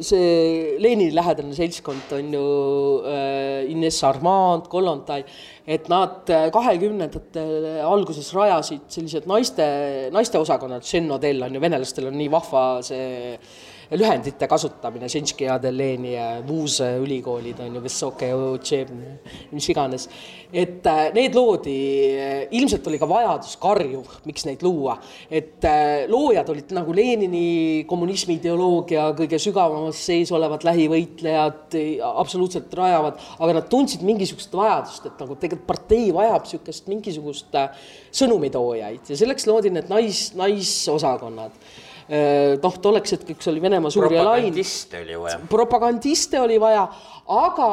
see 0.00 0.76
Lenini 0.78 1.14
lähedane 1.14 1.54
seltskond 1.54 2.12
on 2.12 2.34
ju 2.34 2.46
Ines 3.68 4.04
Armand, 4.04 4.68
Kollontai, 4.68 5.24
et 5.66 5.88
nad 5.88 6.28
kahekümnendatel 6.52 7.80
alguses 7.84 8.34
rajasid 8.34 8.80
sellised 8.88 9.26
naiste, 9.26 9.64
naisteosakonnad, 10.12 10.82
Shen 10.82 11.10
Odell 11.12 11.42
on 11.42 11.54
ju, 11.54 11.60
venelastel 11.60 12.06
on 12.06 12.18
nii 12.18 12.30
vahva 12.30 12.82
see 12.82 13.38
lühendite 13.92 14.48
kasutamine, 14.48 15.08
ülikoolid 17.02 17.60
on 17.64 17.76
ju, 17.76 17.82
Vessoke, 17.84 18.30
mis 19.52 19.68
iganes. 19.72 20.08
et 20.54 20.86
äh, 20.86 21.08
need 21.14 21.34
loodi, 21.34 21.74
äh, 22.14 22.44
ilmselt 22.54 22.86
oli 22.86 22.98
ka 23.00 23.08
vajadus 23.10 23.56
karjuv, 23.58 24.06
miks 24.28 24.44
neid 24.46 24.62
luua, 24.62 24.94
et 25.26 25.64
äh, 25.66 26.04
loojad 26.10 26.52
olid 26.52 26.70
nagu 26.76 26.94
Lenini 26.94 27.84
kommunismi 27.90 28.38
ideoloogia 28.38 29.08
kõige 29.18 29.40
sügavamas 29.42 29.98
sees 30.06 30.30
olevad 30.34 30.62
lähivõitlejad, 30.66 31.74
absoluutselt 32.14 32.74
rajavad, 32.78 33.18
aga 33.40 33.56
nad 33.58 33.66
tundsid 33.70 34.04
mingisugust 34.06 34.54
vajadust, 34.54 35.10
et 35.10 35.24
nagu 35.24 35.34
tegelikult 35.40 35.66
partei 35.66 36.12
vajab 36.14 36.44
niisugust 36.44 36.88
mingisugust 36.90 37.56
sõnumitoojaid 38.14 39.10
ja 39.10 39.18
selleks 39.18 39.48
loodi 39.48 39.72
need 39.74 39.90
nais, 39.90 40.28
naisosakonnad 40.38 41.56
noh, 42.62 42.78
tolleks 42.84 43.16
hetkeks 43.16 43.48
oli 43.52 43.62
Venemaa 43.62 43.90
suur 43.90 44.12
ja 44.12 44.24
lai. 44.24 44.42
propagandiste 44.42 45.00
oli 45.00 45.20
vaja. 45.20 45.38
propagandiste 45.50 46.40
oli 46.40 46.58
vaja, 46.60 46.88
aga 47.32 47.68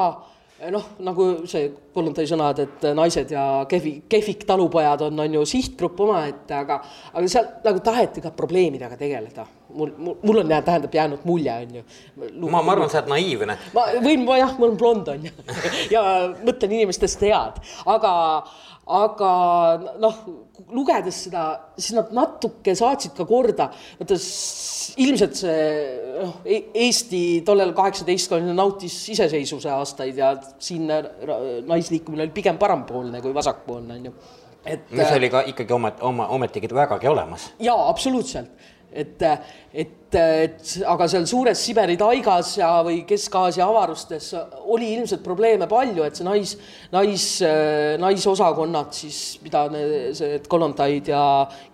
noh, 0.71 0.85
nagu 1.01 1.27
see 1.49 1.71
Kollontai 1.93 2.27
sõnad, 2.29 2.59
et 2.61 2.85
naised 2.95 3.33
ja 3.33 3.45
kehvi, 3.69 3.95
kehvik 4.09 4.45
talupojad 4.47 5.07
on, 5.07 5.23
on 5.23 5.39
ju 5.39 5.45
sihtgrupp 5.49 5.99
omaette, 6.05 6.53
aga, 6.55 6.77
aga 7.13 7.31
seal 7.31 7.49
nagu 7.65 7.81
taheti 7.83 8.23
ka 8.23 8.33
probleemidega 8.35 8.99
tegeleda. 8.99 9.47
Mul, 9.75 9.93
mul, 9.97 10.17
mul 10.23 10.41
on, 10.43 10.55
tähendab, 10.65 10.93
jäänud 10.95 11.27
mulje, 11.27 11.53
on 11.65 11.79
ju. 11.79 11.85
ma, 12.47 12.61
ma 12.61 12.75
arvan, 12.75 12.91
sa 12.91 13.01
oled 13.01 13.13
naiivne. 13.13 13.57
ma 13.75 13.87
võin, 14.03 14.25
jah, 14.39 14.57
mul 14.59 14.73
on 14.73 14.81
blond, 14.81 15.13
on 15.13 15.29
ju 15.29 15.31
ja 15.95 16.03
mõtlen 16.41 16.77
inimestest 16.79 17.23
head, 17.27 17.61
aga 17.89 18.11
aga 18.91 19.31
noh, 20.01 20.17
lugedes 20.73 21.25
seda, 21.27 21.45
siis 21.77 21.93
nad 21.95 22.11
natuke 22.15 22.73
saatsid 22.77 23.13
ka 23.17 23.25
korda, 23.29 23.69
vaata 23.99 24.17
ilmselt 25.01 25.37
see 25.37 25.61
noh, 26.17 26.33
Eesti 26.47 27.21
tollel 27.47 27.73
kaheksateistkümnendal 27.77 28.57
nautis 28.57 28.97
iseseisvuse 29.13 29.71
aastaid 29.71 30.19
ja 30.19 30.33
siin 30.59 30.89
naisliikumine 31.69 32.25
oli 32.25 32.35
pigem 32.35 32.59
parempoolne 32.61 33.21
kui 33.23 33.33
vasakpoolne, 33.35 33.99
on 33.99 34.09
ju. 34.09 34.15
et. 34.65 34.89
mis 34.91 35.15
oli 35.15 35.31
ka 35.33 35.45
ikkagi 35.53 35.77
oma, 35.77 35.93
oma, 36.07 36.27
ometigi 36.35 36.71
vägagi 36.73 37.11
olemas. 37.11 37.51
jaa, 37.59 37.87
absoluutselt 37.89 38.69
et, 38.91 39.23
et, 39.73 40.15
et 40.15 40.71
aga 40.91 41.07
seal 41.11 41.27
suures 41.29 41.59
Siberi 41.63 41.95
taigas 41.99 42.53
ja, 42.59 42.69
või 42.85 43.01
Kesk-Aasia 43.07 43.63
avarustes 43.67 44.31
oli 44.73 44.91
ilmselt 44.97 45.23
probleeme 45.23 45.67
palju, 45.71 46.03
et 46.03 46.19
see 46.19 46.27
nais, 46.27 46.55
nais, 46.91 47.27
naisosakonnad 48.01 48.91
siis, 48.95 49.21
mida 49.43 49.67
see 50.17 50.41
Kolontaid 50.51 51.13
ja 51.13 51.23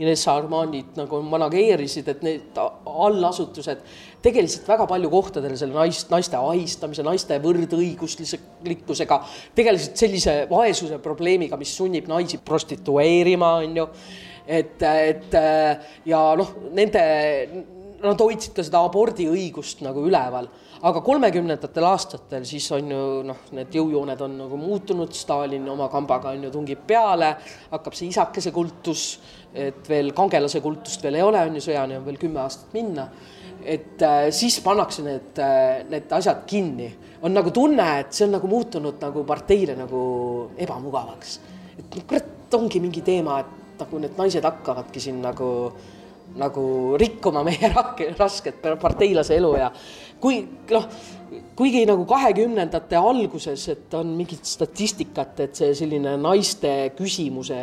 Inessa 0.03 0.37
Armanid 0.37 0.99
nagu 0.99 1.23
manageerisid, 1.25 2.13
et 2.13 2.21
need 2.25 2.61
allasutused 2.61 3.81
tegelesid 4.27 4.67
väga 4.67 4.87
palju 4.89 5.09
kohtadel 5.13 5.57
selle 5.57 5.77
nais, 5.77 6.03
naiste 6.11 6.37
ahistamise, 6.37 7.05
naiste 7.05 7.37
võrdõiguslikkusega, 7.41 9.19
tegelesid 9.57 9.99
sellise 9.99 10.39
vaesuse 10.51 11.01
probleemiga, 11.03 11.57
mis 11.59 11.73
sunnib 11.77 12.09
naisi 12.09 12.41
prostitueerima, 12.45 13.57
on 13.63 13.77
ju 13.81 13.87
et, 14.47 14.83
et 14.83 15.35
ja 16.07 16.21
noh, 16.39 16.53
nende, 16.75 17.03
nad 18.03 18.21
hoidsid 18.21 18.55
ka 18.55 18.65
seda 18.65 18.81
abordiõigust 18.87 19.81
nagu 19.85 20.03
üleval, 20.07 20.49
aga 20.87 21.01
kolmekümnendatel 21.05 21.87
aastatel 21.89 22.45
siis 22.45 22.67
on 22.75 22.91
ju 22.93 23.05
noh, 23.27 23.47
need 23.57 23.73
jõujooned 23.73 24.21
on 24.23 24.37
nagu 24.43 24.59
muutunud, 24.61 25.13
Stalin 25.17 25.65
oma 25.73 25.89
kambaga 25.93 26.35
on 26.35 26.45
ju 26.47 26.53
tungib 26.53 26.85
peale, 26.87 27.33
hakkab 27.71 27.97
see 27.97 28.11
isakese 28.11 28.53
kultus, 28.55 29.07
et 29.57 29.89
veel 29.89 30.13
kangelase 30.15 30.61
kultust 30.61 31.03
veel 31.03 31.17
ei 31.17 31.25
ole, 31.25 31.41
on 31.49 31.57
ju, 31.57 31.65
sõjani 31.69 31.97
on 31.97 32.05
veel 32.05 32.21
kümme 32.21 32.43
aastat 32.43 32.77
minna 32.77 33.09
et 33.67 34.01
äh, 34.01 34.29
siis 34.31 34.59
pannakse 34.63 35.03
need 35.03 35.39
äh,, 35.41 35.83
need 35.89 36.11
asjad 36.13 36.45
kinni. 36.47 36.91
on 37.21 37.33
nagu 37.33 37.51
tunne, 37.51 37.85
et 37.99 38.13
see 38.13 38.27
on 38.27 38.35
nagu 38.37 38.47
muutunud 38.47 39.01
nagu 39.01 39.23
parteile 39.25 39.75
nagu 39.75 40.01
ebamugavaks. 40.57 41.39
et 41.79 41.97
kurat, 42.07 42.33
ongi 42.53 42.79
mingi 42.79 43.01
teema, 43.01 43.39
et 43.41 43.66
nagu 43.81 44.01
need 44.01 44.17
naised 44.19 44.45
hakkavadki 44.45 45.01
siin 45.03 45.21
nagu, 45.23 45.49
nagu 46.37 46.65
rikkuma 46.99 47.43
meie 47.47 47.71
rasket 48.23 48.61
parteilase 48.81 49.37
elu 49.37 49.53
ja 49.59 49.71
kui 50.21 50.41
noh, 50.71 50.87
kuigi 51.57 51.83
nagu 51.89 52.05
kahekümnendate 52.09 52.97
alguses, 52.97 53.67
et 53.73 53.97
on 53.97 54.13
mingit 54.17 54.45
statistikat, 54.47 55.39
et 55.45 55.59
see 55.59 55.73
selline 55.77 56.15
naiste 56.21 56.73
küsimuse 56.97 57.59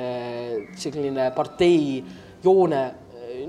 selline 0.78 1.30
partei 1.34 2.02
joone 2.44 2.82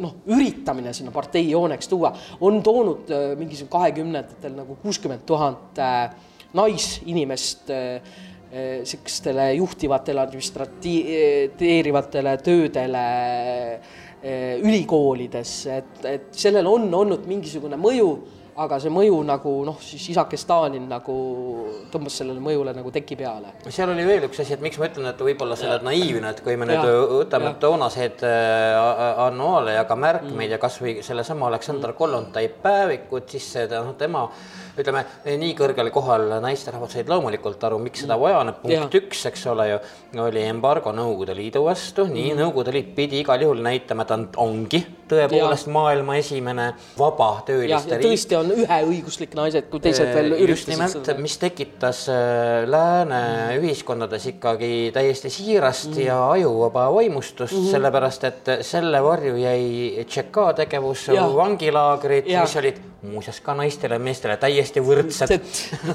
noh, 0.01 0.15
üritamine 0.31 0.93
sinna 0.95 1.13
partei 1.15 1.49
jooneks 1.49 1.89
tuua, 1.91 2.11
on 2.41 2.61
toonud 2.63 3.11
äh, 3.11 3.25
mingisugune 3.39 3.73
kahekümnendatel 3.77 4.55
nagu 4.55 4.77
kuuskümmend 4.81 5.25
tuhat 5.27 5.79
äh, 5.79 6.15
naisinimest 6.55 7.69
äh, 7.73 8.15
niisugustele 8.55 9.45
juhtivatele 9.57 10.19
administrateerivatele 10.23 12.33
töödele 12.45 13.05
ülikoolides, 14.65 15.51
et, 15.69 16.05
et 16.09 16.27
sellel 16.33 16.65
on 16.65 16.89
olnud 17.03 17.27
mingisugune 17.29 17.77
mõju 17.77 18.09
aga 18.55 18.77
see 18.79 18.91
mõju 18.93 19.17
nagu 19.27 19.51
noh, 19.67 19.79
siis 19.83 20.03
isake 20.13 20.37
Stalin 20.39 20.85
nagu 20.87 21.15
tõmbas 21.91 22.15
sellele 22.21 22.39
mõjule 22.43 22.71
nagu 22.75 22.91
teki 22.93 23.17
peale. 23.19 23.51
seal 23.67 23.91
oli 23.91 24.05
veel 24.07 24.29
üks 24.29 24.39
asi, 24.39 24.55
et 24.55 24.63
miks 24.63 24.79
ma 24.79 24.87
ütlen, 24.87 25.09
et 25.11 25.23
võib-olla 25.27 25.57
sa 25.59 25.67
oled 25.67 25.83
naiivne, 25.87 26.31
et 26.31 26.39
kui 26.43 26.55
me 26.59 26.67
ja. 26.69 26.79
nüüd 26.79 27.25
võtame 27.25 27.51
toonaseid 27.59 28.23
äh, 28.27 29.23
annuaale 29.25 29.75
ja 29.75 29.83
ka 29.89 29.99
märkmeid 29.99 30.47
mm. 30.47 30.53
ja 30.55 30.61
kasvõi 30.61 30.95
sellesama 31.03 31.49
Aleksandr 31.51 31.91
mm. 31.91 31.99
Kollontai 31.99 32.47
päevikut, 32.63 33.27
siis 33.35 33.49
seda 33.57 33.83
noh, 33.83 33.97
tema 33.99 34.23
ütleme 34.79 35.05
nii 35.25 35.53
kõrgel 35.57 35.91
kohal 35.93 36.27
naisterahvad 36.43 36.91
said 36.93 37.09
loomulikult 37.11 37.63
aru, 37.67 37.79
miks 37.83 38.03
seda 38.05 38.17
vaja 38.19 38.41
on, 38.43 38.53
punkt 38.61 38.75
ja. 38.75 39.01
üks, 39.01 39.25
eks 39.29 39.45
ole 39.51 39.69
ju, 39.69 39.79
oli 40.25 40.45
embargo 40.49 40.93
Nõukogude 40.95 41.35
Liidu 41.37 41.65
vastu, 41.65 42.07
nii 42.09 42.31
mm. 42.33 42.41
Nõukogude 42.41 42.75
Liit 42.75 42.93
pidi 42.97 43.21
igal 43.23 43.41
juhul 43.41 43.63
näitama, 43.65 44.05
et 44.05 44.11
ta 44.11 44.43
ongi 44.43 44.81
tõepoolest 45.09 45.69
ja. 45.69 45.73
maailma 45.73 46.17
esimene 46.19 46.65
vaba 46.97 47.29
tööliste 47.45 47.99
riik. 47.99 48.05
tõesti 48.07 48.37
on 48.39 48.51
üheõiguslik 48.55 49.35
naised, 49.37 49.67
kui 49.69 49.83
teised 49.83 50.09
veel 50.15 50.33
üritasid. 50.33 50.53
just 50.55 50.71
nimelt, 50.71 51.11
mis 51.21 51.37
tekitas 51.41 52.01
äh, 52.11 52.65
lääne 52.69 53.21
mm. 53.21 53.61
ühiskondades 53.61 54.25
ikkagi 54.33 54.71
täiesti 54.95 55.29
siirast 55.33 55.91
mm. 55.93 56.01
ja 56.07 56.19
ajuvaba 56.31 56.87
vaimustust 56.95 57.57
mm, 57.57 57.69
sellepärast 57.75 58.27
et 58.31 58.51
selle 58.65 59.03
varju 59.05 59.37
jäi 59.39 60.05
Tšeka 60.05 60.51
tegevus, 60.61 61.07
vangilaagrid, 61.35 62.29
mis 62.33 62.59
olid 62.61 62.81
muuseas 63.05 63.39
ka 63.45 63.53
naistele 63.53 63.99
meestele 64.01 64.37
täiesti 64.41 64.64
võrdsed. 64.85 65.33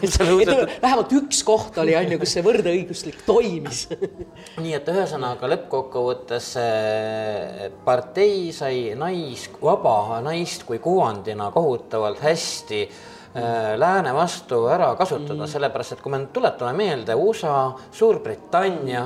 vähemalt 0.85 1.15
üks 1.19 1.43
koht 1.47 1.79
oli 1.83 1.97
on 1.99 2.15
ju, 2.15 2.21
kus 2.23 2.35
see 2.37 2.45
võrdõiguslik 2.47 3.23
toimis. 3.27 3.87
Nii 4.63 4.75
et 4.79 4.91
ühesõnaga 4.93 5.51
lõppkokkuvõttes 5.55 6.51
partei 7.87 8.51
sai 8.57 8.91
nais, 8.99 9.49
vaba 9.63 10.21
naist 10.25 10.67
kui 10.69 10.83
kuvandina 10.83 11.51
kohutavalt 11.55 12.23
hästi 12.25 12.85
lääne 13.77 14.15
vastu 14.15 14.65
ära 14.67 14.89
kasutada 14.99 15.45
mm., 15.45 15.51
sellepärast 15.53 15.93
et 15.95 16.01
kui 16.03 16.11
me 16.11 16.19
nüüd 16.19 16.33
tuletame 16.35 16.73
meelde 16.81 17.15
USA, 17.15 17.71
Suurbritannia, 17.95 19.05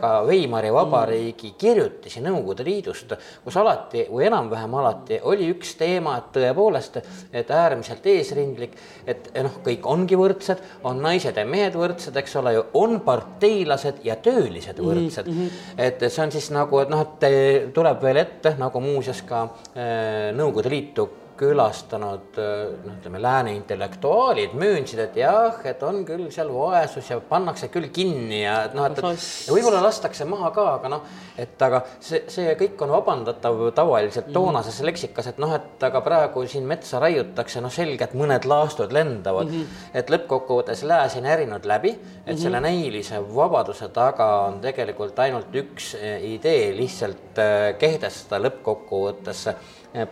ka 0.00 0.10
Weimari 0.28 0.70
vabariigi 0.72 1.54
kirjutisi 1.58 2.22
Nõukogude 2.22 2.66
Liidust, 2.66 3.16
kus 3.44 3.56
alati 3.58 4.04
või 4.10 4.28
enam-vähem 4.28 4.76
alati 4.78 5.18
oli 5.26 5.48
üks 5.50 5.74
teema, 5.80 6.16
et 6.20 6.30
tõepoolest, 6.36 7.00
et 7.34 7.50
äärmiselt 7.50 8.06
eesrindlik, 8.14 8.78
et 9.10 9.32
noh, 9.42 9.58
kõik 9.66 9.90
ongi 9.90 10.18
võrdsed, 10.18 10.62
on 10.86 11.02
naised 11.02 11.36
ja 11.36 11.46
mehed 11.48 11.74
võrdsed, 11.78 12.14
eks 12.22 12.38
ole 12.40 12.54
ju, 12.54 12.64
on 12.78 13.00
parteilased 13.04 14.04
ja 14.06 14.16
töölised 14.22 14.78
võrdsed 14.78 15.26
mm. 15.26 15.42
-hmm. 15.42 15.82
et 15.88 16.06
see 16.06 16.22
on 16.22 16.32
siis 16.32 16.50
nagu, 16.54 16.78
et 16.78 16.94
noh, 16.94 17.02
et 17.02 17.74
tuleb 17.74 18.02
veel 18.02 18.22
ette, 18.22 18.54
nagu 18.58 18.80
muuseas 18.80 19.22
ka 19.26 19.44
äh, 19.74 20.30
Nõukogude 20.34 20.70
Liitu 20.70 21.10
külastanud 21.38 22.38
noh, 22.38 22.94
ütleme 22.94 23.20
lääne 23.22 23.54
intellektuaalid 23.54 24.54
möönsid, 24.58 25.00
et 25.04 25.16
jah, 25.18 25.58
et 25.66 25.82
on 25.86 26.02
küll 26.06 26.28
seal 26.34 26.50
vaesus 26.54 27.10
ja 27.10 27.18
pannakse 27.28 27.68
küll 27.74 27.90
kinni 27.94 28.42
ja 28.42 28.60
et 28.68 28.76
noh, 28.76 28.86
et, 28.88 28.98
et 28.98 29.52
võib-olla 29.52 29.82
lastakse 29.84 30.26
maha 30.28 30.50
ka, 30.54 30.66
aga 30.78 30.92
noh, 30.92 31.04
et 31.40 31.62
aga 31.66 31.82
see, 31.98 32.24
see 32.30 32.54
kõik 32.60 32.80
on 32.86 32.94
vabandatav 32.94 33.60
tavaliselt 33.76 34.28
mhm. 34.28 34.34
toonases 34.36 34.74
mm 34.74 34.80
-hmm. 34.80 34.90
leksikas, 34.90 35.30
et 35.32 35.38
noh, 35.42 35.54
et 35.54 35.86
aga 35.88 36.00
praegu 36.04 36.46
siin 36.46 36.66
metsa 36.70 37.00
raiutakse, 37.02 37.60
noh, 37.60 37.72
selge, 37.72 38.04
et 38.04 38.14
mõned 38.14 38.48
laastud 38.48 38.92
lendavad 38.92 39.50
mm. 39.50 39.60
-hmm. 39.60 39.94
et 39.94 40.10
lõppkokkuvõttes 40.10 40.84
lääs 40.86 41.16
ei 41.16 41.22
närinud 41.22 41.64
läbi, 41.64 41.90
et 41.90 42.00
mm 42.00 42.32
-hmm. 42.32 42.42
selle 42.42 42.60
näilise 42.60 43.22
vabaduse 43.34 43.88
taga 43.88 44.46
on 44.46 44.60
tegelikult 44.60 45.18
ainult 45.18 45.54
üks 45.54 45.94
eh, 45.94 46.24
idee 46.34 46.76
lihtsalt 46.76 47.38
eh, 47.38 47.78
kehtestada 47.78 48.42
lõppkokkuvõttes 48.48 49.48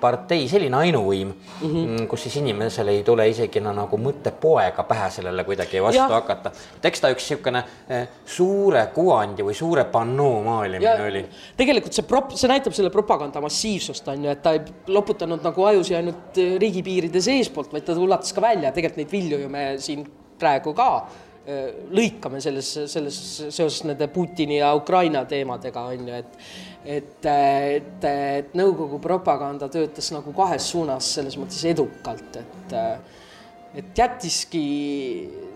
partei 0.01 0.45
selline 0.49 0.77
ainuvõim 0.77 1.33
mm, 1.33 1.69
-hmm. 1.69 2.07
kus 2.07 2.23
siis 2.23 2.37
inimesel 2.39 2.89
ei 2.93 3.03
tule 3.03 3.27
isegi 3.29 3.61
no, 3.61 3.73
nagu 3.75 3.99
mõttepoega 3.99 4.85
pähe 4.87 5.09
sellele 5.11 5.45
kuidagi 5.45 5.83
vastu 5.83 5.99
ja. 5.99 6.09
hakata. 6.09 6.53
et 6.77 6.85
eks 6.91 7.01
ta 7.01 7.11
üks 7.11 7.27
niisugune 7.31 7.65
eh, 7.89 8.09
suure 8.27 8.85
kuvandi 8.95 9.43
või 9.43 9.57
suure 9.59 9.85
pannoo 9.91 10.43
maalimine 10.47 10.95
oli. 11.09 11.25
tegelikult 11.57 11.99
see 11.99 12.07
prop-, 12.07 12.37
see 12.37 12.51
näitab 12.51 12.77
selle 12.79 12.91
propaganda 12.95 13.43
massiivsust 13.43 14.09
on 14.09 14.25
ju, 14.25 14.31
et 14.31 14.43
ta 14.43 14.55
ei 14.55 14.63
loputanud 14.87 15.43
nagu 15.43 15.67
ajusi 15.73 15.99
ainult 15.99 16.39
eh, 16.39 16.55
riigipiiride 16.63 17.21
seespoolt, 17.21 17.73
vaid 17.73 17.87
ta 17.89 17.99
ulatas 17.99 18.33
ka 18.33 18.45
välja, 18.45 18.73
tegelikult 18.73 19.03
neid 19.03 19.13
vilju 19.13 19.43
ju 19.43 19.53
me 19.53 19.67
siin 19.83 20.07
praegu 20.39 20.75
ka 20.79 20.91
eh, 21.47 21.73
lõikame 21.91 22.41
selles, 22.45 22.75
selles 22.87 23.19
seoses 23.49 23.83
nende 23.89 24.07
Putini 24.15 24.61
ja 24.61 24.75
Ukraina 24.79 25.25
teemadega 25.27 25.89
on 25.91 26.09
ju, 26.09 26.23
et 26.23 26.39
et, 26.85 27.27
et, 27.27 28.05
et 28.09 28.55
Nõukogu 28.59 28.99
propaganda 29.03 29.69
töötas 29.73 30.11
nagu 30.15 30.35
kahes 30.37 30.71
suunas 30.75 31.15
selles 31.19 31.39
mõttes 31.41 31.65
edukalt, 31.71 32.41
et 32.43 32.79
et 33.73 33.97
jättiski 33.97 34.63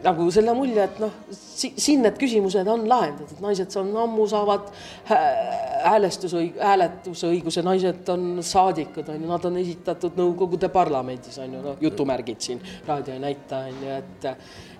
nagu 0.05 0.24
selle 0.33 0.55
mulje, 0.57 0.85
et 0.87 1.01
noh 1.03 1.12
si, 1.37 1.72
siin 1.77 2.01
need 2.05 2.16
küsimused 2.20 2.68
on 2.72 2.87
lahendatud, 2.89 3.41
naised 3.45 3.74
on 3.81 3.91
ammu 4.07 4.24
saavad 4.31 4.70
häälestusõig-, 5.11 6.57
hääletusõiguse, 6.57 7.64
naised 7.66 8.09
on 8.12 8.41
saadikud, 8.45 9.11
on 9.12 9.20
ju, 9.20 9.29
nad 9.29 9.49
on 9.51 9.61
esitatud 9.61 10.16
Nõukogude 10.16 10.70
parlamendis, 10.72 11.37
on 11.45 11.59
ju, 11.59 11.62
noh, 11.64 11.77
jutumärgid 11.83 12.41
siin 12.49 12.62
raadio 12.87 13.18
ei 13.18 13.22
näita, 13.27 13.66
on 13.68 13.85
ju, 13.85 14.01
et 14.01 14.31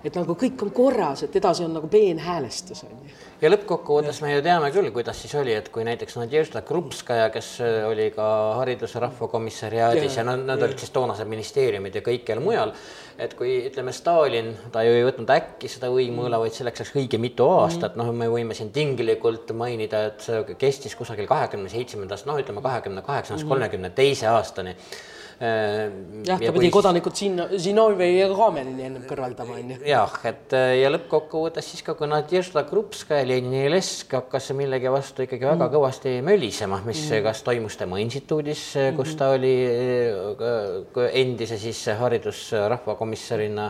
et 0.07 0.17
nagu 0.17 0.37
kõik 0.39 0.61
on 0.63 0.69
korras, 0.71 1.25
et 1.25 1.35
edasi 1.35 1.65
on 1.65 1.73
nagu 1.77 1.89
peenhäälestus, 1.91 2.85
on 2.87 2.93
ju 2.95 3.15
ja 3.41 3.51
lõppkokkuvõttes 3.51 4.19
me 4.23 4.31
ju 4.33 4.43
teame 4.45 4.69
küll, 4.73 4.89
kuidas 4.95 5.19
siis 5.21 5.33
oli, 5.37 5.53
et 5.57 5.69
kui 5.73 5.83
näiteks 5.87 6.17
Nadježda 6.19 6.61
Krupskaja, 6.65 7.27
kes 7.33 7.49
oli 7.87 8.09
ka 8.15 8.27
hariduse 8.59 9.01
rahvakomissariaadis 9.03 10.15
ja, 10.17 10.21
ja 10.21 10.27
nad, 10.31 10.45
nad 10.47 10.63
olid 10.65 10.79
siis 10.81 10.93
toonased 10.95 11.29
ministeeriumid 11.29 11.99
ja 11.99 12.03
kõikjal 12.05 12.41
mujal, 12.43 12.73
et 13.21 13.35
kui 13.37 13.59
ütleme, 13.67 13.93
Stalin, 13.95 14.53
ta 14.73 14.85
ju 14.85 14.95
ei 14.97 15.05
võtnud 15.05 15.33
äkki 15.33 15.69
seda 15.71 15.91
võimu 15.93 16.25
üle, 16.29 16.39
vaid 16.41 16.55
selleks 16.57 16.83
läks 16.83 16.95
õige 16.97 17.21
mitu 17.21 17.49
aastat, 17.57 17.97
noh, 17.99 18.09
me 18.13 18.29
võime 18.31 18.57
siin 18.57 18.71
tinglikult 18.73 19.53
mainida, 19.57 20.07
et 20.11 20.25
see 20.25 20.41
kestis 20.57 20.97
kusagil 20.97 21.29
kahekümne 21.29 21.69
seitsmendast, 21.73 22.29
noh, 22.29 22.39
ütleme 22.41 22.65
kahekümne 22.65 23.05
kaheksandast 23.05 23.49
kolmekümne 23.49 23.93
teise 23.97 24.29
aastani. 24.33 24.77
Äh, 24.77 25.16
jah, 25.39 26.39
ta 26.41 26.51
pidi 26.55 26.69
kodanikud 26.73 27.13
siin 27.17 27.37
Zinovi 27.61 28.07
ja 28.17 28.27
Kamenini 28.31 28.87
ennem 28.87 29.03
kõrvaldama, 29.05 29.57
onju. 29.59 29.77
jah, 29.85 30.15
et 30.25 30.55
äh, 30.57 30.71
ja 30.81 30.89
lõppkokkuvõttes 30.89 31.67
siis 31.71 31.83
ka, 31.85 31.93
kui 31.99 32.09
Nadežda 32.09 32.63
Krupskaja, 32.65 33.27
Lenini 33.27 33.67
Lesk 33.69 34.15
hakkas 34.17 34.49
millegi 34.57 34.89
vastu 34.89 35.27
ikkagi 35.27 35.45
väga 35.45 35.67
mm. 35.67 35.73
kõvasti 35.75 36.15
mölisema, 36.25 36.81
mis 36.87 37.03
mm. 37.05 37.21
kas 37.27 37.43
toimus 37.45 37.77
tema 37.77 38.01
instituudis, 38.01 38.63
kus 38.97 39.13
ta 39.19 39.29
oli 39.35 39.53
äh, 39.69 41.03
endise 41.21 41.59
siis 41.61 41.83
haridusrahvakomissarina, 42.01 43.69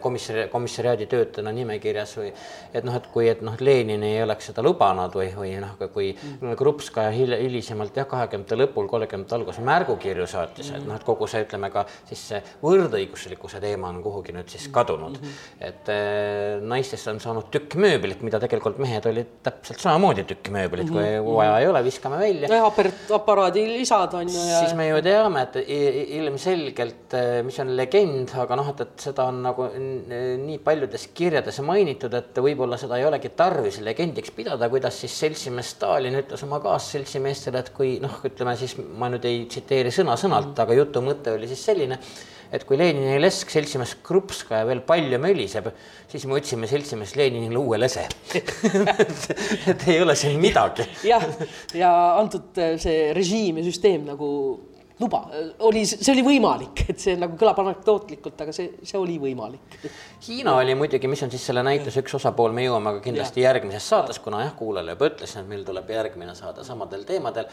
komissari, 0.00 0.46
komissariaadi 0.52 1.06
töötajana 1.10 1.52
nimekirjas 1.54 2.12
või 2.20 2.28
et 2.30 2.84
noh, 2.86 2.94
et 2.94 3.06
kui, 3.12 3.26
et 3.30 3.40
noh, 3.44 3.56
Lenin 3.60 4.02
ei 4.06 4.20
oleks 4.22 4.50
seda 4.50 4.62
lubanud 4.62 5.14
või, 5.18 5.28
või 5.34 5.54
noh, 5.62 5.74
kui 5.92 6.12
mm. 6.14 6.54
Krupskaja 6.58 7.10
hilisemalt 7.14 7.96
jah, 7.98 8.06
kahekümnendate 8.10 8.58
lõpul, 8.60 8.88
kolmekümnendate 8.90 9.38
alguses 9.38 9.64
märgukirju 9.66 10.28
saatis 10.30 10.70
et 10.76 10.86
noh, 10.86 10.94
et 10.94 11.06
kogu 11.06 11.26
see, 11.30 11.42
ütleme 11.46 11.70
ka 11.74 11.84
siis 12.08 12.22
see 12.32 12.40
võrdõiguslikkuse 12.62 13.60
teema 13.62 13.90
on 13.90 14.00
kuhugi 14.04 14.34
nüüd 14.36 14.50
siis 14.52 14.68
kadunud 14.74 15.18
mm. 15.18 15.26
-hmm. 15.26 15.66
et 15.70 15.92
äh, 15.94 16.62
naistest 16.62 17.10
on 17.10 17.20
saanud 17.22 17.50
tükk 17.54 17.74
mööblit, 17.82 18.22
mida 18.22 18.40
tegelikult 18.42 18.78
mehed 18.82 19.06
olid 19.10 19.34
täpselt 19.42 19.82
samamoodi 19.82 20.26
tükk 20.28 20.52
mööblit, 20.54 20.86
kui 20.90 21.02
mm 21.02 21.18
-hmm. 21.18 21.34
vaja 21.40 21.58
ei 21.58 21.66
ole, 21.66 21.84
viskame 21.84 22.18
välja. 22.18 22.48
jah, 22.48 22.72
aparaadi 23.18 23.66
lisad 23.72 24.14
on 24.14 24.28
ju 24.28 24.46
ja. 24.50 24.60
siis 24.60 24.74
me 24.74 24.88
ju 24.88 25.02
teame, 25.02 25.42
et 25.42 25.56
ilmselgelt, 26.18 27.14
äh, 27.14 27.42
mis 27.44 27.58
on 27.58 27.76
legend, 27.76 28.30
aga 28.38 28.56
noh, 28.56 28.68
et, 28.70 28.80
et 28.80 29.08
seda 29.08 29.24
on 29.24 29.47
nagu 29.48 29.68
nii 29.74 30.60
paljudes 30.64 31.08
kirjades 31.16 31.60
mainitud, 31.66 32.14
et 32.14 32.40
võib-olla 32.44 32.78
seda 32.80 33.00
ei 33.00 33.06
olegi 33.08 33.32
tarvis 33.36 33.80
legendiks 33.84 34.32
pidada, 34.36 34.70
kuidas 34.70 35.00
siis 35.02 35.18
seltsimees 35.24 35.74
Stalin 35.74 36.20
ütles 36.22 36.44
oma 36.46 36.60
kaasseltsimeestele, 36.64 37.64
et 37.64 37.74
kui 37.76 37.96
noh, 38.02 38.20
ütleme 38.28 38.56
siis 38.60 38.76
ma 38.78 39.10
nüüd 39.12 39.26
ei 39.28 39.44
tsiteeri 39.50 39.92
sõna-sõnalt, 39.94 40.58
aga 40.64 40.76
jutu 40.78 41.02
mõte 41.04 41.34
oli 41.34 41.50
siis 41.50 41.64
selline, 41.70 41.98
et 42.52 42.64
kui 42.68 42.78
Lenini 42.80 43.18
lesk 43.20 43.50
seltsimees 43.52 43.96
Krupskaja 44.04 44.64
veel 44.68 44.80
palju 44.86 45.18
möliseb, 45.20 45.68
siis 46.08 46.24
me 46.28 46.38
otsime 46.38 46.68
seltsimees 46.70 47.14
Leninile 47.18 47.60
uue 47.60 47.80
lese 47.80 48.06
et 49.72 49.84
ei 49.88 50.00
ole 50.02 50.16
siin 50.16 50.40
midagi. 50.40 50.86
jah, 51.08 51.24
ja 51.76 51.92
antud 52.16 52.56
see 52.80 53.12
režiim 53.16 53.60
ja 53.60 53.68
süsteem 53.68 54.08
nagu 54.08 54.30
luba, 54.98 55.20
oli, 55.66 55.84
see 55.86 56.10
oli 56.12 56.24
võimalik, 56.26 56.82
et 56.90 56.98
see 57.02 57.14
nagu 57.18 57.36
kõlab 57.38 57.60
anekdootlikult, 57.62 58.40
aga 58.44 58.54
see, 58.54 58.72
see 58.82 58.98
oli 58.98 59.18
võimalik. 59.22 59.76
Hiina 60.26 60.56
oli 60.58 60.74
muidugi, 60.78 61.10
mis 61.10 61.22
on 61.22 61.30
siis 61.30 61.44
selle 61.50 61.62
näituse 61.66 62.02
üks 62.02 62.16
osapool, 62.18 62.54
me 62.56 62.64
jõuame 62.66 62.96
ka 62.96 63.04
kindlasti 63.04 63.44
ja. 63.44 63.52
järgmises 63.52 63.86
saates, 63.92 64.18
kuna 64.22 64.42
jah, 64.42 64.54
kuulajale 64.58 64.96
juba 64.96 65.10
ütlesin, 65.12 65.44
et 65.44 65.52
meil 65.52 65.62
tuleb 65.66 65.92
järgmine 65.94 66.34
saade 66.38 66.66
samadel 66.66 67.04
teemadel. 67.08 67.46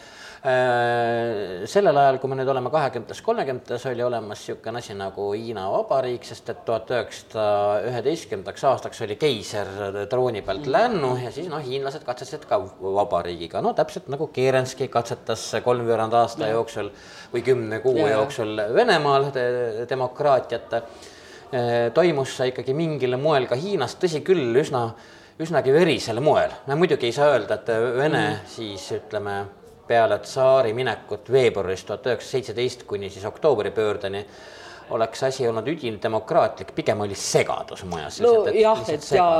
Äh, 0.46 1.66
sellel 1.70 2.02
ajal, 2.02 2.18
kui 2.22 2.32
me 2.32 2.40
nüüd 2.40 2.50
oleme 2.50 2.72
kahekümnendates, 2.74 3.22
kolmekümnendates, 3.26 3.86
oli 3.92 4.06
olemas 4.06 4.42
niisugune 4.42 4.82
asi 4.82 4.94
nagu 4.98 5.28
Hiina 5.32 5.68
Vabariik, 5.72 6.26
sest 6.26 6.50
et 6.52 6.64
tuhat 6.66 6.90
üheksasada 6.92 7.46
üheteistkümnendaks 7.86 8.66
aastaks 8.68 9.00
oli 9.06 9.16
keiser 9.20 9.70
trooni 10.10 10.42
pealt 10.46 10.66
mm. 10.66 10.72
lännu 10.74 11.12
ja 11.22 11.32
siis 11.34 11.48
noh, 11.50 11.62
hiinlased 11.62 12.04
katsetasid 12.06 12.46
ka 12.50 12.58
vabariigiga, 12.80 13.62
no 13.64 13.72
täpselt 13.76 14.10
nagu 14.12 14.28
Kerenski 14.34 14.88
katsetas 14.92 15.48
kolmveerand 15.64 16.14
aasta 16.16 16.46
ja. 16.48 16.56
jooksul 16.58 16.90
või 17.32 17.42
kümne 17.46 17.80
kuu 17.84 17.98
ja. 17.98 18.14
jooksul 18.16 18.56
Venemaal 18.74 19.30
demokraatiat. 19.88 20.74
Eh, 20.76 21.92
toimus 21.94 22.32
see 22.36 22.50
ikkagi 22.50 22.74
mingil 22.74 23.16
moel 23.22 23.46
ka 23.46 23.58
Hiinas, 23.58 23.94
tõsi 24.02 24.22
küll, 24.26 24.50
üsna, 24.58 24.88
üsnagi 25.38 25.72
verisel 25.72 26.18
moel. 26.20 26.50
me 26.66 26.74
muidugi 26.74 27.06
ei 27.06 27.14
saa 27.14 27.30
öelda, 27.36 27.60
et 27.60 27.70
Vene 27.96 28.24
mm. 28.30 28.50
siis 28.50 28.88
ütleme 28.98 29.44
peale 29.86 30.18
tsaari 30.18 30.72
minekut 30.74 31.30
veebruaris 31.32 31.84
tuhat 31.86 32.06
üheksasada 32.06 32.30
seitseteist 32.30 32.82
kuni 32.90 33.10
siis 33.10 33.24
oktoobri-pöördeni 33.24 34.24
oleks 34.90 35.22
asi 35.22 35.48
olnud 35.48 35.66
üdini 35.70 36.02
demokraatlik, 36.02 36.74
pigem 36.74 37.00
oli 37.00 37.14
segadus 37.14 37.84
majas. 37.84 38.20
nojah, 38.20 38.82
et 38.90 39.10
ja 39.14 39.30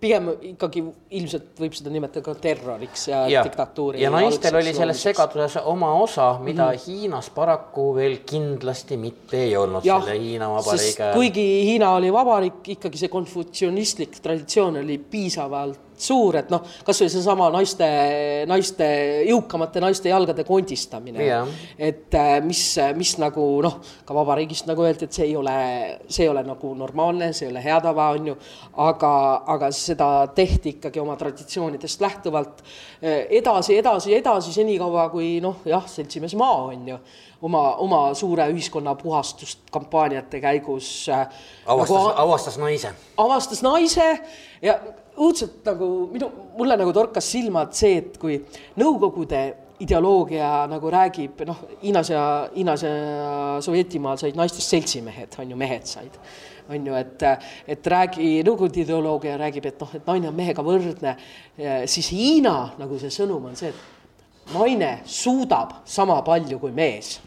pigem 0.00 0.30
ikkagi 0.52 0.82
ilmselt 1.18 1.60
võib 1.60 1.74
seda 1.76 1.92
nimetada 1.92 2.22
ka 2.24 2.34
terroriks 2.40 3.06
ja, 3.10 3.24
ja 3.28 3.42
diktatuuri. 3.44 4.00
ja 4.02 4.10
naistel 4.12 4.56
oli 4.60 4.72
selles 4.76 5.02
segaduses 5.04 5.58
oma 5.68 5.92
osa, 6.00 6.32
mida 6.40 6.70
mm 6.70 6.76
-hmm. 6.76 6.86
Hiinas 6.86 7.30
paraku 7.30 7.94
veel 7.94 8.16
kindlasti 8.26 8.96
mitte 8.96 9.42
ei 9.44 9.56
olnud 9.56 9.84
ja, 9.84 10.00
selle 10.00 10.18
Hiina 10.18 10.48
vabariigi. 10.50 11.12
kuigi 11.14 11.46
Hiina 11.68 11.92
oli 11.94 12.12
vabariik, 12.12 12.68
ikkagi 12.76 12.98
see 12.98 13.08
konfutsionistlik 13.08 14.20
traditsioon 14.22 14.76
oli 14.76 14.98
piisavalt 14.98 15.89
suur, 16.04 16.38
et 16.40 16.50
noh, 16.52 16.64
kasvõi 16.86 17.10
seesama 17.12 17.48
naiste, 17.54 17.88
naiste, 18.50 18.88
jõukamate 19.28 19.82
naiste 19.82 20.12
jalgade 20.12 20.44
kondistamine 20.48 21.24
yeah.. 21.24 21.48
et 21.78 22.14
äh, 22.18 22.32
mis, 22.44 22.62
mis 22.98 23.14
nagu 23.22 23.46
noh, 23.64 23.78
ka 24.06 24.16
vabariigist 24.16 24.68
nagu 24.70 24.84
öeldi, 24.86 25.08
et 25.08 25.20
see 25.20 25.30
ei 25.30 25.36
ole, 25.38 25.56
see 26.08 26.26
ei 26.26 26.32
ole 26.32 26.44
nagu 26.46 26.74
normaalne, 26.78 27.32
see 27.36 27.48
ei 27.48 27.54
ole 27.54 27.64
hea 27.64 27.80
tava, 27.84 28.10
on 28.16 28.32
ju, 28.32 28.36
aga, 28.88 29.14
aga 29.56 29.72
seda 29.76 30.10
tehti 30.36 30.76
ikkagi 30.76 31.02
oma 31.02 31.16
traditsioonidest 31.20 32.04
lähtuvalt 32.04 32.62
äh, 32.64 33.26
edasi, 33.40 33.78
edasi, 33.80 34.14
edasi, 34.18 34.54
senikaua 34.56 35.08
kui 35.12 35.36
noh, 35.44 35.62
jah, 35.68 35.86
seltsimees 35.90 36.38
Maa 36.40 36.70
on 36.70 36.88
ju 36.94 37.00
oma, 37.42 37.62
oma 37.76 38.00
suure 38.14 38.46
ühiskonna 38.52 38.94
puhastust 38.94 39.70
kampaaniate 39.72 40.40
käigus 40.40 41.08
äh,. 41.08 41.28
avastas 41.66 41.96
nagu,, 41.96 42.14
avastas 42.16 42.58
naise. 42.58 42.94
avastas 43.16 43.62
naise 43.62 44.08
ja 44.62 44.78
õudselt 45.20 45.64
nagu 45.68 45.88
minu, 46.12 46.30
mulle 46.58 46.76
nagu 46.80 46.92
torkas 46.96 47.26
silma 47.32 47.66
see, 47.76 47.98
et 48.00 48.16
kui 48.20 48.38
Nõukogude 48.80 49.42
ideoloogia 49.80 50.66
nagu 50.68 50.90
räägib, 50.92 51.40
noh, 51.48 51.60
Hiinas 51.82 52.10
ja, 52.12 52.22
Hiinas 52.54 52.84
ja 52.84 52.94
Sovjetimaal 53.64 54.20
said 54.20 54.36
naistest 54.36 54.72
seltsimehed, 54.72 55.38
on 55.40 55.54
ju, 55.54 55.60
mehed 55.60 55.88
said. 55.88 56.18
on 56.70 56.84
ju, 56.86 56.94
et, 56.94 57.24
et 57.66 57.86
räägi, 57.94 58.28
Nõukogude 58.46 58.84
ideoloogia 58.84 59.38
räägib, 59.40 59.70
et 59.70 59.80
noh, 59.80 59.94
et 59.96 60.06
naine 60.06 60.28
on 60.30 60.36
mehega 60.36 60.64
võrdne, 60.64 61.16
siis 61.90 62.12
Hiina 62.14 62.58
nagu 62.78 63.00
see 63.00 63.12
sõnum 63.14 63.48
on 63.50 63.56
see, 63.58 63.72
et 63.72 64.54
naine 64.54 65.00
suudab 65.08 65.80
sama 65.88 66.20
palju 66.26 66.60
kui 66.62 66.72
mees 66.74 67.18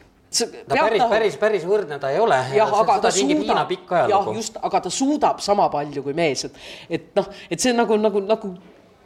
ta 0.42 0.78
päris, 0.78 1.06
päris, 1.12 1.40
päris 1.42 1.66
võrdne 1.68 2.00
ta 2.02 2.12
ei 2.14 2.20
ole. 2.22 2.40
jah, 2.56 2.76
aga 2.82 3.00
ta 3.06 3.12
suudab, 3.14 3.74
jah, 4.10 4.30
just, 4.36 4.60
aga 4.62 4.84
ta 4.86 4.94
suudab 4.94 5.42
sama 5.46 5.70
palju 5.74 6.04
kui 6.06 6.16
mees, 6.18 6.46
et, 6.50 6.62
et 6.90 7.10
noh, 7.18 7.30
et 7.50 7.62
see 7.62 7.76
nagu, 7.76 7.98
nagu, 8.02 8.24
nagu 8.28 8.54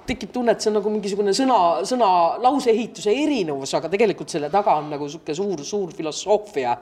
tekib 0.08 0.32
tunne, 0.34 0.54
et 0.56 0.64
see 0.64 0.72
on 0.72 0.78
nagu 0.80 0.92
mingisugune 0.92 1.34
sõna, 1.36 1.58
sõna 1.88 2.10
lauseehituse 2.44 3.12
erinevus, 3.12 3.74
aga 3.78 3.90
tegelikult 3.92 4.32
selle 4.32 4.50
taga 4.54 4.78
on 4.80 4.90
nagu 4.94 5.10
sihuke 5.12 5.36
suur, 5.36 5.64
suur 5.68 5.92
filosoofia, 5.96 6.78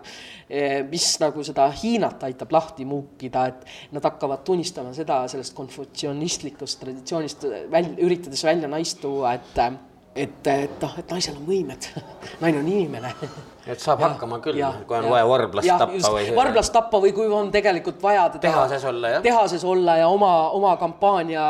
eh, 0.50 0.78
mis 0.90 1.08
nagu 1.24 1.46
seda 1.46 1.68
Hiinat 1.74 2.24
aitab 2.28 2.54
lahti 2.54 2.86
muukida, 2.86 3.48
et 3.50 3.92
nad 3.96 4.06
hakkavad 4.06 4.46
tunnistama 4.46 4.94
seda 4.98 5.24
sellest 5.32 5.56
konfutsionistlikust 5.58 6.82
traditsioonist 6.84 7.50
välja, 7.72 7.98
üritades 8.06 8.46
välja 8.46 8.70
naist 8.72 9.02
tuua, 9.02 9.36
et 9.40 9.62
et, 10.16 10.48
et 10.48 10.80
noh, 10.80 10.94
et 10.96 11.10
naisel 11.12 11.36
on 11.36 11.44
võimed. 11.44 11.90
Naine 12.42 12.62
on 12.62 12.70
inimene 12.72 13.12
et 13.66 13.82
saab 13.82 14.02
ja, 14.04 14.10
hakkama 14.12 14.38
küll, 14.44 14.60
kui 14.86 14.96
on 14.98 15.08
ja, 15.08 15.12
vaja 15.16 15.26
varblast 15.30 15.68
ja, 15.68 15.78
tappa 15.82 16.12
või. 16.14 16.26
varblast 16.38 16.74
tappa 16.76 17.00
või 17.02 17.14
kui 17.18 17.32
on 17.34 17.48
tegelikult 17.54 17.98
vaja 18.04 18.28
teda 18.36 18.44
tehases 18.44 18.86
olla, 18.86 19.14
jah. 19.16 19.24
tehases 19.26 19.66
olla 19.66 19.96
ja 19.98 20.10
oma, 20.12 20.32
oma 20.54 20.76
kampaania 20.78 21.46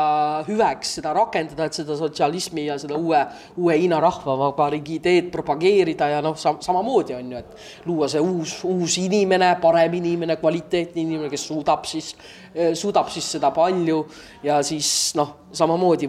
hüveks 0.46 0.94
seda 0.98 1.12
rakendada, 1.16 1.66
et 1.68 1.76
seda 1.76 1.98
sotsialismi 1.98 2.64
ja 2.70 2.78
seda 2.80 2.96
uue, 2.96 3.20
uue 3.60 3.76
Hiina 3.76 4.00
rahvavabariigi 4.00 4.96
ideed 4.96 5.28
propageerida 5.34 6.08
ja 6.14 6.22
noh 6.24 6.38
sam, 6.40 6.62
samamoodi 6.64 7.18
on 7.18 7.36
ju, 7.36 7.44
et 7.44 7.84
luua 7.88 8.08
see 8.08 8.24
uus, 8.24 8.58
uus 8.64 8.96
inimene, 9.04 9.52
parem 9.60 10.00
inimene, 10.00 10.38
kvaliteetne 10.40 11.04
inimene, 11.04 11.32
kes 11.32 11.46
suudab 11.50 11.84
siis, 11.88 12.14
suudab 12.74 13.10
siis 13.12 13.26
seda 13.36 13.50
palju 13.54 13.98
ja 14.44 14.60
siis 14.64 14.88
noh, 15.18 15.32
samamoodi 15.52 16.08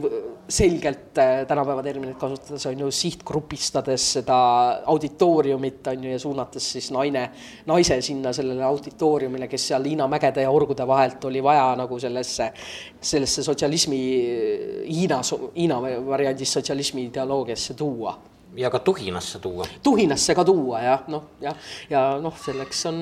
selgelt 0.49 1.17
äh, 1.17 1.45
tänapäeva 1.47 1.83
terminit 1.83 2.17
kasutades 2.17 2.65
on 2.65 2.79
ju 2.79 2.91
sihtgrupistades 2.91 4.05
seda 4.17 4.37
auditooriumit 4.85 5.87
on 5.87 6.03
ju 6.03 6.11
ja 6.11 6.19
suunates 6.19 6.71
siis 6.71 6.91
naine, 6.91 7.27
naise 7.65 7.99
sinna 8.01 8.33
sellele 8.33 8.63
auditooriumile, 8.63 9.47
kes 9.51 9.67
seal 9.71 9.83
Hiina 9.87 10.07
mägede 10.07 10.45
ja 10.45 10.51
orgude 10.51 10.87
vahelt 10.87 11.25
oli 11.25 11.43
vaja 11.43 11.67
nagu 11.79 11.99
sellesse, 11.99 12.51
sellesse 13.01 13.43
sotsialismi, 13.43 13.99
Hiina, 14.87 15.21
Hiina 15.55 15.81
variandis 16.07 16.53
sotsialismi 16.59 17.07
ideoloogiasse 17.09 17.73
tuua 17.73 18.17
ja 18.57 18.69
ka 18.73 18.79
tuhinasse 18.79 19.39
tuua. 19.39 19.65
tuhinasse 19.83 20.35
ka 20.35 20.45
tuua 20.45 20.81
jah, 20.81 21.03
noh 21.07 21.23
jah, 21.41 21.55
ja, 21.89 21.99
ja 21.99 22.03
noh, 22.21 22.35
selleks 22.41 22.85
on 22.89 22.99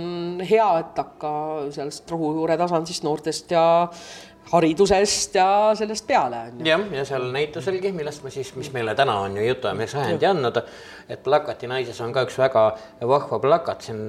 hea, 0.49 0.67
et 0.83 0.99
hakka 0.99 1.31
sellest 1.75 2.11
rohujuure 2.11 2.57
tasandist 2.59 3.07
noortest 3.07 3.55
ja 3.55 3.65
haridusest 4.51 5.35
ja 5.35 5.47
sellest 5.77 6.07
peale 6.07 6.41
on 6.47 6.59
ju. 6.59 6.67
jah, 6.69 6.83
ja 6.93 7.05
seal 7.05 7.25
näituselgi, 7.33 7.91
millest 7.95 8.23
me 8.23 8.33
siis, 8.33 8.53
mis 8.55 8.71
meile 8.73 8.95
täna 8.95 9.17
on 9.25 9.37
ju 9.37 9.47
jutuajamiseks 9.47 10.01
ajendi 10.03 10.29
andnud, 10.29 10.59
et 11.09 11.23
plakati 11.23 11.69
naises 11.69 11.99
on 12.01 12.13
ka 12.13 12.25
üks 12.25 12.37
väga 12.39 12.65
vahva 13.09 13.39
plakat, 13.41 13.87
siin 13.87 14.03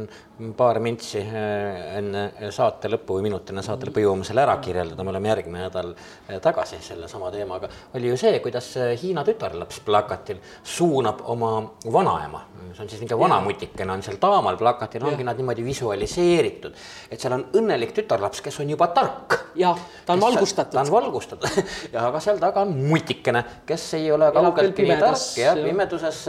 paar 0.57 0.81
mintsi 0.85 1.23
äh, 1.25 1.97
enne 1.97 2.51
saate 2.53 2.91
lõppu 2.93 3.17
või 3.17 3.27
minut 3.31 3.49
enne 3.53 3.65
saate 3.65 3.89
lõppu 3.89 4.03
jõuame 4.05 4.27
selle 4.29 4.45
ära 4.45 4.59
kirjeldada, 4.61 5.05
me 5.05 5.15
oleme 5.15 5.31
järgmine 5.33 5.63
nädal 5.65 5.95
äh, 5.95 6.37
tagasi 6.45 6.81
sellesama 6.85 7.31
teemaga. 7.33 7.71
oli 7.97 8.13
ju 8.13 8.19
see, 8.21 8.41
kuidas 8.45 8.69
äh, 8.77 8.93
Hiina 9.01 9.25
tütarlaps 9.25 9.81
plakatil 9.87 10.43
suunab 10.63 11.23
oma 11.33 11.53
vanaema, 11.93 12.43
see 12.75 12.85
on 12.85 12.91
siis 12.91 13.01
niisugune 13.01 13.23
vanamutikene 13.25 13.93
on 13.93 14.05
seal 14.05 14.21
taamal 14.21 14.61
plakatil, 14.61 15.09
ongi 15.09 15.25
nad 15.25 15.41
niimoodi 15.41 15.65
visualiseeritud, 15.65 16.77
et 17.11 17.21
seal 17.21 17.39
on 17.39 17.47
õnnelik 17.57 17.97
tütarlaps, 17.97 18.45
kes 18.45 18.61
on 18.61 18.77
juba 18.77 18.91
tark. 18.97 19.41
jah, 19.57 19.81
ta 20.05 20.13
on 20.13 20.26
valgustatud. 20.27 20.77
ta 20.77 20.85
on 20.85 20.93
valgustatud. 20.95 21.63
Ja 21.95 22.07
aga 22.09 22.21
seal 22.23 22.41
taga 22.43 22.65
on 22.67 22.75
mutikene, 22.91 23.43
kes 23.67 23.85
ei 23.99 24.11
ole 24.13 24.31
kaugeltki 24.35 24.87
nii 24.87 24.99
tark 25.01 25.39
ja 25.41 25.55
pimeduses 25.59 26.23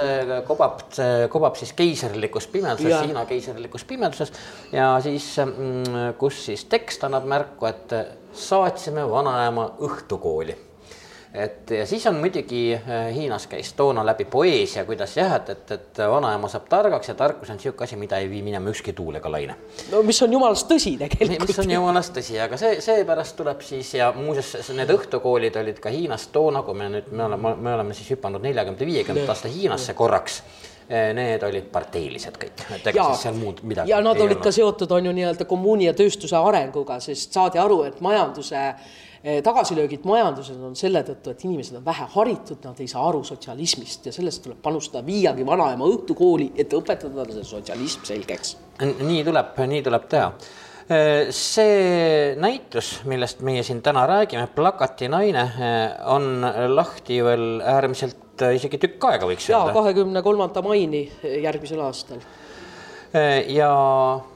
kobab, 0.47 0.83
kobab 1.33 1.57
siis 1.59 1.73
keisrilikus 1.77 2.47
pimeduses, 2.53 3.01
Hiina 3.07 3.25
keisrilikus 3.29 3.85
pimeduses. 3.89 4.31
Ja 4.71 4.93
siis, 5.03 5.33
mm, 5.43 6.13
kus 6.21 6.45
siis 6.49 6.67
tekst 6.71 7.03
annab 7.07 7.27
märku, 7.29 7.69
et 7.69 7.97
saatsime 8.37 9.05
vanaema 9.09 9.71
õhtukooli 9.87 10.66
et 11.33 11.71
ja 11.71 11.85
siis 11.85 12.05
on 12.07 12.15
muidugi 12.15 12.61
äh, 12.75 13.15
Hiinas 13.15 13.47
käis 13.47 13.73
toona 13.73 14.05
läbi 14.05 14.25
poeesia, 14.25 14.85
kuidas 14.85 15.17
jah, 15.17 15.35
et, 15.35 15.49
et, 15.49 15.71
et 15.71 16.01
vanaema 16.11 16.49
saab 16.51 16.67
targaks 16.69 17.11
ja 17.11 17.15
tarkus 17.15 17.49
on 17.49 17.59
niisugune 17.59 17.83
asi, 17.83 17.99
mida 17.99 18.17
ei 18.17 18.29
vii 18.29 18.41
minema 18.45 18.69
ükski 18.69 18.93
tuul 18.93 19.19
ega 19.19 19.31
laine. 19.31 19.55
no 19.91 20.03
mis 20.03 20.21
on 20.21 20.33
jumalast 20.33 20.69
tõsi 20.71 20.95
tegelikult. 20.99 21.47
mis 21.47 21.59
on 21.63 21.75
jumalast 21.75 22.15
tõsi, 22.17 22.39
aga 22.43 22.59
see, 22.61 22.79
seepärast 22.81 23.37
tuleb 23.37 23.61
siis 23.65 23.93
ja 23.99 24.11
muuseas 24.15 24.71
need 24.75 24.93
õhtukoolid 24.95 25.59
olid 25.61 25.83
ka 25.83 25.93
Hiinas 25.93 26.29
toona, 26.33 26.63
kui 26.63 26.77
me 26.77 26.89
nüüd, 26.97 27.11
me 27.11 27.27
oleme, 27.27 27.55
me 27.55 27.75
oleme 27.75 27.97
siis 27.97 28.15
hüpanud 28.15 28.43
neljakümnenda, 28.43 28.91
viiekümnenda 28.93 29.35
aasta 29.35 29.51
Hiinasse 29.51 29.93
korraks 29.97 30.41
need 30.87 31.43
olid 31.43 31.65
parteilised 31.71 32.37
kõik, 32.39 32.61
et 32.77 32.85
ega 32.93 33.09
siis 33.09 33.25
seal 33.27 33.35
muud 33.35 33.59
midagi. 33.67 33.91
ja 33.91 33.97
nad 33.99 34.15
olid 34.15 34.37
olnud. 34.37 34.43
ka 34.45 34.53
seotud, 34.55 34.91
on 34.95 35.09
ju 35.09 35.15
nii-öelda 35.17 35.47
kommuuni 35.49 35.89
ja 35.89 35.93
tööstuse 35.97 36.39
arenguga, 36.39 37.01
sest 37.03 37.35
saadi 37.35 37.59
aru, 37.59 37.81
et 37.89 37.99
majanduse 38.01 38.61
Eh, 39.27 39.41
tagasilöögid 39.43 40.05
majanduses 40.05 40.59
on 40.61 40.75
selle 40.77 41.01
tõttu, 41.03 41.33
et 41.33 41.41
inimesed 41.43 41.79
on 41.79 41.85
vähe 41.85 42.05
haritud, 42.13 42.61
nad 42.63 42.77
ei 42.79 42.87
saa 42.87 43.01
aru 43.09 43.23
sotsialismist 43.25 44.05
ja 44.07 44.13
sellest 44.13 44.43
tuleb 44.45 44.61
panustada, 44.63 45.01
viiagi 45.05 45.45
vanaema 45.45 45.89
õhtukooli, 45.89 46.51
et 46.55 46.75
õpetada 46.77 47.11
talle 47.17 47.33
see 47.35 47.49
sotsialism 47.49 48.05
selgeks. 48.07 48.53
nii 48.79 49.25
tuleb, 49.25 49.57
nii 49.73 49.81
tuleb 49.83 50.05
teha 50.13 50.29
eh, 50.29 51.31
see 51.33 52.37
näitus, 52.37 52.93
millest 53.09 53.41
meie 53.41 53.65
siin 53.65 53.81
täna 53.81 54.05
räägime, 54.07 54.45
Plakati 54.55 55.09
naine, 55.09 55.43
eh, 55.57 55.97
on 56.13 56.45
lahti 56.77 57.19
veel 57.25 57.59
äärmiselt 57.65 58.26
isegi 58.55 58.79
tükk 58.81 59.07
aega, 59.09 59.29
võiks 59.29 59.49
öelda. 59.49 59.73
kahekümne 59.73 60.21
kolmanda 60.25 60.61
maini 60.65 61.07
järgmisel 61.23 61.81
aastal 61.85 62.21
Äh, 63.15 63.49
ja 63.51 63.69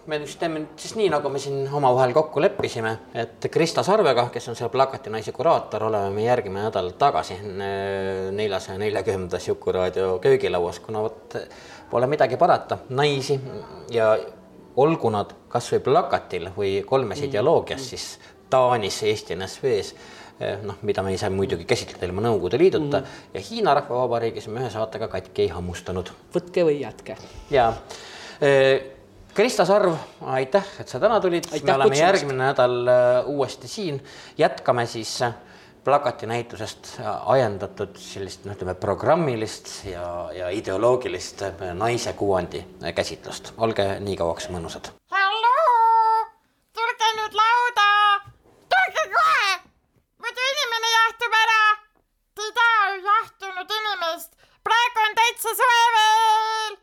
me 0.08 0.18
just 0.18 0.40
teeme 0.40 0.62
siis 0.80 0.94
nii, 0.96 1.10
nagu 1.12 1.30
me 1.30 1.40
siin 1.44 1.66
omavahel 1.76 2.14
kokku 2.16 2.40
leppisime, 2.42 2.94
et 3.20 3.48
Krista 3.52 3.84
Sarvega, 3.84 4.30
kes 4.32 4.48
on 4.48 4.56
selle 4.56 4.72
plakati 4.72 5.12
naise 5.12 5.34
kuraator, 5.36 5.90
oleme 5.90 6.14
me 6.16 6.24
järgmine 6.24 6.64
nädal 6.70 6.94
tagasi 7.00 7.36
äh, 7.36 8.30
neljasaja 8.32 8.80
neljakümnendas 8.80 9.50
Jukuraadio 9.50 10.14
köögilauas, 10.24 10.80
kuna 10.80 11.04
vot 11.04 11.36
pole 11.92 12.08
midagi 12.08 12.40
parata, 12.40 12.80
naisi 12.96 13.36
ja 13.92 14.14
olgu 14.80 15.12
nad 15.12 15.36
kasvõi 15.52 15.84
plakatil 15.84 16.48
või 16.56 16.78
kolmes 16.88 17.20
mm. 17.20 17.28
ideoloogias, 17.28 17.92
siis 17.92 18.08
Taanis, 18.52 19.04
Eesti 19.04 19.36
NSV-s 19.36 19.92
äh, 19.92 20.21
noh, 20.64 20.80
mida 20.88 21.04
me 21.06 21.14
ei 21.14 21.20
saa 21.22 21.30
muidugi 21.34 21.68
käsitleda 21.70 22.10
ilma 22.10 22.24
Nõukogude 22.26 22.60
Liiduta 22.62 23.02
mm. 23.02 23.20
ja 23.34 23.44
Hiina 23.50 23.76
Rahvavabariigis 23.78 24.48
me 24.52 24.64
ühe 24.64 24.72
saatega 24.74 25.08
katki 25.12 25.46
ei 25.46 25.54
hammustanud. 25.54 26.12
võtke 26.34 26.66
või 26.68 26.82
jätke. 26.82 27.18
ja 27.54 27.72
Krista 29.34 29.64
Sarv, 29.66 29.94
aitäh, 30.28 30.66
et 30.80 30.92
sa 30.92 31.00
täna 31.00 31.22
tulid, 31.24 31.46
me 31.52 31.60
oleme 31.62 31.88
kutsumast. 31.88 32.02
järgmine 32.02 32.44
nädal 32.44 32.74
äh, 32.92 33.30
uuesti 33.32 33.68
siin, 33.68 34.02
jätkame 34.38 34.84
siis 34.86 35.22
plakatinäitusest 35.84 36.90
ajendatud 37.32 37.96
sellist, 37.96 38.44
noh, 38.46 38.58
ütleme 38.58 38.76
programmilist 38.76 39.72
ja, 39.88 40.04
ja 40.36 40.50
ideoloogilist 40.52 41.46
naise 41.80 42.14
kuvandi 42.20 42.66
käsitlust. 42.96 43.54
olge 43.58 43.88
nii 44.04 44.18
kauaks 44.20 44.50
mõnusad. 44.52 44.92
halloo, 45.16 46.28
tulge 46.76 47.14
nüüd 47.22 47.40
lauda, 47.40 47.88
tulge 48.76 49.08
kohe, 49.16 49.48
muidu 50.20 50.50
inimene 50.52 50.94
jahtub 50.98 51.40
ära. 51.46 51.64
Te 52.36 52.50
ei 52.50 52.54
taha 52.60 52.84
ju 52.92 53.02
jahtunud 53.62 53.82
inimest, 53.82 54.32
praegu 54.64 55.00
on 55.00 55.16
täitsa 55.16 55.50
soe 55.56 55.92
veel. 55.96 56.78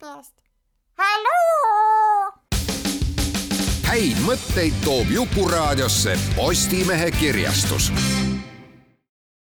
peast 0.00 0.34
halloo! 0.98 2.32
häid 3.88 4.20
mõtteid 4.26 4.74
toob 4.84 5.08
Jukuraadiosse 5.10 6.18
Postimehe 6.36 7.10
kirjastus 7.10 7.92